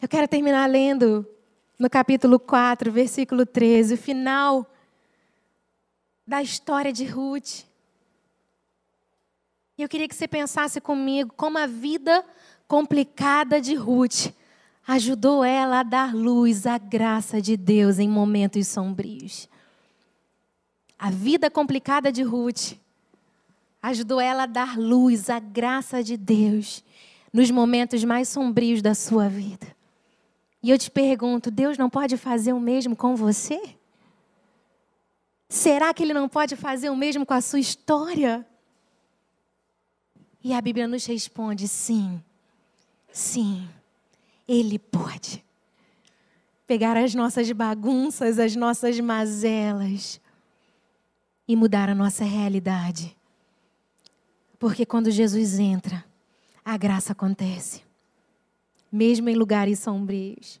Eu 0.00 0.08
quero 0.08 0.28
terminar 0.28 0.68
lendo 0.68 1.26
no 1.78 1.88
capítulo 1.88 2.38
4, 2.38 2.92
versículo 2.92 3.46
13, 3.46 3.94
o 3.94 3.98
final 3.98 4.66
da 6.26 6.42
história 6.42 6.92
de 6.92 7.04
Ruth. 7.04 7.64
E 9.78 9.82
eu 9.82 9.88
queria 9.88 10.08
que 10.08 10.14
você 10.14 10.26
pensasse 10.26 10.80
comigo 10.80 11.32
como 11.36 11.58
a 11.58 11.66
vida 11.66 12.24
complicada 12.66 13.60
de 13.60 13.74
Ruth 13.74 14.32
ajudou 14.86 15.44
ela 15.44 15.80
a 15.80 15.82
dar 15.82 16.14
luz 16.14 16.66
à 16.66 16.78
graça 16.78 17.40
de 17.40 17.56
Deus 17.56 17.98
em 17.98 18.08
momentos 18.08 18.68
sombrios. 18.68 19.48
A 20.98 21.10
vida 21.10 21.50
complicada 21.50 22.10
de 22.10 22.22
Ruth 22.22 22.72
ajudou 23.82 24.20
ela 24.20 24.44
a 24.44 24.46
dar 24.46 24.78
luz 24.78 25.28
à 25.28 25.38
graça 25.38 26.02
de 26.02 26.16
Deus 26.16 26.82
nos 27.32 27.50
momentos 27.50 28.02
mais 28.02 28.28
sombrios 28.28 28.80
da 28.80 28.94
sua 28.94 29.28
vida. 29.28 29.76
E 30.62 30.70
eu 30.70 30.78
te 30.78 30.90
pergunto: 30.90 31.50
Deus 31.50 31.76
não 31.76 31.90
pode 31.90 32.16
fazer 32.16 32.52
o 32.52 32.60
mesmo 32.60 32.96
com 32.96 33.14
você? 33.14 33.60
Será 35.48 35.94
que 35.94 36.02
Ele 36.02 36.14
não 36.14 36.28
pode 36.28 36.56
fazer 36.56 36.90
o 36.90 36.96
mesmo 36.96 37.24
com 37.24 37.34
a 37.34 37.40
sua 37.40 37.60
história? 37.60 38.44
E 40.42 40.52
a 40.52 40.60
Bíblia 40.60 40.88
nos 40.88 41.04
responde: 41.06 41.68
sim, 41.68 42.22
sim, 43.12 43.68
Ele 44.48 44.78
pode. 44.78 45.44
Pegar 46.66 46.96
as 46.96 47.14
nossas 47.14 47.50
bagunças, 47.52 48.40
as 48.40 48.56
nossas 48.56 48.98
mazelas, 48.98 50.20
e 51.46 51.54
mudar 51.54 51.88
a 51.88 51.94
nossa 51.94 52.24
realidade. 52.24 53.16
Porque 54.58 54.86
quando 54.86 55.10
Jesus 55.10 55.58
entra, 55.58 56.04
a 56.64 56.76
graça 56.76 57.12
acontece, 57.12 57.82
mesmo 58.90 59.28
em 59.28 59.34
lugares 59.34 59.78
sombrios. 59.78 60.60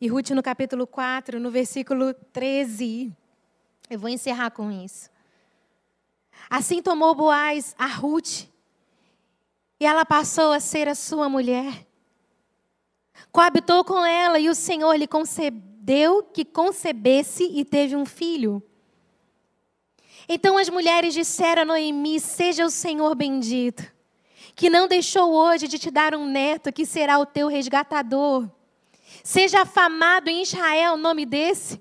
E 0.00 0.08
Ruth, 0.08 0.30
no 0.30 0.42
capítulo 0.42 0.86
4, 0.86 1.38
no 1.38 1.50
versículo 1.50 2.12
13, 2.32 3.16
eu 3.88 3.98
vou 3.98 4.10
encerrar 4.10 4.50
com 4.50 4.70
isso. 4.70 5.08
Assim 6.50 6.82
tomou 6.82 7.14
Boaz 7.14 7.74
a 7.78 7.86
Ruth, 7.86 8.48
e 9.78 9.86
ela 9.86 10.04
passou 10.04 10.52
a 10.52 10.60
ser 10.60 10.88
a 10.88 10.94
sua 10.94 11.28
mulher. 11.28 11.86
Coabitou 13.30 13.84
com 13.84 14.04
ela, 14.04 14.38
e 14.38 14.48
o 14.48 14.54
Senhor 14.54 14.94
lhe 14.94 15.06
concedeu 15.06 16.22
que 16.22 16.44
concebesse 16.44 17.44
e 17.44 17.64
teve 17.64 17.96
um 17.96 18.04
filho. 18.04 18.62
Então 20.28 20.56
as 20.56 20.68
mulheres 20.68 21.14
disseram 21.14 21.62
a 21.62 21.64
Noemi: 21.64 22.20
Seja 22.20 22.64
o 22.64 22.70
Senhor 22.70 23.14
bendito, 23.14 23.84
que 24.54 24.70
não 24.70 24.86
deixou 24.86 25.32
hoje 25.32 25.68
de 25.68 25.78
te 25.78 25.90
dar 25.90 26.14
um 26.14 26.26
neto 26.26 26.72
que 26.72 26.86
será 26.86 27.18
o 27.18 27.26
teu 27.26 27.48
resgatador. 27.48 28.48
Seja 29.22 29.62
afamado 29.62 30.30
em 30.30 30.42
Israel 30.42 30.94
o 30.94 30.98
nome 30.98 31.26
desse. 31.26 31.80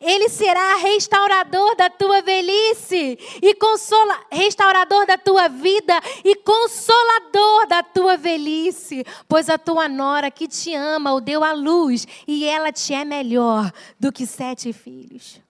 Ele 0.00 0.28
será 0.28 0.76
restaurador 0.76 1.76
da 1.76 1.88
tua 1.88 2.20
velhice 2.20 3.16
e 3.40 3.54
consola, 3.54 4.20
restaurador 4.30 5.06
da 5.06 5.16
tua 5.16 5.48
vida 5.48 6.00
e 6.24 6.34
consolador 6.34 7.66
da 7.68 7.82
tua 7.82 8.16
velhice, 8.16 9.04
pois 9.28 9.48
a 9.48 9.56
tua 9.56 9.88
nora 9.88 10.32
que 10.32 10.48
te 10.48 10.74
ama 10.74 11.14
o 11.14 11.20
deu 11.20 11.44
à 11.44 11.52
luz 11.52 12.06
e 12.26 12.44
ela 12.44 12.72
te 12.72 12.92
é 12.92 13.04
melhor 13.04 13.72
do 14.00 14.10
que 14.10 14.26
sete 14.26 14.72
filhos. 14.72 15.40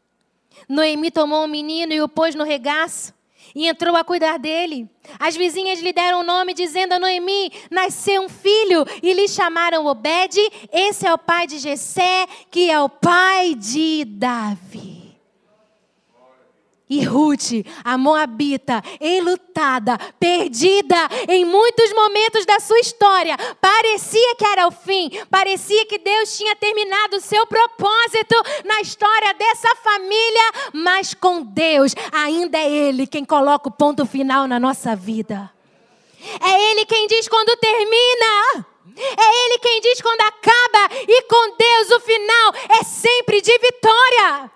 Noemi 0.69 1.11
tomou 1.11 1.45
um 1.45 1.49
menino 1.49 1.93
e 1.93 2.03
o 2.03 2.09
pôs 2.09 2.35
no 2.35 2.45
regaço 2.45 3.15
e 3.55 3.67
entrou 3.67 3.97
a 3.97 4.05
cuidar 4.05 4.39
dele. 4.39 4.89
As 5.19 5.37
vizinhas 5.37 5.81
lhe 5.81 5.93
deram 5.93 6.21
o 6.21 6.25
nome, 6.25 6.53
dizendo 6.55 6.93
a 6.93 6.99
Noemi: 6.99 7.51
Nasceu 7.71 8.23
um 8.23 8.29
filho, 8.29 8.85
e 9.03 9.13
lhe 9.13 9.27
chamaram 9.29 9.87
Obed. 9.87 10.37
Esse 10.73 11.07
é 11.07 11.13
o 11.13 11.19
pai 11.19 11.47
de 11.47 11.59
Jessé, 11.59 12.27
que 12.51 12.71
é 12.71 12.81
o 12.81 12.89
pai 12.89 13.55
de 13.55 14.05
Davi. 14.05 14.98
E 16.91 17.05
Ruth, 17.05 17.67
a 17.85 17.99
Moabita, 17.99 18.83
enlutada, 19.01 19.99
perdida 20.19 20.97
em 21.29 21.45
muitos 21.45 21.93
momentos 21.93 22.47
da 22.47 22.59
sua 22.61 22.79
história, 22.81 23.37
parecia 23.61 24.35
que 24.37 24.45
era 24.45 24.67
o 24.67 24.71
fim, 24.71 25.11
parecia 25.31 25.85
que 25.87 25.99
Deus 25.99 26.37
tinha 26.37 26.57
terminado 26.57 27.17
o 27.17 27.21
seu 27.21 27.47
propósito 27.47 28.35
na 28.65 28.81
história 28.81 29.35
dessa 29.35 29.75
família, 29.77 30.53
mas 30.73 31.13
com 31.13 31.43
Deus, 31.43 31.95
ainda 32.11 32.57
é 32.57 32.71
Ele 32.71 33.07
quem 33.07 33.25
coloca 33.25 33.69
o 33.69 33.73
ponto 33.73 34.07
final 34.07 34.47
na 34.47 34.59
nossa 34.59 34.97
vida. 34.97 35.51
É 36.41 36.71
Ele 36.71 36.85
quem 36.85 37.07
diz 37.07 37.29
quando 37.29 37.57
termina. 37.59 38.67
É 38.97 39.45
Ele 39.45 39.59
quem 39.59 39.81
diz 39.81 40.01
quando 40.01 40.21
acaba. 40.23 40.95
E 41.07 41.23
com 41.23 41.57
Deus 41.57 41.91
o 41.93 42.01
final 42.01 42.55
é 42.81 42.83
sempre 42.83 43.41
de 43.41 43.57
vitória. 43.59 44.51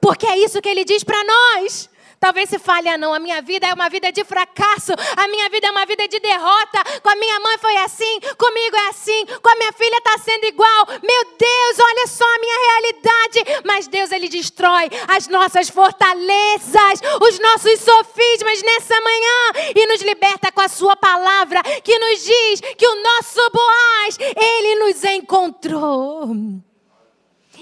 Porque 0.00 0.26
é 0.26 0.38
isso 0.38 0.60
que 0.60 0.68
Ele 0.68 0.84
diz 0.84 1.02
para 1.04 1.22
nós. 1.24 1.88
Talvez 2.18 2.48
se 2.48 2.58
fale, 2.58 2.88
ah, 2.88 2.96
não, 2.96 3.12
a 3.12 3.18
minha 3.18 3.42
vida 3.42 3.66
é 3.66 3.74
uma 3.74 3.88
vida 3.88 4.10
de 4.10 4.24
fracasso, 4.24 4.92
a 5.16 5.28
minha 5.28 5.48
vida 5.50 5.66
é 5.66 5.70
uma 5.70 5.84
vida 5.84 6.08
de 6.08 6.18
derrota. 6.18 6.82
Com 7.02 7.10
a 7.10 7.16
minha 7.16 7.38
mãe 7.40 7.58
foi 7.58 7.76
assim, 7.78 8.20
comigo 8.38 8.76
é 8.76 8.88
assim, 8.88 9.26
com 9.42 9.48
a 9.48 9.56
minha 9.56 9.72
filha 9.72 9.98
está 9.98 10.16
sendo 10.18 10.44
igual. 10.44 10.86
Meu 11.02 11.24
Deus, 11.38 11.78
olha 11.78 12.06
só 12.06 12.24
a 12.24 12.38
minha 12.38 12.70
realidade. 12.70 13.62
Mas 13.64 13.86
Deus, 13.86 14.10
Ele 14.12 14.28
destrói 14.28 14.88
as 15.08 15.28
nossas 15.28 15.68
fortalezas, 15.68 17.00
os 17.20 17.38
nossos 17.38 17.80
sofismas 17.80 18.62
nessa 18.62 19.00
manhã 19.00 19.72
e 19.74 19.86
nos 19.86 20.00
liberta 20.00 20.50
com 20.50 20.62
a 20.62 20.68
Sua 20.68 20.96
palavra 20.96 21.62
que 21.84 21.98
nos 21.98 22.24
diz 22.24 22.60
que 22.76 22.86
o 22.86 23.02
nosso 23.02 23.50
Boaz, 23.50 24.18
Ele 24.18 24.76
nos 24.76 25.04
encontrou. 25.04 26.30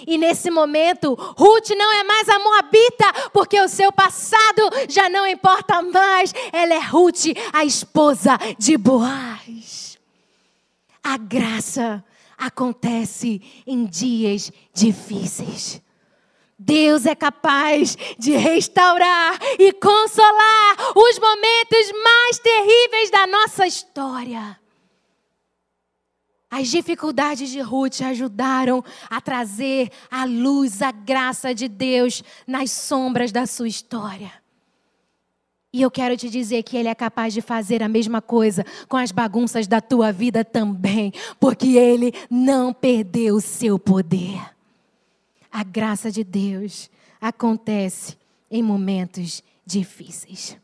E 0.07 0.19
nesse 0.19 0.51
momento, 0.51 1.15
Ruth 1.15 1.71
não 1.71 1.93
é 1.93 2.05
mais 2.05 2.29
a 2.29 2.39
Moabita, 2.39 3.31
porque 3.33 3.61
o 3.61 3.69
seu 3.69 3.93
passado 3.93 4.71
já 4.89 5.09
não 5.09 5.27
importa 5.27 5.83
mais. 5.83 6.35
Ela 6.53 6.75
é 6.75 6.81
Ruth, 6.81 7.27
a 7.53 7.65
esposa 7.65 8.39
de 8.59 8.77
Boaz. 8.77 9.99
A 11.03 11.17
graça 11.17 12.05
acontece 12.37 13.43
em 13.67 13.85
dias 13.85 14.51
difíceis. 14.73 15.81
Deus 16.59 17.05
é 17.05 17.15
capaz 17.15 17.97
de 18.19 18.33
restaurar 18.37 19.39
e 19.59 19.73
consolar 19.73 20.77
os 20.95 21.19
momentos 21.19 22.03
mais 22.03 22.39
terríveis 22.39 23.11
da 23.11 23.27
nossa 23.27 23.67
história. 23.67 24.64
As 26.57 26.69
dificuldades 26.69 27.51
de 27.51 27.61
Ruth 27.61 28.01
ajudaram 28.01 28.85
a 29.11 29.21
trazer 29.21 29.91
a 30.09 30.25
luz, 30.25 30.83
a 30.83 30.93
graça 30.93 31.53
de 31.53 31.67
Deus 31.67 32.23
nas 32.47 32.71
sombras 32.71 33.33
da 33.33 33.45
sua 33.45 33.67
história. 33.67 34.31
E 35.73 35.83
eu 35.83 35.91
quero 35.91 36.17
te 36.17 36.31
dizer 36.31 36.63
que 36.63 36.77
Ele 36.77 36.87
é 36.87 36.95
capaz 36.95 37.35
de 37.35 37.41
fazer 37.41 37.83
a 37.83 37.89
mesma 37.89 38.23
coisa 38.23 38.65
com 38.89 38.97
as 38.97 39.11
bagunças 39.11 39.67
da 39.67 39.81
tua 39.81 40.13
vida 40.13 40.45
também, 40.45 41.13
porque 41.41 41.77
Ele 41.77 42.15
não 42.31 42.73
perdeu 42.73 43.35
o 43.35 43.41
seu 43.41 43.77
poder. 43.77 44.41
A 45.51 45.65
graça 45.65 46.09
de 46.09 46.23
Deus 46.23 46.89
acontece 47.21 48.17
em 48.49 48.63
momentos 48.63 49.43
difíceis. 49.67 50.57